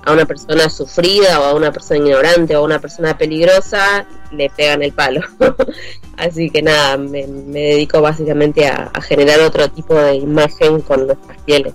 a 0.07 0.13
una 0.13 0.25
persona 0.25 0.69
sufrida 0.69 1.41
o 1.41 1.43
a 1.43 1.53
una 1.53 1.71
persona 1.73 1.99
ignorante 1.99 2.55
o 2.55 2.59
a 2.59 2.63
una 2.63 2.79
persona 2.79 3.17
peligrosa, 3.17 4.05
le 4.31 4.49
pegan 4.49 4.81
el 4.81 4.93
palo. 4.93 5.19
Así 6.17 6.49
que 6.49 6.61
nada, 6.61 6.95
me, 6.97 7.27
dedico 7.27 8.01
básicamente 8.01 8.67
a, 8.67 8.89
a, 8.93 9.01
generar 9.01 9.41
otro 9.41 9.69
tipo 9.69 9.93
de 9.95 10.15
imagen 10.15 10.79
con 10.79 11.07
nuestras 11.07 11.37
pieles. 11.41 11.73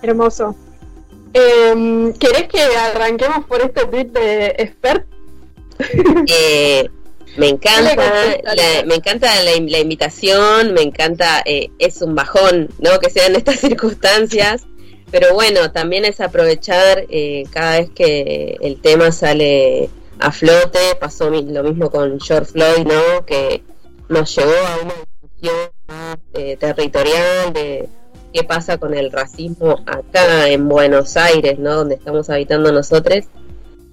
Hermoso. 0.00 0.54
Eh, 1.32 2.12
¿Querés 2.20 2.48
que 2.48 2.62
arranquemos 2.62 3.44
por 3.46 3.60
este 3.60 3.86
tweet 3.86 4.06
de 4.06 4.46
expert? 4.58 5.06
Eh, 6.28 6.88
me 7.36 7.48
encanta, 7.48 7.96
la, 7.96 8.84
me 8.86 8.94
encanta 8.94 9.28
la, 9.42 9.56
invitación, 9.56 10.72
me 10.72 10.82
encanta, 10.82 11.42
eh, 11.44 11.70
es 11.80 12.00
un 12.00 12.14
bajón, 12.14 12.68
¿no? 12.78 13.00
Que 13.00 13.10
sean 13.10 13.34
estas 13.34 13.56
circunstancias, 13.60 14.66
pero 15.14 15.32
bueno, 15.32 15.70
también 15.70 16.04
es 16.04 16.20
aprovechar 16.20 17.06
eh, 17.08 17.44
cada 17.52 17.78
vez 17.78 17.90
que 17.90 18.58
el 18.60 18.80
tema 18.80 19.12
sale 19.12 19.88
a 20.18 20.32
flote, 20.32 20.80
pasó 20.98 21.30
lo 21.30 21.62
mismo 21.62 21.88
con 21.88 22.18
George 22.18 22.50
Floyd, 22.50 22.84
¿no? 22.84 23.24
Que 23.24 23.62
nos 24.08 24.34
llevó 24.34 24.50
a 24.50 24.82
una 24.82 24.94
discusión 25.22 25.70
eh, 26.32 26.56
territorial 26.56 27.52
de 27.52 27.88
qué 28.32 28.42
pasa 28.42 28.78
con 28.78 28.92
el 28.92 29.12
racismo 29.12 29.84
acá 29.86 30.48
en 30.48 30.68
Buenos 30.68 31.16
Aires, 31.16 31.60
¿no? 31.60 31.76
Donde 31.76 31.94
estamos 31.94 32.28
habitando 32.28 32.72
nosotros. 32.72 33.26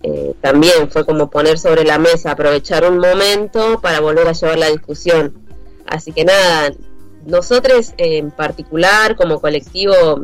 Eh, 0.01 0.33
también 0.41 0.89
fue 0.89 1.05
como 1.05 1.29
poner 1.29 1.59
sobre 1.59 1.83
la 1.83 1.99
mesa, 1.99 2.31
aprovechar 2.31 2.83
un 2.89 2.97
momento 2.97 3.79
para 3.79 3.99
volver 3.99 4.27
a 4.27 4.33
llevar 4.33 4.57
la 4.57 4.71
discusión. 4.71 5.35
Así 5.85 6.13
que 6.13 6.25
nada, 6.25 6.73
nosotros 7.27 7.93
en 7.97 8.31
particular 8.31 9.15
como 9.15 9.39
colectivo 9.39 10.23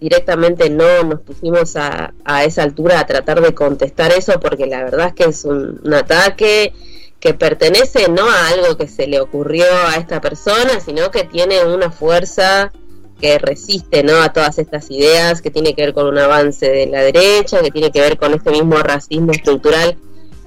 directamente 0.00 0.70
no 0.70 1.02
nos 1.04 1.20
pusimos 1.20 1.76
a, 1.76 2.12
a, 2.24 2.44
esa 2.44 2.62
altura 2.62 3.00
a 3.00 3.06
tratar 3.06 3.40
de 3.40 3.54
contestar 3.54 4.12
eso 4.12 4.38
porque 4.40 4.66
la 4.66 4.84
verdad 4.84 5.08
es 5.08 5.14
que 5.14 5.24
es 5.24 5.44
un, 5.44 5.80
ataque 5.92 6.72
que 7.18 7.34
pertenece 7.34 8.08
no 8.08 8.28
a 8.30 8.48
algo 8.48 8.76
que 8.76 8.86
se 8.86 9.08
le 9.08 9.20
ocurrió 9.20 9.64
a 9.86 9.96
esta 9.96 10.20
persona, 10.20 10.78
sino 10.78 11.10
que 11.10 11.24
tiene 11.24 11.64
una 11.64 11.90
fuerza 11.90 12.72
que 13.20 13.38
resiste 13.38 14.04
¿no? 14.04 14.22
a 14.22 14.32
todas 14.32 14.58
estas 14.58 14.88
ideas, 14.90 15.42
que 15.42 15.50
tiene 15.50 15.74
que 15.74 15.82
ver 15.82 15.94
con 15.94 16.06
un 16.06 16.18
avance 16.18 16.70
de 16.70 16.86
la 16.86 17.00
derecha, 17.00 17.60
que 17.60 17.72
tiene 17.72 17.90
que 17.90 18.00
ver 18.00 18.18
con 18.18 18.34
este 18.34 18.52
mismo 18.52 18.76
racismo 18.76 19.32
estructural 19.32 19.96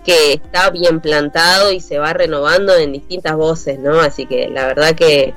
que 0.05 0.33
está 0.33 0.69
bien 0.69 0.99
plantado 0.99 1.71
y 1.71 1.79
se 1.79 1.99
va 1.99 2.13
renovando 2.13 2.75
en 2.75 2.91
distintas 2.91 3.35
voces, 3.35 3.79
¿no? 3.79 3.99
Así 3.99 4.25
que 4.25 4.47
la 4.49 4.65
verdad 4.65 4.95
que 4.95 5.33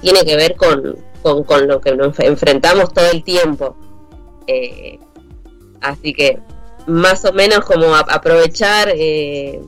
tiene 0.00 0.24
que 0.24 0.36
ver 0.36 0.56
con, 0.56 0.96
con, 1.22 1.66
lo 1.66 1.80
que 1.80 1.94
nos 1.94 2.18
enfrentamos 2.20 2.92
todo 2.92 3.10
el 3.10 3.22
tiempo. 3.22 3.76
Eh, 4.46 4.98
así 5.80 6.14
que 6.14 6.40
más 6.86 7.24
o 7.24 7.32
menos 7.32 7.60
como 7.64 7.94
aprovechar 7.94 8.90
eh, 8.94 9.60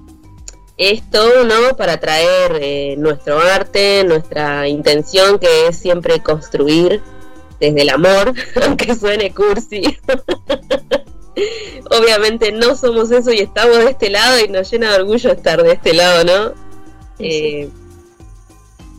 esto, 0.80 1.44
¿no? 1.44 1.76
Para 1.76 2.00
traer 2.00 2.58
eh, 2.60 2.94
nuestro 2.96 3.38
arte, 3.38 4.02
nuestra 4.04 4.66
intención 4.66 5.38
que 5.38 5.68
es 5.68 5.76
siempre 5.76 6.22
construir 6.22 7.02
desde 7.60 7.82
el 7.82 7.90
amor, 7.90 8.32
aunque 8.64 8.94
suene 8.96 9.32
cursi. 9.32 9.82
Obviamente 11.90 12.52
no 12.52 12.74
somos 12.76 13.10
eso 13.10 13.30
y 13.32 13.40
estamos 13.40 13.78
de 13.78 13.90
este 13.90 14.10
lado 14.10 14.40
y 14.40 14.48
nos 14.48 14.70
llena 14.70 14.90
de 14.90 15.00
orgullo 15.00 15.30
estar 15.30 15.62
de 15.62 15.72
este 15.72 15.92
lado, 15.92 16.24
¿no? 16.24 16.54
Eh, 17.18 17.68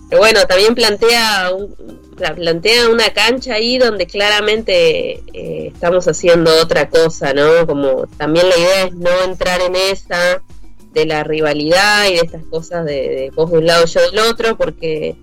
pero 0.09 0.21
bueno, 0.21 0.45
también 0.45 0.75
plantea, 0.75 1.51
plantea 2.35 2.89
una 2.89 3.09
cancha 3.11 3.55
ahí 3.55 3.77
donde 3.77 4.05
claramente 4.05 5.23
eh, 5.33 5.71
estamos 5.73 6.07
haciendo 6.07 6.51
otra 6.61 6.89
cosa, 6.89 7.33
¿no? 7.33 7.65
Como 7.65 8.07
también 8.17 8.47
la 8.49 8.57
idea 8.57 8.83
es 8.85 8.93
no 8.93 9.09
entrar 9.25 9.61
en 9.61 9.75
esa 9.75 10.41
de 10.93 11.05
la 11.05 11.23
rivalidad 11.23 12.07
y 12.09 12.15
de 12.15 12.21
estas 12.21 12.43
cosas 12.45 12.85
de, 12.85 13.31
vos 13.35 13.51
de 13.51 13.57
un 13.59 13.65
lado 13.65 13.85
yo 13.85 14.01
del 14.01 14.19
otro, 14.19 14.57
porque 14.57 15.15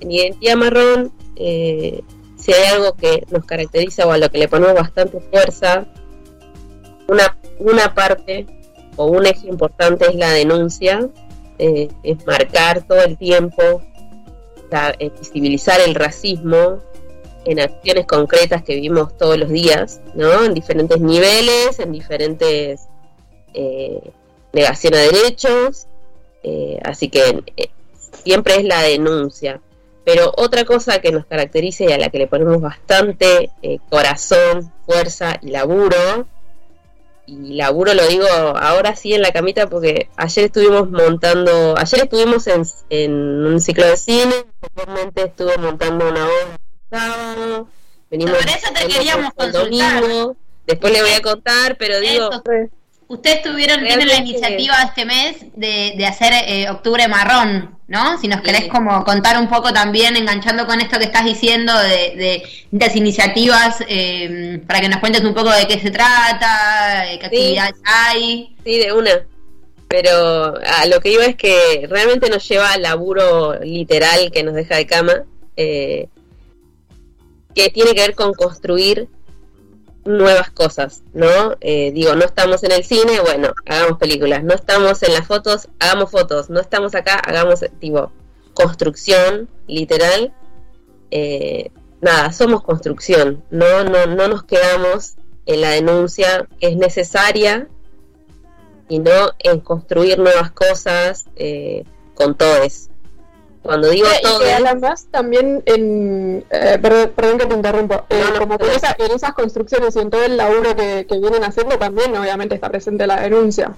en 0.00 0.10
identidad 0.10 0.56
marrón, 0.56 1.12
eh, 1.36 2.02
si 2.36 2.52
hay 2.52 2.64
algo 2.74 2.94
que 2.94 3.24
nos 3.30 3.44
caracteriza 3.44 4.06
o 4.06 4.12
a 4.12 4.18
lo 4.18 4.30
que 4.30 4.38
le 4.38 4.48
ponemos 4.48 4.74
bastante 4.74 5.20
fuerza, 5.20 5.86
una, 7.08 7.36
una 7.58 7.94
parte 7.94 8.46
o 8.96 9.06
un 9.06 9.26
eje 9.26 9.48
importante 9.48 10.06
es 10.06 10.14
la 10.14 10.30
denuncia, 10.32 11.08
eh, 11.58 11.88
es 12.02 12.24
marcar 12.26 12.86
todo 12.86 13.02
el 13.02 13.16
tiempo, 13.16 13.82
eh, 14.98 15.10
visibilizar 15.18 15.80
el 15.80 15.94
racismo 15.94 16.80
en 17.44 17.60
acciones 17.60 18.06
concretas 18.06 18.62
que 18.62 18.74
vivimos 18.74 19.16
todos 19.16 19.38
los 19.38 19.48
días, 19.48 20.00
¿no? 20.14 20.44
En 20.44 20.54
diferentes 20.54 21.00
niveles, 21.00 21.78
en 21.78 21.92
diferentes 21.92 22.88
eh, 23.54 24.00
negación 24.52 24.94
a 24.94 24.98
derechos, 24.98 25.86
eh, 26.42 26.78
así 26.84 27.08
que 27.08 27.42
eh, 27.56 27.70
siempre 28.22 28.56
es 28.56 28.64
la 28.64 28.82
denuncia. 28.82 29.60
Pero 30.04 30.32
otra 30.36 30.64
cosa 30.64 31.00
que 31.00 31.12
nos 31.12 31.26
caracteriza 31.26 31.84
y 31.84 31.92
a 31.92 31.98
la 31.98 32.08
que 32.08 32.18
le 32.18 32.26
ponemos 32.26 32.60
bastante 32.60 33.50
corazón, 33.90 34.72
fuerza 34.86 35.38
y 35.42 35.48
laburo, 35.48 36.26
y 37.28 37.54
laburo 37.54 37.92
lo 37.92 38.06
digo 38.06 38.26
ahora 38.26 38.96
sí 38.96 39.12
en 39.12 39.20
la 39.20 39.32
camita 39.32 39.68
porque 39.68 40.08
ayer 40.16 40.46
estuvimos 40.46 40.90
montando, 40.90 41.76
ayer 41.76 42.00
estuvimos 42.04 42.46
en, 42.46 43.46
un 43.46 43.60
ciclo 43.60 43.86
de 43.86 43.96
cine, 43.98 44.34
actualmente 44.62 45.24
estuve 45.24 45.58
montando 45.58 46.08
una 46.08 46.24
obra 46.24 46.58
el 46.90 46.98
sábado, 46.98 47.68
venimos 48.10 48.38
Por 48.38 48.48
eso 48.48 48.72
te 48.74 48.88
queríamos 48.88 49.34
consultar. 49.34 50.04
después 50.66 50.92
le 50.92 51.02
voy 51.02 51.12
a 51.12 51.20
contar, 51.20 51.76
pero 51.76 52.00
digo... 52.00 52.30
Ustedes 53.10 53.40
tuvieron, 53.40 53.82
tienen 53.82 54.06
la 54.06 54.16
iniciativa 54.16 54.74
este 54.82 55.06
mes 55.06 55.36
de, 55.54 56.04
hacer 56.06 56.30
eh, 56.46 56.68
Octubre 56.68 57.08
Marrón, 57.08 57.77
¿no? 57.88 58.18
Si 58.20 58.28
nos 58.28 58.42
querés 58.42 58.68
como 58.68 59.02
contar 59.02 59.40
un 59.40 59.48
poco 59.48 59.72
también, 59.72 60.14
enganchando 60.14 60.66
con 60.66 60.80
esto 60.80 60.98
que 60.98 61.06
estás 61.06 61.24
diciendo 61.24 61.72
de, 61.76 62.42
de 62.70 62.92
iniciativas, 62.94 63.82
eh, 63.88 64.62
para 64.66 64.80
que 64.80 64.88
nos 64.88 65.00
cuentes 65.00 65.24
un 65.24 65.34
poco 65.34 65.50
de 65.50 65.66
qué 65.66 65.80
se 65.80 65.90
trata, 65.90 67.04
qué 67.18 67.26
actividades 67.26 67.74
hay. 67.84 68.54
Sí, 68.64 68.78
de 68.78 68.92
una. 68.92 69.26
Pero 69.88 70.54
a 70.54 70.86
lo 70.86 71.00
que 71.00 71.12
iba 71.12 71.24
es 71.24 71.36
que 71.36 71.86
realmente 71.88 72.28
nos 72.28 72.46
lleva 72.46 72.72
al 72.72 72.82
laburo 72.82 73.58
literal 73.60 74.30
que 74.30 74.42
nos 74.42 74.54
deja 74.54 74.76
de 74.76 74.86
cama, 74.86 75.22
eh, 75.56 76.08
que 77.54 77.70
tiene 77.70 77.94
que 77.94 78.02
ver 78.02 78.14
con 78.14 78.34
construir 78.34 79.08
nuevas 80.04 80.50
cosas, 80.50 81.02
¿no? 81.12 81.56
Eh, 81.60 81.92
digo, 81.92 82.14
no 82.14 82.24
estamos 82.24 82.62
en 82.64 82.72
el 82.72 82.84
cine, 82.84 83.20
bueno, 83.20 83.52
hagamos 83.66 83.98
películas, 83.98 84.42
no 84.42 84.54
estamos 84.54 85.02
en 85.02 85.12
las 85.12 85.26
fotos, 85.26 85.68
hagamos 85.78 86.10
fotos, 86.10 86.50
no 86.50 86.60
estamos 86.60 86.94
acá, 86.94 87.14
hagamos, 87.16 87.60
tipo, 87.78 88.10
construcción, 88.54 89.48
literal. 89.66 90.32
Eh, 91.10 91.70
nada, 92.00 92.32
somos 92.32 92.62
construcción, 92.62 93.44
no, 93.50 93.84
no, 93.84 94.06
no 94.06 94.28
nos 94.28 94.44
quedamos 94.44 95.14
en 95.46 95.60
la 95.62 95.70
denuncia 95.70 96.46
que 96.60 96.68
es 96.68 96.76
necesaria 96.76 97.68
y 98.88 98.98
no 98.98 99.32
en 99.38 99.60
construir 99.60 100.18
nuevas 100.18 100.50
cosas 100.52 101.26
eh, 101.36 101.84
con 102.14 102.36
todos. 102.36 102.88
Cuando 103.68 103.90
digo 103.90 104.08
todo. 104.22 104.46
Y 104.46 104.48
además 104.48 105.08
también 105.10 105.62
en. 105.66 106.42
Eh, 106.48 106.78
perdón, 107.14 107.36
que 107.36 107.44
te 107.44 107.54
interrumpo. 107.54 108.02
Eh, 108.08 108.24
como 108.38 108.54
en, 108.54 109.10
esas 109.14 109.34
construcciones 109.34 109.94
y 109.94 109.98
en 109.98 110.08
todo 110.08 110.24
el 110.24 110.38
laburo 110.38 110.74
que, 110.74 111.04
vienen 111.10 111.44
haciendo, 111.44 111.76
también 111.76 112.16
obviamente 112.16 112.54
está 112.54 112.70
presente 112.70 113.06
la 113.06 113.20
denuncia. 113.20 113.74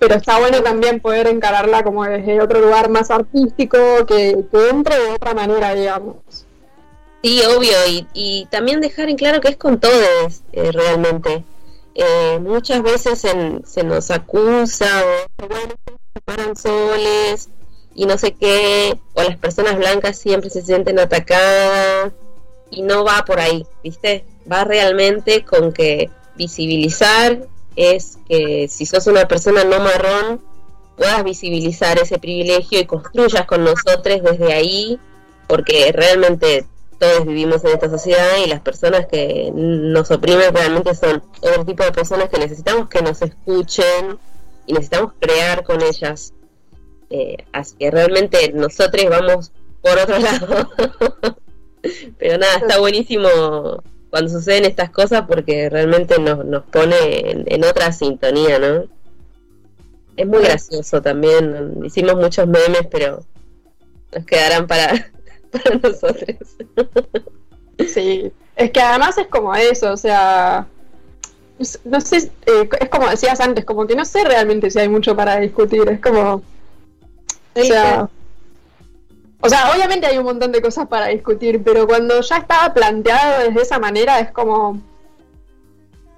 Pero 0.00 0.16
está 0.16 0.40
bueno 0.40 0.64
también 0.64 0.98
poder 0.98 1.28
encararla 1.28 1.84
como 1.84 2.02
desde 2.02 2.40
otro 2.40 2.60
lugar 2.60 2.88
más 2.88 3.12
artístico, 3.12 3.78
que, 4.04 4.46
que 4.50 4.68
entre 4.68 4.98
de 4.98 5.10
otra 5.12 5.32
manera, 5.32 5.76
digamos. 5.76 6.16
Sí, 7.22 7.40
obvio, 7.56 7.76
y, 7.88 8.08
y 8.14 8.46
también 8.46 8.80
dejar 8.80 9.10
en 9.10 9.16
claro 9.16 9.40
que 9.40 9.50
es 9.50 9.56
con 9.56 9.78
todos, 9.78 10.42
eh, 10.50 10.72
realmente. 10.72 11.44
muchas 12.40 12.82
veces 12.82 13.20
se 13.64 13.84
nos 13.84 14.10
acusa, 14.10 15.04
o 15.38 15.46
bueno, 15.46 15.74
se 16.14 16.20
paran 16.24 16.56
soles, 16.56 17.48
y 17.94 18.06
no 18.06 18.18
sé 18.18 18.34
qué, 18.34 18.98
o 19.14 19.22
las 19.22 19.36
personas 19.36 19.76
blancas 19.76 20.18
siempre 20.18 20.50
se 20.50 20.62
sienten 20.62 20.98
atacadas 20.98 22.12
y 22.70 22.82
no 22.82 23.04
va 23.04 23.24
por 23.24 23.40
ahí, 23.40 23.66
¿viste? 23.82 24.24
Va 24.50 24.64
realmente 24.64 25.44
con 25.44 25.72
que 25.72 26.10
visibilizar 26.36 27.46
es 27.76 28.18
que 28.28 28.68
si 28.68 28.86
sos 28.86 29.06
una 29.06 29.26
persona 29.26 29.64
no 29.64 29.78
marrón, 29.80 30.40
puedas 30.96 31.24
visibilizar 31.24 31.98
ese 31.98 32.18
privilegio 32.18 32.80
y 32.80 32.86
construyas 32.86 33.46
con 33.46 33.64
nosotros 33.64 34.22
desde 34.22 34.52
ahí, 34.52 34.98
porque 35.48 35.92
realmente 35.92 36.66
todos 36.98 37.26
vivimos 37.26 37.64
en 37.64 37.72
esta 37.72 37.90
sociedad 37.90 38.36
y 38.44 38.48
las 38.48 38.60
personas 38.60 39.06
que 39.06 39.50
nos 39.52 40.10
oprimen 40.10 40.54
realmente 40.54 40.94
son 40.94 41.22
otro 41.40 41.64
tipo 41.64 41.84
de 41.84 41.92
personas 41.92 42.28
que 42.28 42.38
necesitamos 42.38 42.88
que 42.88 43.02
nos 43.02 43.20
escuchen 43.22 44.18
y 44.66 44.72
necesitamos 44.72 45.12
crear 45.18 45.64
con 45.64 45.82
ellas. 45.82 46.32
Eh, 47.10 47.36
así 47.52 47.76
que 47.76 47.90
realmente 47.90 48.52
nosotros 48.52 49.04
vamos 49.08 49.52
por 49.82 49.98
otro 49.98 50.18
lado. 50.20 50.70
Pero 52.18 52.38
nada, 52.38 52.56
está 52.56 52.78
buenísimo 52.78 53.28
cuando 54.10 54.30
suceden 54.30 54.64
estas 54.64 54.90
cosas 54.90 55.24
porque 55.26 55.68
realmente 55.68 56.18
nos, 56.18 56.44
nos 56.44 56.64
pone 56.66 57.44
en, 57.46 57.64
otra 57.64 57.92
sintonía, 57.92 58.58
¿no? 58.58 58.84
Es 60.16 60.26
muy 60.26 60.42
gracioso 60.42 61.02
también. 61.02 61.80
Hicimos 61.84 62.14
muchos 62.14 62.46
memes, 62.46 62.86
pero 62.90 63.24
nos 64.14 64.24
quedarán 64.24 64.66
para, 64.66 65.10
para 65.50 65.76
nosotros. 65.82 66.38
Sí, 67.88 68.32
es 68.56 68.70
que 68.70 68.80
además 68.80 69.18
es 69.18 69.26
como 69.26 69.54
eso, 69.54 69.92
o 69.92 69.96
sea, 69.96 70.68
no 71.84 72.00
sé, 72.00 72.30
eh, 72.46 72.68
es 72.80 72.88
como 72.88 73.08
decías 73.08 73.40
antes, 73.40 73.64
como 73.64 73.86
que 73.86 73.96
no 73.96 74.04
sé 74.04 74.24
realmente 74.24 74.70
si 74.70 74.78
hay 74.78 74.88
mucho 74.88 75.16
para 75.16 75.40
discutir, 75.40 75.88
es 75.88 76.00
como... 76.00 76.42
O 77.56 77.64
sea, 77.64 78.08
o 79.44 79.48
sea, 79.50 79.70
obviamente 79.74 80.06
hay 80.06 80.16
un 80.16 80.24
montón 80.24 80.52
de 80.52 80.62
cosas 80.62 80.88
para 80.88 81.08
discutir, 81.08 81.62
pero 81.62 81.86
cuando 81.86 82.18
ya 82.22 82.38
estaba 82.38 82.72
planteado 82.72 83.52
de 83.52 83.60
esa 83.60 83.78
manera 83.78 84.18
es 84.18 84.30
como... 84.30 84.80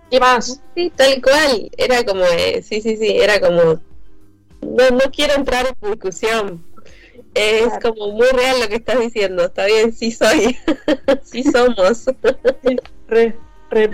¿Qué 0.09 0.21
más? 0.21 0.61
Sí, 0.77 0.93
tal 0.95 1.21
cual. 1.21 1.69
Era 1.77 2.05
como, 2.05 2.23
eh, 2.23 2.63
sí, 2.63 2.81
sí, 2.81 2.97
sí, 2.97 3.17
era 3.17 3.41
como... 3.41 3.81
No, 4.61 4.91
no 4.93 5.11
quiero 5.13 5.35
entrar 5.35 5.67
en 5.67 5.91
discusión. 5.91 6.65
Es 7.35 7.73
como 7.83 8.13
muy 8.13 8.29
real 8.29 8.61
lo 8.61 8.69
que 8.69 8.77
estás 8.77 9.01
diciendo. 9.01 9.47
Está 9.47 9.67
bien, 9.67 9.93
sí 9.93 10.13
soy. 10.13 10.57
sí 11.25 11.43
somos. 11.43 12.05
re, 13.09 13.37
re. 13.71 13.89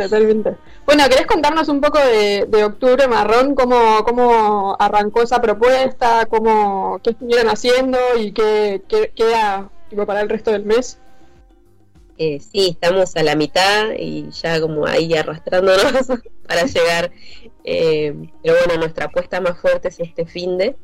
Bueno, 0.87 1.05
¿querés 1.09 1.27
contarnos 1.27 1.69
un 1.69 1.81
poco 1.81 1.99
de, 1.99 2.65
Octubre 2.65 3.09
Marrón? 3.09 3.55
¿Cómo, 3.55 4.05
¿Cómo 4.05 4.77
arrancó 4.79 5.23
esa 5.23 5.41
propuesta? 5.41 6.27
¿Cómo, 6.27 7.01
¿Qué 7.03 7.11
estuvieron 7.11 7.49
haciendo? 7.49 7.99
¿Y 8.19 8.33
qué, 8.33 8.83
queda 9.15 9.71
para 10.07 10.21
el 10.21 10.29
resto 10.29 10.51
del 10.51 10.65
mes? 10.65 10.99
Eh, 12.19 12.41
sí, 12.41 12.69
estamos 12.71 13.17
a 13.17 13.23
la 13.23 13.35
mitad 13.35 13.91
y 13.99 14.31
ya 14.31 14.61
como 14.61 14.87
ahí 14.87 15.15
arrastrándonos 15.15 16.09
para 16.47 16.65
llegar. 16.67 17.11
Eh, 17.65 18.15
pero 18.43 18.57
bueno, 18.59 18.81
nuestra 18.81 19.07
apuesta 19.07 19.41
más 19.41 19.59
fuerte 19.61 19.89
es 19.89 20.01
este 20.01 20.27
fin 20.27 20.59
de. 20.59 20.77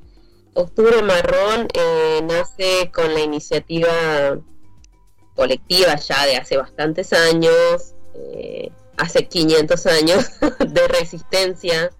Octubre 0.54 1.02
Marrón 1.02 1.68
eh, 1.72 2.20
nace 2.24 2.90
con 2.92 3.14
la 3.14 3.20
iniciativa 3.20 4.38
colectiva 5.36 5.94
ya 5.96 6.26
de 6.26 6.36
hace 6.36 6.56
bastantes 6.56 7.12
años. 7.12 7.94
Eh, 8.18 8.70
hace 8.96 9.26
500 9.26 9.86
años 9.86 10.30
de 10.58 10.88
resistencia 10.88 11.90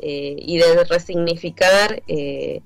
eh, 0.00 0.34
y 0.38 0.58
de 0.58 0.84
resignificar 0.84 2.02
eh, 2.08 2.62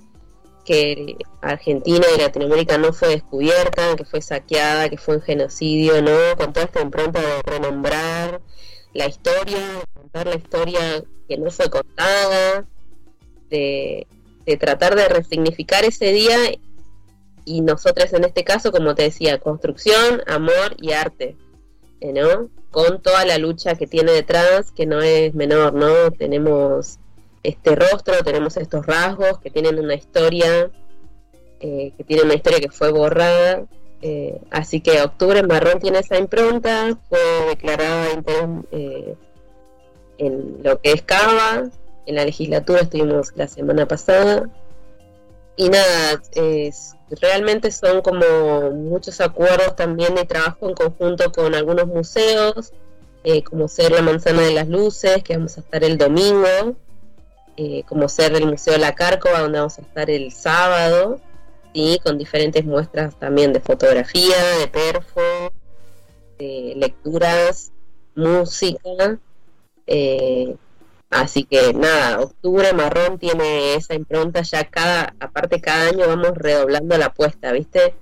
que 0.64 1.16
Argentina 1.42 2.06
y 2.14 2.20
Latinoamérica 2.20 2.78
no 2.78 2.92
fue 2.92 3.08
descubierta, 3.08 3.94
que 3.96 4.04
fue 4.04 4.20
saqueada, 4.20 4.88
que 4.88 4.96
fue 4.96 5.16
un 5.16 5.22
genocidio, 5.22 6.00
¿no? 6.02 6.36
Con 6.36 6.52
toda 6.52 6.66
esta 6.66 6.80
impronta 6.80 7.20
de 7.20 7.42
renombrar 7.42 8.40
la 8.94 9.06
historia, 9.06 9.58
contar 9.94 10.26
la 10.26 10.36
historia 10.36 11.04
que 11.28 11.36
no 11.36 11.50
fue 11.50 11.68
contada, 11.70 12.66
de, 13.50 14.06
de 14.44 14.56
tratar 14.56 14.96
de 14.96 15.08
resignificar 15.08 15.84
ese 15.84 16.12
día 16.12 16.36
y 17.44 17.60
nosotras 17.60 18.12
en 18.12 18.24
este 18.24 18.42
caso, 18.42 18.72
como 18.72 18.94
te 18.94 19.04
decía, 19.04 19.38
construcción, 19.38 20.22
amor 20.26 20.74
y 20.78 20.92
arte, 20.92 21.36
¿no? 22.00 22.50
con 22.76 23.00
toda 23.00 23.24
la 23.24 23.38
lucha 23.38 23.74
que 23.74 23.86
tiene 23.86 24.12
detrás, 24.12 24.70
que 24.70 24.84
no 24.84 25.00
es 25.00 25.34
menor, 25.34 25.72
¿no? 25.72 26.10
Tenemos 26.10 26.98
este 27.42 27.74
rostro, 27.74 28.22
tenemos 28.22 28.58
estos 28.58 28.84
rasgos 28.84 29.38
que 29.38 29.50
tienen 29.50 29.78
una 29.78 29.94
historia, 29.94 30.70
eh, 31.60 31.92
que 31.96 32.04
tienen 32.04 32.26
una 32.26 32.34
historia 32.34 32.60
que 32.60 32.70
fue 32.70 32.90
borrada. 32.92 33.64
Eh, 34.02 34.38
así 34.50 34.80
que 34.80 35.00
Octubre 35.00 35.38
en 35.38 35.46
Marrón 35.46 35.80
tiene 35.80 36.00
esa 36.00 36.18
impronta, 36.18 36.98
fue 37.08 37.18
declarada 37.48 38.08
eh, 38.72 39.14
en 40.18 40.62
lo 40.62 40.78
que 40.80 40.92
es 40.92 41.02
Cava, 41.02 41.70
en 42.04 42.14
la 42.14 42.24
legislatura 42.26 42.80
estuvimos 42.80 43.32
la 43.36 43.48
semana 43.48 43.86
pasada. 43.86 44.50
Y 45.56 45.70
nada, 45.70 46.20
es, 46.34 46.95
realmente 47.10 47.70
son 47.70 48.02
como 48.02 48.70
muchos 48.72 49.20
acuerdos 49.20 49.76
también 49.76 50.14
de 50.14 50.24
trabajo 50.24 50.68
en 50.68 50.74
conjunto 50.74 51.32
con 51.32 51.54
algunos 51.54 51.86
museos, 51.86 52.72
eh, 53.24 53.42
como 53.42 53.68
ser 53.68 53.92
la 53.92 54.02
Manzana 54.02 54.42
de 54.42 54.52
las 54.52 54.68
Luces, 54.68 55.22
que 55.22 55.36
vamos 55.36 55.56
a 55.56 55.60
estar 55.60 55.84
el 55.84 55.98
domingo, 55.98 56.76
eh, 57.56 57.82
como 57.88 58.08
ser 58.08 58.34
el 58.34 58.46
Museo 58.46 58.76
la 58.78 58.94
Cárcova, 58.94 59.40
donde 59.40 59.58
vamos 59.58 59.78
a 59.78 59.82
estar 59.82 60.10
el 60.10 60.32
sábado, 60.32 61.20
y 61.72 61.98
con 61.98 62.18
diferentes 62.18 62.64
muestras 62.64 63.18
también 63.18 63.52
de 63.52 63.60
fotografía, 63.60 64.36
de 64.60 64.66
perfo, 64.68 65.52
lecturas, 66.38 67.70
música. 68.14 69.18
Eh, 69.86 70.56
Así 71.10 71.44
que 71.44 71.72
nada, 71.72 72.20
octubre 72.20 72.72
marrón 72.72 73.18
tiene 73.18 73.74
esa 73.74 73.94
impronta 73.94 74.42
ya 74.42 74.64
cada, 74.64 75.14
aparte 75.20 75.60
cada 75.60 75.88
año 75.88 76.08
vamos 76.08 76.32
redoblando 76.34 76.98
la 76.98 77.06
apuesta, 77.06 77.52
¿viste? 77.52 77.94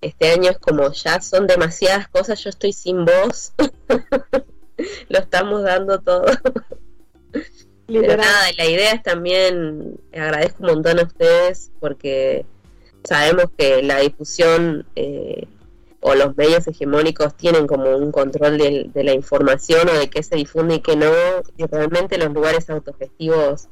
Este 0.00 0.32
año 0.32 0.50
es 0.50 0.58
como 0.58 0.90
ya 0.92 1.20
son 1.20 1.46
demasiadas 1.46 2.08
cosas, 2.08 2.42
yo 2.42 2.50
estoy 2.50 2.72
sin 2.72 3.04
voz, 3.04 3.52
lo 5.08 5.18
estamos 5.18 5.62
dando 5.62 6.00
todo. 6.00 6.24
Pero 7.86 8.16
nada, 8.16 8.46
la 8.56 8.66
idea 8.66 8.92
es 8.92 9.02
también, 9.02 10.00
agradezco 10.12 10.64
un 10.64 10.70
montón 10.70 10.98
a 10.98 11.04
ustedes 11.04 11.70
porque 11.78 12.44
sabemos 13.04 13.46
que 13.56 13.82
la 13.82 13.98
difusión 13.98 14.86
eh, 14.96 15.46
o 16.04 16.14
los 16.14 16.36
medios 16.36 16.66
hegemónicos 16.66 17.36
tienen 17.36 17.66
como 17.66 17.96
un 17.96 18.10
control 18.10 18.58
de, 18.58 18.90
la 18.94 19.14
información 19.14 19.88
o 19.88 19.92
de 19.92 20.10
qué 20.10 20.22
se 20.22 20.34
difunde 20.36 20.76
y 20.76 20.80
qué 20.80 20.96
no, 20.96 21.12
y 21.56 21.64
realmente 21.64 22.18
los 22.18 22.32
lugares 22.32 22.68
autogestivos 22.68 23.68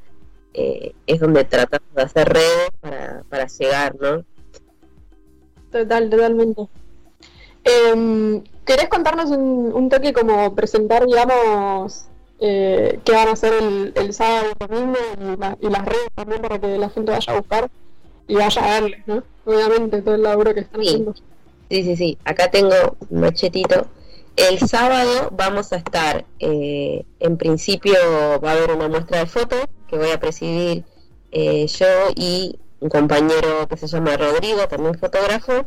eh, 0.53 0.93
es 1.07 1.19
donde 1.19 1.43
tratamos 1.43 1.93
de 1.93 2.01
hacer 2.01 2.29
redes 2.29 2.69
para, 2.79 3.23
para 3.29 3.47
llegar, 3.47 3.95
¿no? 3.99 4.23
Total, 5.71 6.09
totalmente. 6.09 6.67
Eh, 7.65 8.41
¿Querés 8.65 8.87
contarnos 8.87 9.29
un, 9.31 9.71
un, 9.73 9.89
toque 9.89 10.13
como 10.13 10.55
presentar, 10.55 11.05
digamos, 11.05 12.05
eh, 12.39 12.99
qué 13.03 13.11
van 13.11 13.27
a 13.27 13.31
hacer 13.33 13.53
el, 13.95 14.13
sábado 14.13 14.47
y 14.53 14.67
domingo 14.67 14.97
y, 15.59 15.69
las 15.69 15.85
redes 15.85 16.07
también 16.15 16.41
para 16.41 16.59
que 16.59 16.77
la 16.77 16.89
gente 16.89 17.11
vaya 17.11 17.33
a 17.33 17.37
buscar 17.37 17.69
y 18.27 18.35
vaya 18.35 18.61
a 18.63 18.79
verles, 18.79 19.01
¿no? 19.05 19.23
Obviamente, 19.45 20.01
todo 20.01 20.15
el 20.15 20.23
laburo 20.23 20.53
que 20.53 20.61
están 20.61 20.81
haciendo. 20.81 21.13
Sí, 21.71 21.83
sí, 21.83 21.95
sí. 21.95 22.17
Acá 22.25 22.51
tengo 22.51 22.97
un 23.09 23.21
machetito. 23.21 23.87
El 24.35 24.59
sábado 24.59 25.29
vamos 25.31 25.71
a 25.71 25.77
estar, 25.77 26.25
eh, 26.39 27.05
en 27.21 27.37
principio 27.37 27.93
va 28.43 28.51
a 28.51 28.53
haber 28.55 28.71
una 28.73 28.89
muestra 28.89 29.19
de 29.19 29.25
fotos 29.25 29.67
que 29.87 29.95
voy 29.97 30.11
a 30.11 30.19
presidir 30.19 30.83
eh, 31.31 31.65
yo 31.67 31.87
y 32.13 32.59
un 32.81 32.89
compañero 32.89 33.69
que 33.69 33.77
se 33.77 33.87
llama 33.87 34.17
Rodrigo, 34.17 34.67
también 34.67 34.99
fotógrafo. 34.99 35.65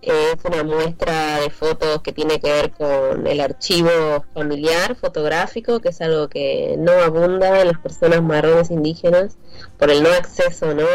es 0.00 0.36
una 0.44 0.62
muestra 0.62 1.40
de 1.40 1.50
fotos 1.50 2.02
que 2.02 2.12
tiene 2.12 2.38
que 2.38 2.52
ver 2.52 2.70
con 2.70 3.26
el 3.26 3.40
archivo 3.40 4.24
familiar 4.34 4.94
fotográfico, 4.94 5.80
que 5.80 5.88
es 5.88 6.00
algo 6.02 6.28
que 6.28 6.76
no 6.78 6.92
abunda 6.92 7.62
en 7.62 7.66
las 7.66 7.78
personas 7.78 8.22
marrones 8.22 8.70
indígenas 8.70 9.36
por 9.76 9.90
el 9.90 10.04
no 10.04 10.10
acceso 10.10 10.72
¿no? 10.72 10.86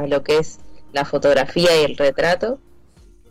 a 0.00 0.06
lo 0.06 0.22
que 0.22 0.36
es 0.36 0.58
la 0.92 1.06
fotografía 1.06 1.80
y 1.80 1.84
el 1.84 1.96
retrato. 1.96 2.60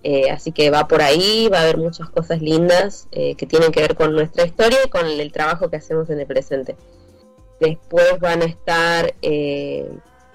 Eh, 0.08 0.30
así 0.30 0.52
que 0.52 0.70
va 0.70 0.88
por 0.88 1.02
ahí, 1.02 1.50
va 1.52 1.58
a 1.58 1.62
haber 1.64 1.78
muchas 1.78 2.08
cosas 2.12 2.40
lindas 2.40 3.08
eh, 3.12 3.34
que 3.34 3.48
tienen 3.48 3.72
que 3.72 3.82
ver 3.82 3.96
con 3.96 4.14
nuestra 4.14 4.46
historia 4.46 4.78
y 4.86 4.88
con 4.88 5.08
el 5.08 5.32
trabajo 5.32 5.72
que 5.72 5.78
hacemos 5.78 6.12
en 6.12 6.20
el 6.20 6.28
presente. 6.28 6.76
Después 7.60 8.20
van 8.20 8.44
a 8.44 8.46
estar 8.46 9.16
eh, 9.24 9.90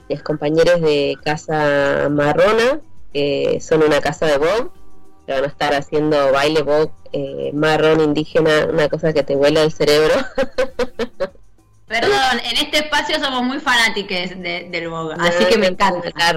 los 0.08 0.24
compañeros 0.24 0.80
de 0.80 1.16
Casa 1.22 2.08
Marrona, 2.10 2.80
que 3.12 3.60
son 3.60 3.84
una 3.84 4.00
casa 4.00 4.26
de 4.26 4.38
Vogue, 4.38 4.70
que 5.24 5.34
van 5.34 5.44
a 5.44 5.46
estar 5.46 5.72
haciendo 5.72 6.32
baile 6.32 6.62
Vogue 6.62 7.52
marrón 7.52 8.00
indígena, 8.00 8.66
una 8.68 8.88
cosa 8.88 9.12
que 9.12 9.22
te 9.22 9.36
vuela 9.36 9.62
el 9.62 9.70
cerebro. 9.70 10.14
Perdón, 11.86 12.40
en 12.44 12.56
este 12.56 12.78
espacio 12.78 13.20
somos 13.20 13.44
muy 13.44 13.60
fanáticos 13.60 14.30
del 14.42 14.88
Vogue, 14.88 15.14
así 15.16 15.44
que 15.44 15.58
me 15.58 15.68
encanta. 15.68 16.10
A 16.16 16.32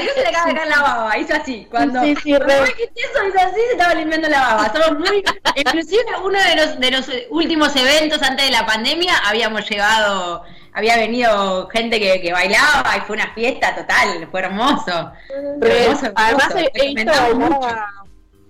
Dios 0.00 0.14
se 0.14 0.20
le 0.22 0.28
acaba 0.28 0.46
de 0.46 0.54
caer 0.54 0.68
la 0.68 0.80
baba, 0.82 1.18
hizo 1.18 1.34
así. 1.34 1.66
Cuando, 1.70 2.00
sí, 2.02 2.14
sí, 2.22 2.30
cuando 2.34 2.52
eso 2.52 2.72
hizo 2.74 3.38
así, 3.40 3.56
se 3.66 3.72
estaba 3.72 3.94
limpiando 3.94 4.28
la 4.28 4.40
baba. 4.40 4.72
Somos 4.72 4.98
muy. 5.00 5.22
inclusive 5.56 6.02
uno 6.24 6.38
de 6.38 6.56
los, 6.56 6.80
de 6.80 6.90
los 6.90 7.10
últimos 7.30 7.74
eventos 7.76 8.22
antes 8.22 8.46
de 8.46 8.52
la 8.52 8.64
pandemia 8.66 9.14
habíamos 9.26 9.68
llevado 9.68 10.44
había 10.74 10.96
venido 10.96 11.68
gente 11.68 12.00
que, 12.00 12.22
que 12.22 12.32
bailaba 12.32 12.96
y 12.96 13.00
fue 13.02 13.16
una 13.16 13.34
fiesta 13.34 13.74
total, 13.76 14.26
fue 14.30 14.40
hermoso. 14.40 15.12
Re- 15.60 15.84
hermoso, 15.84 16.06
Además, 16.14 16.48
hermoso. 16.54 16.70
he, 16.74 16.86
he 16.90 16.94
visto 16.94 17.12
bailar 17.12 17.62
a, 17.74 18.04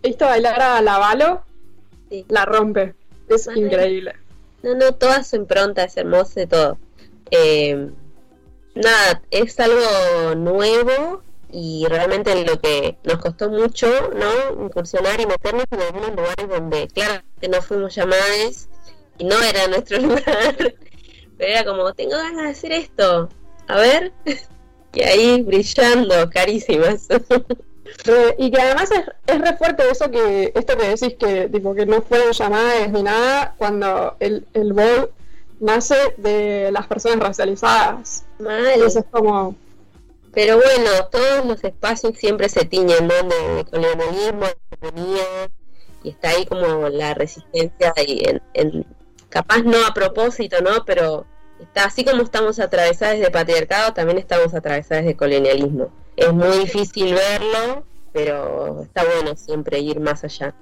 he 0.04 0.08
visto 0.08 0.24
bailar 0.26 0.62
a 0.62 0.80
la 0.82 0.98
Valo, 0.98 1.44
Sí. 2.08 2.24
la 2.28 2.44
rompe. 2.44 2.94
Es 3.28 3.48
increíble. 3.54 4.14
No, 4.62 4.74
no, 4.76 4.92
toda 4.92 5.24
su 5.24 5.34
impronta 5.34 5.82
es 5.82 5.96
hermosa 5.96 6.42
y 6.42 6.46
todo. 6.46 6.78
Eh, 7.32 7.88
nada, 8.76 9.22
es 9.32 9.58
algo 9.58 10.34
nuevo 10.36 11.22
y 11.52 11.86
realmente 11.88 12.44
lo 12.44 12.58
que 12.60 12.96
nos 13.04 13.18
costó 13.18 13.50
mucho, 13.50 13.86
¿no? 14.14 14.64
Incursionar 14.64 15.20
y 15.20 15.26
meternos 15.26 15.64
en 15.70 15.80
algunos 15.82 16.10
lugares 16.10 16.48
donde 16.48 16.88
claramente 16.88 17.48
no 17.48 17.62
fuimos 17.62 17.94
llamadas 17.94 18.68
y 19.18 19.24
no 19.24 19.40
era 19.42 19.68
nuestro 19.68 19.98
lugar. 20.02 20.56
Pero 20.56 21.52
era 21.52 21.64
como, 21.64 21.92
tengo 21.94 22.16
ganas 22.16 22.42
de 22.44 22.50
hacer 22.50 22.72
esto. 22.72 23.28
A 23.68 23.76
ver. 23.76 24.12
Y 24.94 25.00
ahí 25.02 25.42
brillando, 25.42 26.28
carísimas. 26.28 27.08
Re- 28.04 28.34
y 28.38 28.50
que 28.50 28.60
además 28.60 28.90
es, 28.90 29.00
es 29.26 29.40
re 29.40 29.56
fuerte 29.56 29.84
eso 29.90 30.10
que, 30.10 30.52
esto 30.54 30.76
que 30.76 30.88
decís 30.88 31.14
que 31.18 31.48
tipo 31.48 31.74
que 31.74 31.86
no 31.86 32.02
fueron 32.02 32.32
llamadas 32.32 32.90
ni 32.92 33.02
nada, 33.02 33.54
cuando 33.56 34.16
el, 34.20 34.46
el 34.52 34.74
bol 34.74 35.10
nace 35.60 35.96
de 36.18 36.70
las 36.72 36.86
personas 36.88 37.20
racializadas. 37.20 38.24
Mal. 38.38 38.66
Entonces 38.74 39.02
es 39.04 39.10
como 39.10 39.56
Pero 40.34 40.56
bueno, 40.56 40.90
todos 41.10 41.44
los 41.44 41.62
espacios 41.62 42.16
siempre 42.16 42.48
se 42.48 42.64
tiñen 42.64 43.06
¿no? 43.06 43.14
de, 43.14 43.64
colonialismo, 43.70 44.46
de 44.46 44.56
hegemonía, 44.70 45.50
y 46.02 46.10
está 46.10 46.30
ahí 46.30 46.46
como 46.46 46.88
la 46.88 47.14
resistencia, 47.14 47.92
y 48.06 48.22
en, 48.54 48.86
capaz 49.28 49.62
no 49.62 49.84
a 49.86 49.92
propósito, 49.92 50.60
¿no? 50.62 50.84
Pero 50.86 51.26
está 51.60 51.84
así 51.84 52.04
como 52.04 52.22
estamos 52.22 52.58
atravesadas 52.60 53.20
de 53.20 53.30
patriarcado, 53.30 53.92
también 53.92 54.18
estamos 54.18 54.54
atravesadas 54.54 55.04
de 55.04 55.16
colonialismo. 55.16 55.92
Es 56.16 56.32
muy 56.32 56.58
difícil 56.58 57.14
verlo, 57.14 57.84
pero 58.12 58.82
está 58.82 59.04
bueno 59.04 59.36
siempre 59.36 59.80
ir 59.80 60.00
más 60.00 60.24
allá. 60.24 60.54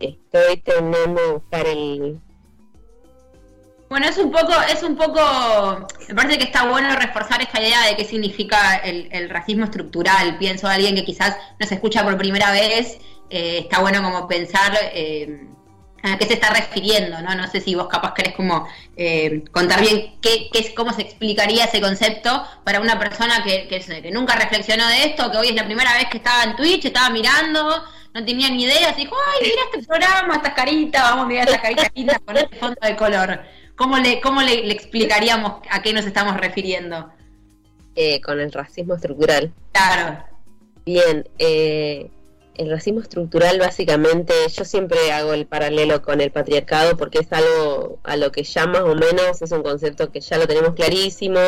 Estoy 0.00 0.58
teniendo 0.58 1.20
de 1.20 1.32
buscar 1.32 1.66
el... 1.66 2.20
Bueno, 3.88 4.06
es 4.08 4.18
un 4.18 4.32
poco, 4.32 4.52
es 4.72 4.82
un 4.82 4.96
poco, 4.96 5.86
me 6.08 6.14
parece 6.14 6.38
que 6.38 6.44
está 6.44 6.66
bueno 6.68 6.94
reforzar 6.96 7.40
esta 7.40 7.60
idea 7.60 7.86
de 7.86 7.96
qué 7.96 8.04
significa 8.04 8.76
el, 8.76 9.08
el 9.12 9.30
racismo 9.30 9.64
estructural. 9.64 10.38
Pienso 10.38 10.66
a 10.66 10.72
alguien 10.72 10.96
que 10.96 11.04
quizás 11.04 11.36
nos 11.60 11.70
escucha 11.70 12.02
por 12.02 12.18
primera 12.18 12.50
vez, 12.50 12.98
eh, 13.30 13.58
está 13.62 13.80
bueno 13.80 14.02
como 14.02 14.28
pensar 14.28 14.72
eh, 14.92 15.48
a 16.02 16.16
qué 16.16 16.26
se 16.26 16.34
está 16.34 16.50
refiriendo, 16.50 17.20
¿no? 17.22 17.34
No 17.34 17.48
sé 17.48 17.60
si 17.60 17.74
vos 17.74 17.88
capaz 17.88 18.14
querés 18.14 18.34
como 18.34 18.68
eh, 18.96 19.44
contar 19.50 19.80
bien 19.80 20.16
qué, 20.20 20.48
qué 20.52 20.74
cómo 20.74 20.92
se 20.92 21.02
explicaría 21.02 21.64
ese 21.64 21.80
concepto 21.80 22.44
para 22.64 22.80
una 22.80 22.98
persona 22.98 23.42
que, 23.42 24.10
nunca 24.12 24.36
reflexionó 24.36 24.86
de 24.88 25.04
esto, 25.04 25.30
que 25.30 25.38
hoy 25.38 25.48
es 25.48 25.54
la 25.54 25.64
primera 25.64 25.94
vez 25.94 26.06
que 26.08 26.18
estaba 26.18 26.44
en 26.44 26.54
Twitch, 26.54 26.84
estaba 26.84 27.10
mirando, 27.10 27.84
no 28.14 28.24
tenía 28.24 28.48
ni 28.50 28.64
idea, 28.64 28.94
se 28.94 29.00
dijo, 29.00 29.16
ay, 29.34 29.48
mira 29.48 29.62
este 29.72 29.86
programa, 29.86 30.36
estas 30.36 30.54
caritas, 30.54 31.02
vamos 31.02 31.24
a 31.24 31.28
mirar 31.28 31.48
estas 31.48 31.62
caritas 31.62 32.18
con 32.24 32.36
este 32.36 32.56
fondo 32.56 32.78
de 32.80 32.96
color. 32.96 33.40
¿Cómo 33.76 33.98
le, 33.98 34.20
cómo 34.20 34.42
le, 34.42 34.64
le 34.64 34.72
explicaríamos 34.72 35.60
a 35.70 35.82
qué 35.82 35.92
nos 35.92 36.06
estamos 36.06 36.36
refiriendo? 36.36 37.10
eh, 37.96 38.20
con 38.20 38.38
el 38.38 38.52
racismo 38.52 38.94
estructural. 38.94 39.52
Claro. 39.72 40.22
Bien, 40.84 41.28
eh, 41.38 42.10
el 42.54 42.70
racismo 42.70 43.00
estructural 43.00 43.58
básicamente, 43.58 44.34
yo 44.48 44.64
siempre 44.64 45.12
hago 45.12 45.32
el 45.32 45.46
paralelo 45.46 46.02
con 46.02 46.20
el 46.20 46.30
patriarcado 46.30 46.96
porque 46.96 47.18
es 47.18 47.32
algo 47.32 47.98
a 48.04 48.16
lo 48.16 48.30
que 48.30 48.44
ya 48.44 48.66
más 48.66 48.82
o 48.82 48.94
menos 48.94 49.42
es 49.42 49.50
un 49.50 49.62
concepto 49.62 50.12
que 50.12 50.20
ya 50.20 50.38
lo 50.38 50.46
tenemos 50.46 50.74
clarísimo, 50.74 51.40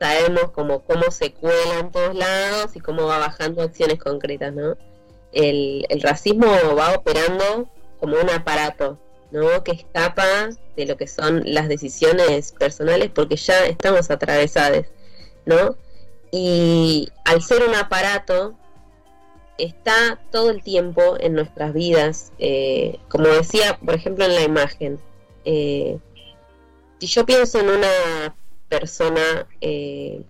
sabemos 0.00 0.50
como 0.52 0.80
cómo 0.80 1.10
se 1.10 1.32
cuela 1.32 1.80
en 1.80 1.90
todos 1.90 2.14
lados 2.14 2.74
y 2.74 2.80
cómo 2.80 3.06
va 3.06 3.18
bajando 3.18 3.62
acciones 3.62 3.98
concretas, 3.98 4.54
¿no? 4.54 4.76
El, 5.32 5.84
el 5.90 6.00
racismo 6.00 6.46
va 6.78 6.94
operando 6.94 7.68
como 8.00 8.16
un 8.18 8.30
aparato, 8.30 8.98
¿no? 9.36 9.62
Que 9.62 9.72
escapa 9.72 10.50
de 10.76 10.86
lo 10.86 10.96
que 10.96 11.06
son 11.06 11.42
las 11.44 11.68
decisiones 11.68 12.52
personales 12.52 13.10
porque 13.14 13.36
ya 13.36 13.66
estamos 13.66 14.10
atravesadas, 14.10 14.86
¿no? 15.44 15.76
Y 16.32 17.08
al 17.24 17.42
ser 17.42 17.62
un 17.62 17.74
aparato, 17.74 18.56
está 19.58 20.20
todo 20.30 20.50
el 20.50 20.62
tiempo 20.62 21.16
en 21.20 21.34
nuestras 21.34 21.72
vidas. 21.72 22.32
eh, 22.38 22.98
como 23.08 23.28
decía, 23.28 23.78
por 23.84 23.94
ejemplo, 23.94 24.24
en 24.24 24.34
la 24.34 24.42
imagen. 24.42 24.98
eh, 25.44 25.98
si 26.98 27.06
yo 27.08 27.26
pienso 27.26 27.60
en 27.60 27.68
una 27.68 28.34
persona, 28.68 29.46
eh, 29.60 30.22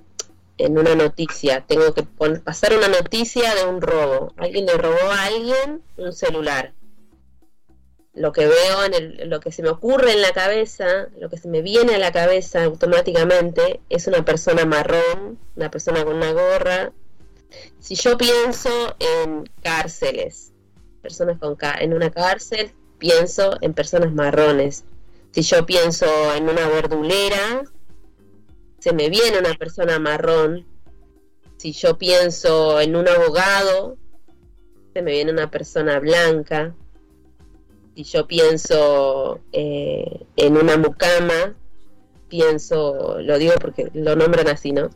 en 0.58 0.78
una 0.78 0.94
noticia, 0.94 1.64
tengo 1.66 1.94
que 1.94 2.02
pasar 2.44 2.76
una 2.76 2.88
noticia 2.88 3.54
de 3.54 3.66
un 3.66 3.80
robo. 3.80 4.32
Alguien 4.36 4.66
le 4.66 4.74
robó 4.74 5.10
a 5.10 5.24
alguien 5.26 5.82
un 5.96 6.12
celular. 6.12 6.72
Lo 8.16 8.32
que 8.32 8.46
veo, 8.46 8.84
en 8.84 8.94
el, 8.94 9.30
lo 9.30 9.40
que 9.40 9.52
se 9.52 9.62
me 9.62 9.68
ocurre 9.68 10.12
en 10.12 10.22
la 10.22 10.32
cabeza, 10.32 11.08
lo 11.20 11.28
que 11.28 11.36
se 11.36 11.48
me 11.48 11.62
viene 11.62 11.94
a 11.94 11.98
la 11.98 12.12
cabeza 12.12 12.64
automáticamente 12.64 13.80
es 13.90 14.06
una 14.08 14.24
persona 14.24 14.64
marrón, 14.64 15.38
una 15.54 15.70
persona 15.70 16.04
con 16.04 16.16
una 16.16 16.32
gorra, 16.32 16.92
si 17.78 17.94
yo 17.94 18.16
pienso 18.18 18.96
en 18.98 19.48
cárceles, 19.62 20.52
personas 21.02 21.38
con 21.38 21.56
en 21.80 21.94
una 21.94 22.10
cárcel, 22.10 22.72
pienso 22.98 23.56
en 23.60 23.74
personas 23.74 24.12
marrones. 24.12 24.84
Si 25.32 25.42
yo 25.42 25.66
pienso 25.66 26.06
en 26.34 26.48
una 26.48 26.68
verdulera, 26.68 27.62
se 28.78 28.92
me 28.92 29.08
viene 29.08 29.38
una 29.38 29.54
persona 29.54 29.98
marrón. 29.98 30.66
Si 31.58 31.72
yo 31.72 31.98
pienso 31.98 32.80
en 32.80 32.96
un 32.96 33.08
abogado, 33.08 33.96
se 34.94 35.02
me 35.02 35.12
viene 35.12 35.32
una 35.32 35.50
persona 35.50 35.98
blanca. 36.00 36.74
Si 37.96 38.04
yo 38.04 38.26
pienso 38.26 39.40
eh, 39.52 40.26
en 40.36 40.56
una 40.56 40.76
mucama, 40.76 41.56
pienso, 42.28 43.18
lo 43.20 43.38
digo 43.38 43.54
porque 43.60 43.90
lo 43.94 44.14
nombran 44.14 44.46
así, 44.48 44.70
¿no? 44.70 44.90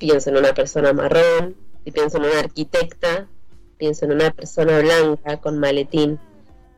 pienso 0.00 0.30
en 0.30 0.38
una 0.38 0.52
persona 0.54 0.92
marrón, 0.92 1.54
si 1.84 1.92
pienso 1.92 2.16
en 2.16 2.24
una 2.24 2.40
arquitecta, 2.40 3.28
pienso 3.76 4.06
en 4.06 4.12
una 4.12 4.32
persona 4.32 4.80
blanca 4.80 5.36
con 5.40 5.60
maletín. 5.60 6.18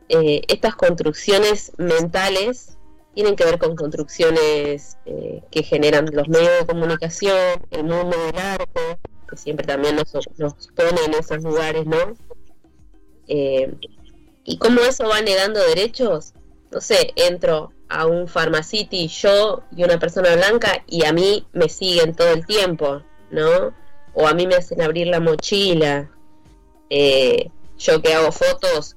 Eh, 0.09 0.41
estas 0.47 0.75
construcciones 0.75 1.71
mentales 1.77 2.77
tienen 3.15 3.35
que 3.35 3.45
ver 3.45 3.57
con 3.57 3.75
construcciones 3.75 4.97
eh, 5.05 5.41
que 5.49 5.63
generan 5.63 6.05
los 6.11 6.27
medios 6.27 6.51
de 6.59 6.65
comunicación, 6.65 7.65
el 7.71 7.83
mundo 7.85 8.15
del 8.25 8.37
arte, 8.37 8.99
que 9.29 9.37
siempre 9.37 9.65
también 9.65 9.95
nos, 9.95 10.13
nos 10.37 10.67
pone 10.75 11.05
en 11.05 11.13
esos 11.13 11.41
lugares, 11.43 11.85
¿no? 11.85 12.15
Y 14.43 14.57
cómo 14.57 14.81
eso 14.81 15.07
va 15.07 15.21
negando 15.21 15.59
derechos, 15.59 16.33
no 16.71 16.81
sé, 16.81 17.13
entro 17.15 17.71
a 17.87 18.07
un 18.07 18.27
Pharmacity 18.27 19.07
yo 19.07 19.63
y 19.75 19.83
una 19.83 19.99
persona 19.99 20.35
blanca 20.35 20.83
y 20.87 21.05
a 21.05 21.13
mí 21.13 21.47
me 21.53 21.69
siguen 21.69 22.15
todo 22.15 22.29
el 22.29 22.45
tiempo, 22.45 23.03
¿no? 23.31 23.73
O 24.13 24.27
a 24.27 24.33
mí 24.33 24.47
me 24.47 24.55
hacen 24.55 24.81
abrir 24.81 25.07
la 25.07 25.19
mochila. 25.19 26.09
Eh, 26.89 27.49
yo 27.77 28.01
que 28.01 28.13
hago 28.13 28.31
fotos, 28.31 28.95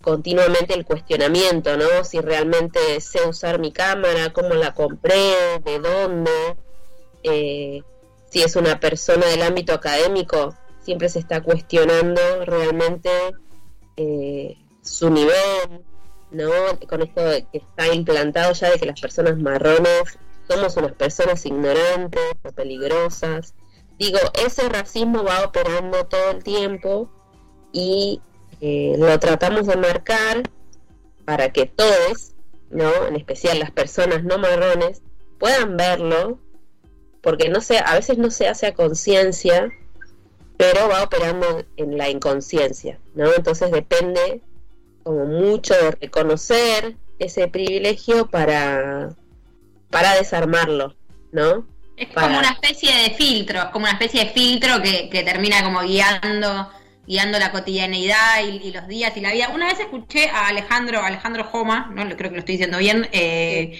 continuamente 0.00 0.74
el 0.74 0.84
cuestionamiento, 0.84 1.76
¿no? 1.76 2.04
Si 2.04 2.20
realmente 2.20 3.00
sé 3.00 3.26
usar 3.26 3.58
mi 3.58 3.72
cámara, 3.72 4.32
cómo 4.32 4.54
la 4.54 4.74
compré, 4.74 5.60
de 5.64 5.78
dónde, 5.78 6.56
eh, 7.22 7.82
si 8.30 8.42
es 8.42 8.56
una 8.56 8.80
persona 8.80 9.26
del 9.26 9.42
ámbito 9.42 9.72
académico, 9.74 10.54
siempre 10.80 11.08
se 11.08 11.18
está 11.18 11.42
cuestionando 11.42 12.20
realmente 12.44 13.10
eh, 13.96 14.56
su 14.82 15.10
nivel, 15.10 15.84
¿no? 16.30 16.50
Con 16.88 17.02
esto 17.02 17.22
que 17.52 17.58
está 17.58 17.92
implantado 17.94 18.52
ya 18.52 18.70
de 18.70 18.78
que 18.78 18.86
las 18.86 19.00
personas 19.00 19.38
marrones 19.38 20.18
somos 20.48 20.76
unas 20.76 20.92
personas 20.92 21.44
ignorantes 21.46 22.22
o 22.42 22.52
peligrosas. 22.52 23.54
Digo, 23.98 24.18
ese 24.44 24.68
racismo 24.68 25.22
va 25.22 25.44
operando 25.44 26.06
todo 26.06 26.30
el 26.30 26.42
tiempo 26.42 27.10
y 27.72 28.20
eh, 28.60 28.96
lo 28.98 29.18
tratamos 29.18 29.66
de 29.66 29.76
marcar 29.76 30.42
para 31.24 31.52
que 31.52 31.66
todos, 31.66 32.32
¿no? 32.70 33.06
En 33.06 33.16
especial 33.16 33.58
las 33.58 33.70
personas 33.70 34.24
no 34.24 34.38
marrones, 34.38 35.02
puedan 35.38 35.76
verlo, 35.76 36.38
porque 37.22 37.48
no 37.48 37.60
sé, 37.60 37.78
a 37.78 37.94
veces 37.94 38.18
no 38.18 38.30
se 38.30 38.48
hace 38.48 38.66
a 38.66 38.74
conciencia, 38.74 39.70
pero 40.56 40.88
va 40.88 41.02
operando 41.02 41.64
en 41.76 41.98
la 41.98 42.08
inconsciencia, 42.08 42.98
¿no? 43.14 43.32
Entonces 43.34 43.70
depende 43.70 44.40
como 45.02 45.24
mucho 45.26 45.74
de 45.74 45.90
reconocer 45.92 46.96
ese 47.18 47.48
privilegio 47.48 48.28
para, 48.28 49.10
para 49.90 50.14
desarmarlo, 50.14 50.94
¿no? 51.32 51.66
Es 51.96 52.08
Para- 52.08 52.28
como 52.28 52.38
una 52.38 52.50
especie 52.50 52.90
de 52.94 53.10
filtro, 53.14 53.58
es 53.60 53.64
como 53.66 53.84
una 53.84 53.92
especie 53.92 54.24
de 54.24 54.30
filtro 54.30 54.80
que, 54.82 55.08
que 55.10 55.22
termina 55.22 55.62
como 55.62 55.80
guiando 55.82 56.70
guiando 57.04 57.36
la 57.40 57.50
cotidianeidad 57.50 58.44
y, 58.44 58.68
y 58.68 58.72
los 58.72 58.86
días 58.86 59.16
y 59.16 59.20
la 59.20 59.32
vida. 59.32 59.48
Una 59.48 59.66
vez 59.66 59.80
escuché 59.80 60.28
a 60.30 60.46
Alejandro, 60.46 61.02
Alejandro 61.02 61.42
Joma, 61.44 61.90
no 61.92 62.04
creo 62.16 62.30
que 62.30 62.36
lo 62.36 62.38
estoy 62.38 62.54
diciendo 62.54 62.78
bien, 62.78 63.08
eh, 63.12 63.76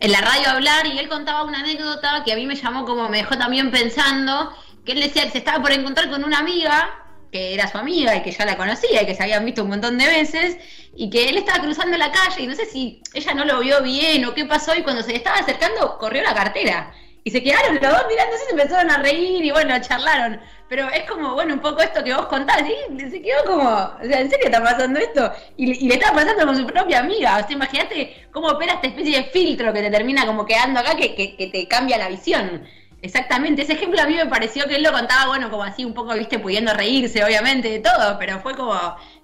en 0.00 0.12
la 0.12 0.20
radio 0.20 0.48
hablar 0.50 0.84
y 0.86 0.98
él 0.98 1.08
contaba 1.08 1.44
una 1.44 1.60
anécdota 1.60 2.22
que 2.24 2.32
a 2.32 2.36
mí 2.36 2.46
me 2.46 2.56
llamó 2.56 2.84
como, 2.84 3.08
me 3.08 3.18
dejó 3.18 3.38
también 3.38 3.70
pensando, 3.70 4.52
que 4.84 4.92
él 4.92 5.00
decía 5.00 5.24
que 5.24 5.30
se 5.30 5.38
estaba 5.38 5.62
por 5.62 5.72
encontrar 5.72 6.10
con 6.10 6.24
una 6.24 6.38
amiga, 6.38 6.90
que 7.30 7.54
era 7.54 7.68
su 7.68 7.78
amiga 7.78 8.16
y 8.16 8.22
que 8.22 8.32
ya 8.32 8.44
la 8.44 8.56
conocía 8.56 9.02
y 9.02 9.06
que 9.06 9.14
se 9.14 9.22
habían 9.22 9.44
visto 9.44 9.62
un 9.62 9.70
montón 9.70 9.98
de 9.98 10.06
veces, 10.06 10.56
y 10.94 11.10
que 11.10 11.28
él 11.28 11.38
estaba 11.38 11.62
cruzando 11.62 11.96
la 11.96 12.10
calle 12.10 12.42
y 12.42 12.46
no 12.46 12.54
sé 12.54 12.66
si 12.66 13.02
ella 13.14 13.34
no 13.34 13.44
lo 13.44 13.60
vio 13.60 13.82
bien 13.82 14.24
o 14.24 14.34
qué 14.34 14.44
pasó 14.44 14.74
y 14.74 14.82
cuando 14.82 15.02
se 15.02 15.12
le 15.12 15.18
estaba 15.18 15.38
acercando 15.38 15.98
corrió 15.98 16.22
la 16.22 16.34
cartera. 16.34 16.92
Y 17.22 17.30
se 17.30 17.42
quedaron 17.42 17.74
los 17.74 17.82
dos 17.82 18.06
mirándose 18.08 18.44
y 18.44 18.46
se 18.46 18.52
empezaron 18.52 18.90
a 18.90 18.98
reír 18.98 19.44
y 19.44 19.50
bueno, 19.50 19.78
charlaron. 19.80 20.40
Pero 20.70 20.88
es 20.88 21.02
como, 21.02 21.34
bueno, 21.34 21.54
un 21.54 21.60
poco 21.60 21.82
esto 21.82 22.02
que 22.02 22.14
vos 22.14 22.26
contás, 22.26 22.62
¿sí? 22.64 23.10
Se 23.10 23.20
quedó 23.20 23.44
como, 23.44 23.68
o 23.68 24.04
sea, 24.04 24.20
¿en 24.20 24.30
serio 24.30 24.46
está 24.46 24.62
pasando 24.62 25.00
esto? 25.00 25.32
Y, 25.56 25.86
le 25.86 25.94
está 25.94 26.12
pasando 26.12 26.46
con 26.46 26.56
su 26.56 26.66
propia 26.66 27.00
amiga. 27.00 27.38
O 27.38 27.46
sea, 27.46 27.52
imagínate 27.52 28.28
cómo 28.32 28.48
opera 28.48 28.74
esta 28.74 28.86
especie 28.86 29.18
de 29.18 29.24
filtro 29.24 29.72
que 29.72 29.82
te 29.82 29.90
termina 29.90 30.24
como 30.24 30.46
quedando 30.46 30.80
acá, 30.80 30.96
que, 30.96 31.14
que, 31.14 31.46
te 31.48 31.68
cambia 31.68 31.98
la 31.98 32.08
visión. 32.08 32.64
Exactamente, 33.02 33.62
ese 33.62 33.72
ejemplo 33.72 34.00
a 34.00 34.06
mí 34.06 34.14
me 34.14 34.26
pareció 34.26 34.66
que 34.66 34.76
él 34.76 34.82
lo 34.82 34.92
contaba, 34.92 35.28
bueno, 35.28 35.50
como 35.50 35.62
así 35.62 35.84
un 35.84 35.94
poco, 35.94 36.14
viste, 36.14 36.38
pudiendo 36.38 36.74
reírse, 36.74 37.24
obviamente, 37.24 37.70
de 37.70 37.78
todo, 37.78 38.18
pero 38.18 38.40
fue 38.40 38.54
como, 38.54 38.74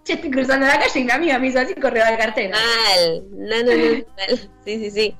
che, 0.02 0.14
estoy 0.14 0.30
cruzando 0.30 0.66
la 0.66 0.78
calle 0.78 1.00
y 1.00 1.04
mi 1.04 1.10
amiga 1.10 1.38
me 1.38 1.48
hizo 1.48 1.60
así, 1.60 1.74
corrió 1.74 2.04
al 2.04 2.16
cartel. 2.16 2.52
Mal, 2.52 3.24
no, 3.30 3.62
no, 3.62 3.72
no, 3.72 4.04
sí, 4.64 4.78
sí, 4.78 4.90
sí. 4.90 5.16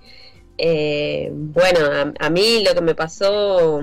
Eh, 0.59 1.29
bueno, 1.33 2.15
a, 2.19 2.31
mí 2.31 2.65
lo 2.65 2.75
que 2.75 2.81
me 2.81 2.95
pasó, 2.95 3.83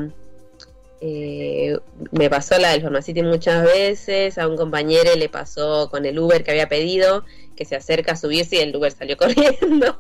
eh, 1.02 1.78
me 2.12 2.30
pasó 2.32 2.58
la 2.58 2.72
del 2.72 2.82
Formacity 2.82 3.22
muchas 3.22 3.64
veces, 3.64 4.40
a 4.40 4.48
un 4.48 4.58
compañero 4.58 5.16
le 5.16 5.30
pasó 5.30 5.90
con 5.92 6.06
el 6.06 6.18
Uber 6.18 6.44
que 6.44 6.50
había 6.50 6.68
pedido, 6.68 7.26
que 7.56 7.66
se 7.66 7.76
acerca 7.76 8.14
a 8.14 8.16
subirse 8.16 8.56
y 8.56 8.60
el 8.60 8.76
Uber 8.76 8.92
salió 8.92 9.18
corriendo. 9.18 10.00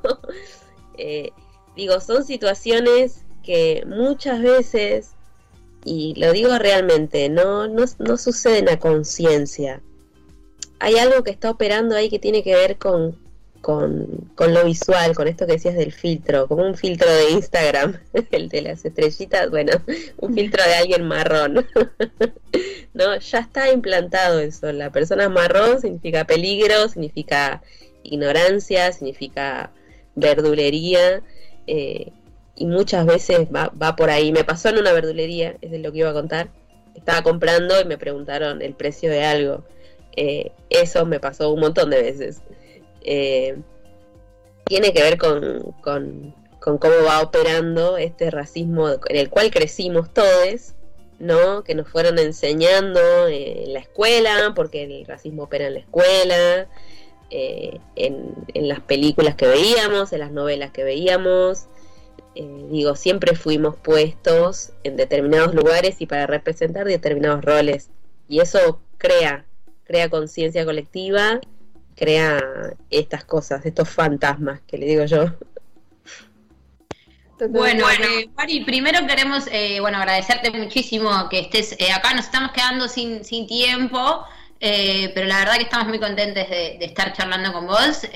Eh, 0.98 1.30
digo, 1.76 2.00
son 2.00 2.24
situaciones 2.26 3.23
que 3.44 3.84
muchas 3.86 4.42
veces, 4.42 5.12
y 5.86 6.16
lo 6.16 6.32
digo 6.32 6.58
realmente, 6.58 7.30
no, 7.30 7.68
no, 7.68 7.86
no 8.00 8.18
suceden 8.18 8.70
a 8.70 8.80
conciencia. 8.80 9.82
Hay 10.80 10.96
algo 10.98 11.24
que 11.24 11.32
está 11.32 11.52
operando 11.52 11.96
ahí 11.96 12.10
que 12.10 12.20
tiene 12.20 12.44
que 12.44 12.56
ver 12.56 12.78
con, 12.78 13.16
con, 13.64 14.54
lo 14.54 14.66
visual, 14.66 15.16
con 15.16 15.30
esto 15.30 15.46
que 15.48 15.54
decías 15.54 15.76
del 15.76 15.94
filtro, 15.94 16.48
como 16.48 16.66
un 16.66 16.76
filtro 16.76 17.10
de 17.10 17.32
Instagram, 17.32 17.98
el 18.32 18.50
de 18.50 18.62
las 18.62 18.84
estrellitas, 18.84 19.50
bueno, 19.50 19.72
un 20.18 20.34
filtro 20.36 20.62
de 20.64 20.76
alguien 20.76 21.08
marrón. 21.08 21.66
no, 22.94 23.18
ya 23.18 23.40
está 23.40 23.72
implantado 23.72 24.40
eso. 24.40 24.72
La 24.74 24.92
persona 24.92 25.30
marrón 25.30 25.80
significa 25.80 26.26
peligro, 26.26 26.90
significa 26.90 27.64
ignorancia, 28.04 28.92
significa 28.92 29.72
verdulería. 30.16 31.24
Eh, 31.66 32.12
y 32.56 32.66
muchas 32.66 33.06
veces 33.06 33.48
va, 33.54 33.72
va 33.82 33.96
por 33.96 34.10
ahí. 34.10 34.32
Me 34.32 34.44
pasó 34.44 34.70
en 34.70 34.80
una 34.80 34.94
verdulería, 34.94 35.56
es 35.62 35.72
de 35.72 35.80
lo 35.80 35.92
que 35.92 36.00
iba 36.00 36.10
a 36.10 36.14
contar. 36.14 36.50
Estaba 36.96 37.24
comprando 37.24 37.80
y 37.82 37.86
me 37.86 37.98
preguntaron 37.98 38.62
el 38.62 38.74
precio 38.76 39.10
de 39.10 39.24
algo. 39.24 39.64
Eh, 40.16 40.52
eso 40.70 41.06
me 41.06 41.20
pasó 41.20 41.52
un 41.52 41.60
montón 41.60 41.90
de 41.90 42.02
veces. 42.02 42.42
Eh, 43.02 43.58
tiene 44.66 44.94
que 44.94 45.02
ver 45.02 45.18
con, 45.18 45.74
con, 45.82 46.34
cómo 46.60 47.04
va 47.06 47.22
operando 47.22 47.98
este 47.98 48.32
racismo 48.32 48.90
en 48.90 49.18
el 49.18 49.30
cual 49.30 49.52
crecimos 49.52 50.14
todos, 50.14 50.74
¿no? 51.20 51.64
Que 51.64 51.76
nos 51.76 51.90
fueron 51.90 52.20
enseñando 52.20 53.28
en 53.28 53.74
la 53.74 53.80
escuela, 53.80 54.54
porque 54.56 54.84
el 54.84 55.06
racismo 55.06 55.44
opera 55.44 55.68
en 55.68 55.74
la 55.74 55.80
escuela, 55.80 56.68
eh, 57.30 57.80
en, 57.96 58.36
las 58.68 58.80
películas 58.82 59.36
que 59.36 59.48
veíamos, 59.48 60.14
en 60.14 60.20
las 60.20 60.32
novelas 60.32 60.72
que 60.72 60.84
veíamos. 60.84 61.66
Eh, 62.36 62.66
digo, 62.72 62.96
siempre 62.96 63.36
fuimos 63.36 63.76
puestos 63.76 64.72
en 64.84 64.96
determinados 64.96 65.54
lugares 65.54 65.98
y 66.00 66.06
para 66.06 66.28
representar 66.28 66.86
determinados 66.86 67.44
roles. 67.44 67.90
Y 68.28 68.40
eso 68.40 68.82
crea, 68.98 69.46
crea 69.84 70.10
conciencia 70.10 70.66
colectiva 70.66 71.42
crea 71.96 72.74
estas 72.90 73.24
cosas, 73.24 73.66
estos 73.66 73.90
fantasmas 73.90 74.62
que 74.68 74.78
le 74.78 74.86
digo 74.86 75.06
yo. 75.06 75.26
Bueno, 77.50 77.90
eh, 77.90 78.30
Mari, 78.38 78.64
primero 78.64 79.06
queremos 79.06 79.48
eh, 79.52 79.80
bueno 79.82 79.98
agradecerte 79.98 80.52
muchísimo 80.52 81.28
que 81.30 81.40
estés 81.40 81.76
eh, 81.80 81.92
acá. 81.92 82.14
Nos 82.14 82.26
estamos 82.26 82.52
quedando 82.52 82.88
sin, 82.88 83.26
sin 83.26 83.48
tiempo, 83.48 84.26
pero 84.60 85.28
la 85.28 85.40
verdad 85.40 85.56
que 85.56 85.64
estamos 85.64 85.88
muy 85.88 86.00
contentes 86.00 86.50
de, 86.50 86.78
estar 86.86 87.12
charlando 87.14 87.52
con 87.52 87.68
vos. 87.68 88.08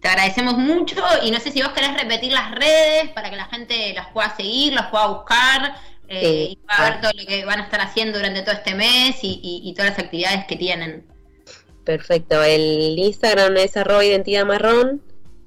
Te 0.00 0.08
agradecemos 0.08 0.56
mucho 0.56 0.96
y 1.22 1.30
no 1.30 1.40
sé 1.40 1.50
si 1.50 1.60
vos 1.62 1.72
querés 1.72 1.94
repetir 2.00 2.32
las 2.32 2.52
redes 2.52 3.10
para 3.10 3.30
que 3.30 3.36
la 3.36 3.46
gente 3.46 3.92
las 3.94 4.08
pueda 4.08 4.34
seguir, 4.36 4.72
las 4.72 4.90
pueda 4.90 5.06
buscar 5.06 5.74
y 6.10 6.56
pueda 6.56 6.90
ver 6.90 7.00
todo 7.02 7.12
lo 7.14 7.26
que 7.26 7.44
van 7.44 7.60
a 7.60 7.64
estar 7.64 7.80
haciendo 7.80 8.18
durante 8.18 8.42
todo 8.42 8.54
este 8.54 8.74
mes 8.74 9.16
y 9.22 9.74
todas 9.76 9.90
las 9.90 9.98
actividades 9.98 10.46
que 10.46 10.56
tienen. 10.56 11.04
Perfecto, 11.88 12.42
el 12.42 12.98
Instagram 12.98 13.56
es 13.56 13.74
arroba 13.78 14.04
identidad 14.04 14.44
marrón. 14.44 15.00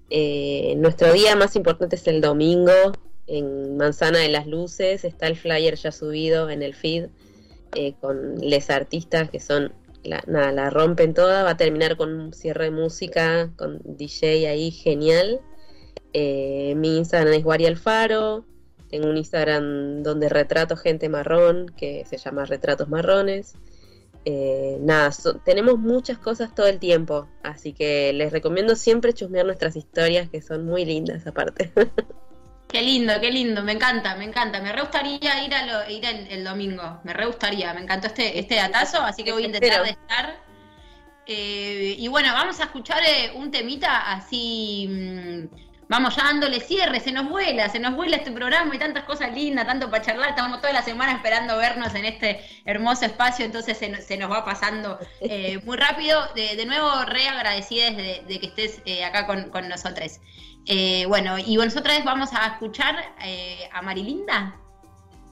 Eh, 0.10 0.74
nuestro 0.78 1.14
día 1.14 1.36
más 1.36 1.56
importante 1.56 1.98
es 1.98 2.08
el 2.08 2.20
domingo 2.20 2.72
en 3.28 3.78
Manzana 3.78 4.18
de 4.18 4.30
las 4.30 4.48
Luces. 4.48 5.06
Está 5.06 5.28
el 5.28 5.38
flyer 5.38 5.76
ya 5.76 5.92
subido 5.92 6.50
en 6.50 6.64
el 6.64 6.74
feed 6.74 7.10
eh, 7.76 7.94
con 8.02 8.40
les 8.40 8.72
artistas 8.72 9.30
que 9.30 9.40
son, 9.40 9.72
la, 10.04 10.24
nada, 10.28 10.52
la 10.52 10.70
rompen 10.70 11.14
toda. 11.14 11.44
Va 11.44 11.52
a 11.52 11.58
terminar 11.58 11.98
con 11.98 12.14
un 12.14 12.34
cierre 12.34 12.66
de 12.66 12.72
música 12.72 13.52
con 13.56 13.80
DJ 13.84 14.48
ahí 14.48 14.72
genial. 14.72 15.42
Eh, 16.14 16.74
mi 16.76 16.98
Instagram 16.98 17.34
es 17.34 17.44
Guari 17.44 17.66
Alfaro. 17.66 18.46
Tengo 18.90 19.10
un 19.10 19.18
Instagram 19.18 20.04
donde 20.04 20.28
retrato 20.28 20.76
gente 20.76 21.08
marrón 21.08 21.68
que 21.78 22.06
se 22.06 22.18
llama 22.18 22.46
Retratos 22.46 22.90
Marrones. 22.90 23.56
Eh, 24.26 24.78
nada, 24.82 25.12
tenemos 25.46 25.80
muchas 25.80 26.20
cosas 26.20 26.54
todo 26.54 26.68
el 26.68 26.78
tiempo, 26.78 27.28
así 27.42 27.74
que 27.74 28.14
les 28.14 28.32
recomiendo 28.32 28.76
siempre 28.76 29.14
chusmear 29.14 29.46
nuestras 29.46 29.76
historias, 29.76 30.30
que 30.30 30.42
son 30.42 30.66
muy 30.66 30.86
lindas 30.86 31.26
aparte. 31.26 31.72
Qué 32.72 32.82
lindo, 32.82 33.14
qué 33.20 33.32
lindo, 33.32 33.64
me 33.64 33.74
encanta, 33.74 34.16
me 34.16 34.24
encanta. 34.24 34.62
Me 34.62 34.72
re 34.72 34.80
gustaría 34.80 35.44
ir, 35.44 35.54
a 35.54 35.92
ir 35.92 36.06
el, 36.06 36.44
domingo, 36.46 37.02
me 37.04 37.12
re 37.12 37.26
gustaría, 37.26 37.74
me 37.74 37.82
encantó 37.82 38.08
este, 38.08 38.40
este 38.40 38.56
datazo, 38.56 39.02
así 39.02 39.26
que 39.26 39.34
voy 39.34 39.44
a 39.44 39.48
intentar 39.48 39.84
de 39.84 39.90
estar. 39.90 40.40
Eh, 41.26 41.96
y 42.00 42.08
bueno, 42.08 42.32
vamos 42.34 42.62
a 42.62 42.64
escuchar 42.64 43.04
eh, 43.04 43.34
un 43.36 43.52
temita 43.52 44.12
así... 44.12 44.88
Mm, 44.90 45.71
vamos 45.92 46.16
ya 46.16 46.24
dándole 46.24 46.62
cierre, 46.62 47.02
se 47.02 47.12
nos 47.12 47.28
vuela, 47.28 47.68
se 47.68 47.78
nos 47.78 47.94
vuela 47.94 48.16
este 48.16 48.32
programa 48.32 48.74
y 48.74 48.80
tantas 48.80 49.04
cosas 49.04 49.34
lindas, 49.34 49.68
tanto 49.68 49.92
para 49.92 50.02
charlar, 50.02 50.30
estamos 50.30 50.62
toda 50.62 50.72
la 50.72 50.84
semana 50.84 51.12
esperando 51.12 51.58
vernos 51.58 51.94
en 51.96 52.06
este 52.06 52.40
hermoso 52.64 53.06
espacio, 53.06 53.44
entonces 53.44 53.78
se, 53.78 54.18
nos 54.18 54.32
va 54.32 54.46
pasando 54.46 54.98
eh, 55.20 55.60
muy 55.66 55.76
rápido. 55.76 56.30
De, 56.34 56.66
nuevo, 56.66 56.90
re 57.04 57.28
agradecidas 57.28 57.98
de, 57.98 58.40
que 58.40 58.48
estés 58.48 58.82
eh, 58.86 59.04
acá 59.04 59.28
con, 59.28 59.50
con 59.50 59.68
nosotros. 59.68 60.22
Eh, 60.66 61.06
bueno, 61.10 61.38
y 61.38 61.58
nosotros 61.58 61.94
vamos 62.06 62.30
a 62.32 62.54
escuchar 62.54 62.96
a 63.74 63.82
Marilinda. 63.82 64.56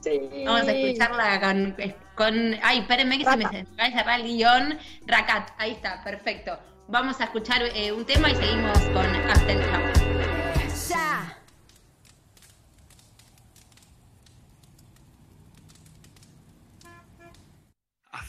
Sí. 0.02 0.20
Vamos 0.44 0.68
a 0.68 0.72
escucharla 0.72 1.40
con, 1.40 1.76
con 2.14 2.58
ay, 2.62 2.80
espérenme 2.80 3.16
que 3.16 3.24
se 3.24 3.36
me, 3.38 3.44
va 3.44 3.84
a 3.84 3.90
cerrar 3.90 4.20
el 4.20 4.26
guion. 4.26 4.78
Racat, 5.06 5.52
ahí 5.56 5.70
está, 5.70 6.04
perfecto. 6.04 6.58
Vamos 6.88 7.18
a 7.22 7.24
escuchar 7.24 7.62
un 7.96 8.04
tema 8.04 8.28
y 8.28 8.34
seguimos 8.34 8.78
con 8.92 9.06
After 9.30 10.09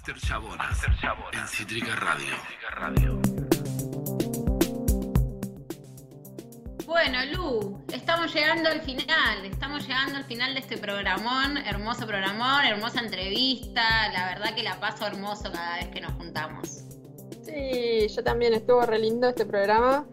After 0.03 0.17
Chabona, 0.19 0.67
en 1.31 1.47
Cítrica 1.47 1.95
Radio. 1.95 3.21
Bueno, 6.87 7.19
Lu, 7.31 7.85
estamos 7.93 8.33
llegando 8.33 8.69
al 8.69 8.81
final, 8.81 9.45
estamos 9.45 9.87
llegando 9.87 10.17
al 10.17 10.23
final 10.23 10.55
de 10.55 10.61
este 10.61 10.79
programón, 10.79 11.57
hermoso 11.57 12.07
programón, 12.07 12.65
hermosa 12.65 13.01
entrevista, 13.01 14.11
la 14.11 14.25
verdad 14.25 14.55
que 14.55 14.63
la 14.63 14.79
paso 14.79 15.05
hermoso 15.05 15.51
cada 15.51 15.75
vez 15.75 15.89
que 15.89 16.01
nos 16.01 16.13
juntamos. 16.13 16.83
Sí, 17.43 18.07
yo 18.07 18.23
también 18.23 18.55
estuvo 18.55 18.81
re 18.81 18.97
lindo 18.97 19.29
este 19.29 19.45
programa. 19.45 20.07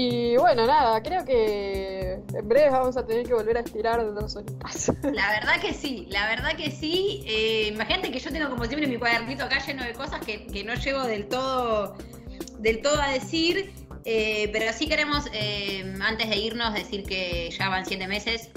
Y 0.00 0.36
bueno, 0.36 0.64
nada, 0.64 1.02
creo 1.02 1.24
que 1.24 2.20
en 2.32 2.48
breve 2.48 2.70
vamos 2.70 2.96
a 2.96 3.04
tener 3.04 3.26
que 3.26 3.34
volver 3.34 3.56
a 3.56 3.60
estirar 3.62 4.14
dos 4.14 4.36
horitas. 4.36 4.92
La 5.12 5.28
verdad 5.32 5.60
que 5.60 5.74
sí, 5.74 6.06
la 6.08 6.28
verdad 6.28 6.56
que 6.56 6.70
sí. 6.70 7.24
Eh, 7.26 7.70
imagínate 7.74 8.12
que 8.12 8.20
yo 8.20 8.30
tengo 8.30 8.48
como 8.48 8.64
siempre 8.66 8.86
mi 8.86 8.96
cuadernito 8.96 9.42
acá 9.42 9.58
lleno 9.66 9.82
de 9.82 9.94
cosas 9.94 10.20
que, 10.24 10.62
no 10.64 10.74
llego 10.74 11.02
del 11.02 11.26
todo, 11.26 11.96
del 12.60 12.80
todo 12.80 13.02
a 13.02 13.10
decir. 13.10 13.72
Eh, 14.04 14.48
pero 14.52 14.72
sí 14.72 14.88
queremos, 14.88 15.24
eh, 15.32 15.92
antes 16.00 16.30
de 16.30 16.36
irnos, 16.36 16.74
decir 16.74 17.02
que 17.02 17.50
ya 17.50 17.68
van 17.68 17.84
siete 17.84 18.06
meses 18.06 18.50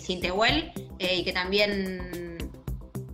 sin 0.00 0.22
Tehuel 0.22 0.72
y 0.98 1.22
que 1.24 1.34
también 1.34 2.38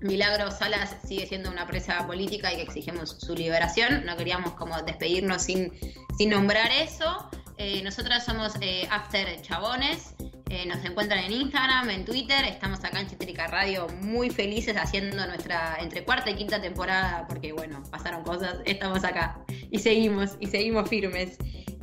Milagro 0.03 0.53
Salas 0.53 0.95
sigue 1.05 1.27
siendo 1.27 1.51
una 1.51 1.67
presa 1.67 2.07
política 2.07 2.53
y 2.53 2.57
que 2.57 2.63
exigimos 2.63 3.17
su 3.19 3.35
liberación. 3.35 4.07
No 4.07 4.17
queríamos 4.17 4.53
como 4.53 4.81
despedirnos 4.83 5.43
sin, 5.43 5.73
sin 6.17 6.31
nombrar 6.31 6.71
eso. 6.71 7.29
Eh, 7.59 7.83
nosotras 7.83 8.25
somos 8.25 8.55
eh, 8.61 8.87
After 8.91 9.41
Chabones. 9.43 10.15
Eh, 10.53 10.67
nos 10.67 10.85
encuentran 10.85 11.25
en 11.25 11.33
Instagram, 11.33 11.89
en 11.89 12.05
Twitter, 12.05 12.45
estamos 12.45 12.85
acá 12.85 13.01
en 13.01 13.09
Cítrica 13.09 13.47
Radio 13.47 13.87
muy 14.03 14.29
felices 14.29 14.77
haciendo 14.77 15.27
nuestra 15.27 15.79
entre 15.81 16.05
cuarta 16.05 16.29
y 16.29 16.35
quinta 16.35 16.61
temporada, 16.61 17.27
porque 17.27 17.55
bueno, 17.55 17.83
pasaron 17.91 18.23
cosas, 18.23 18.57
estamos 18.67 19.03
acá 19.03 19.41
y 19.71 19.79
seguimos, 19.79 20.37
y 20.41 20.49
seguimos 20.49 20.91
firmes. 20.91 21.39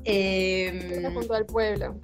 Eh, 0.06 1.04
junto 1.12 1.34
al 1.34 1.48
pueblo. 1.48 1.96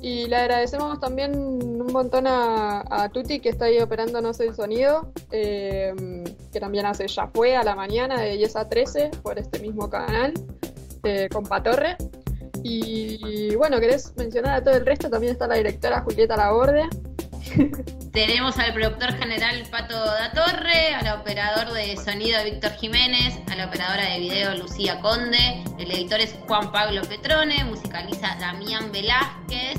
Y 0.00 0.26
le 0.28 0.36
agradecemos 0.36 0.98
también 0.98 1.36
un 1.36 1.92
montón 1.92 2.26
a, 2.26 3.10
Tuti 3.12 3.40
que 3.40 3.50
está 3.50 3.66
ahí 3.66 3.78
operándonos 3.78 4.40
el 4.40 4.54
sonido, 4.54 5.12
eh, 5.30 5.92
que 6.50 6.58
también 6.58 6.86
hace 6.86 7.06
Ya 7.06 7.26
Fue 7.26 7.54
a 7.54 7.62
la 7.64 7.74
mañana 7.74 8.18
de 8.20 8.38
10 8.38 8.56
a 8.56 8.68
13 8.68 9.10
por 9.22 9.38
este 9.38 9.58
mismo 9.58 9.90
canal, 9.90 10.32
con 11.30 11.44
Patorre. 11.44 11.96
Y 12.70 13.56
bueno, 13.56 13.80
¿querés 13.80 14.12
mencionar 14.16 14.56
a 14.56 14.62
todo 14.62 14.74
el 14.76 14.84
resto? 14.84 15.08
También 15.08 15.32
está 15.32 15.46
la 15.46 15.54
directora 15.54 16.02
Julieta 16.02 16.36
Laborde. 16.36 16.86
Tenemos 18.12 18.58
al 18.58 18.74
productor 18.74 19.14
general 19.14 19.64
Pato 19.70 19.94
da 19.94 20.30
Torre, 20.32 20.94
al 20.94 21.18
operador 21.18 21.72
de 21.72 21.96
sonido 21.96 22.44
Víctor 22.44 22.72
Jiménez, 22.72 23.38
a 23.50 23.56
la 23.56 23.66
operadora 23.66 24.10
de 24.10 24.18
video 24.18 24.54
Lucía 24.56 25.00
Conde, 25.00 25.64
el 25.78 25.90
editor 25.90 26.20
es 26.20 26.34
Juan 26.46 26.70
Pablo 26.72 27.00
Petrone, 27.02 27.64
musicaliza 27.64 28.36
Damián 28.38 28.92
Velázquez, 28.92 29.78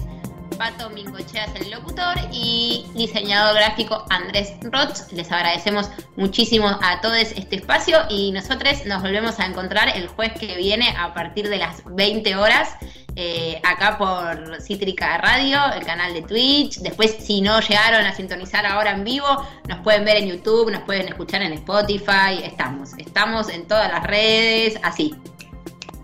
Pato 0.59 0.89
Mingochea 0.89 1.45
el 1.55 1.71
locutor 1.71 2.17
y 2.33 2.85
diseñador 2.93 3.55
gráfico 3.55 4.05
Andrés 4.09 4.55
Roth. 4.61 5.09
Les 5.13 5.31
agradecemos 5.31 5.89
muchísimo 6.17 6.67
a 6.67 6.99
todos 6.99 7.17
este 7.17 7.55
espacio 7.55 7.97
y 8.09 8.33
nosotros 8.33 8.85
nos 8.85 9.01
volvemos 9.01 9.39
a 9.39 9.45
encontrar 9.45 9.95
el 9.95 10.09
jueves 10.09 10.37
que 10.37 10.57
viene 10.57 10.93
a 10.97 11.13
partir 11.13 11.47
de 11.47 11.59
las 11.59 11.81
20 11.85 12.35
horas. 12.35 12.75
Eh, 13.15 13.61
acá 13.63 13.97
por 13.97 14.61
Cítrica 14.61 15.17
Radio, 15.19 15.59
el 15.73 15.85
canal 15.85 16.13
de 16.13 16.23
Twitch. 16.23 16.79
Después, 16.79 17.15
si 17.21 17.39
no 17.39 17.61
llegaron 17.61 18.05
a 18.05 18.13
sintonizar 18.13 18.65
ahora 18.65 18.91
en 18.91 19.05
vivo, 19.05 19.27
nos 19.69 19.79
pueden 19.79 20.03
ver 20.03 20.17
en 20.17 20.27
YouTube, 20.27 20.71
nos 20.71 20.81
pueden 20.81 21.07
escuchar 21.07 21.41
en 21.41 21.53
Spotify. 21.53 22.43
Estamos, 22.43 22.91
estamos 22.97 23.47
en 23.47 23.65
todas 23.65 23.89
las 23.89 24.03
redes, 24.03 24.77
así. 24.83 25.15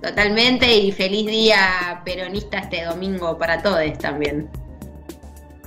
Totalmente 0.05 0.71
y 0.71 0.91
feliz 0.91 1.25
día 1.25 1.99
peronista 2.05 2.59
este 2.59 2.83
domingo 2.83 3.39
para 3.39 3.63
todos 3.63 3.81
también. 3.97 4.47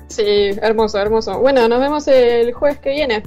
Sí, 0.06 0.50
hermoso, 0.62 1.00
hermoso. 1.00 1.40
Bueno, 1.40 1.66
nos 1.66 1.80
vemos 1.80 2.06
el 2.06 2.52
jueves 2.52 2.78
que 2.78 2.90
viene. 2.90 3.24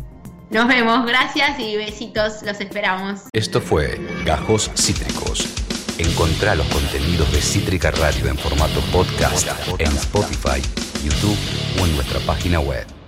Nos 0.51 0.69
vemos, 0.69 1.05
gracias 1.05 1.59
y 1.59 1.75
besitos, 1.75 2.41
los 2.43 2.61
esperamos. 2.61 3.23
Esto 3.33 3.59
fue 3.59 3.99
Gajos 4.23 4.71
Cítricos. 4.75 5.49
Encontrá 5.97 6.55
los 6.55 6.67
contenidos 6.67 7.29
de 7.33 7.41
Cítrica 7.41 7.91
Radio 7.91 8.27
en 8.29 8.37
formato 8.37 8.79
podcast 8.93 9.49
en 9.79 9.87
Spotify, 9.87 10.61
YouTube 11.03 11.37
o 11.81 11.87
en 11.87 11.95
nuestra 11.95 12.21
página 12.21 12.61
web. 12.61 12.85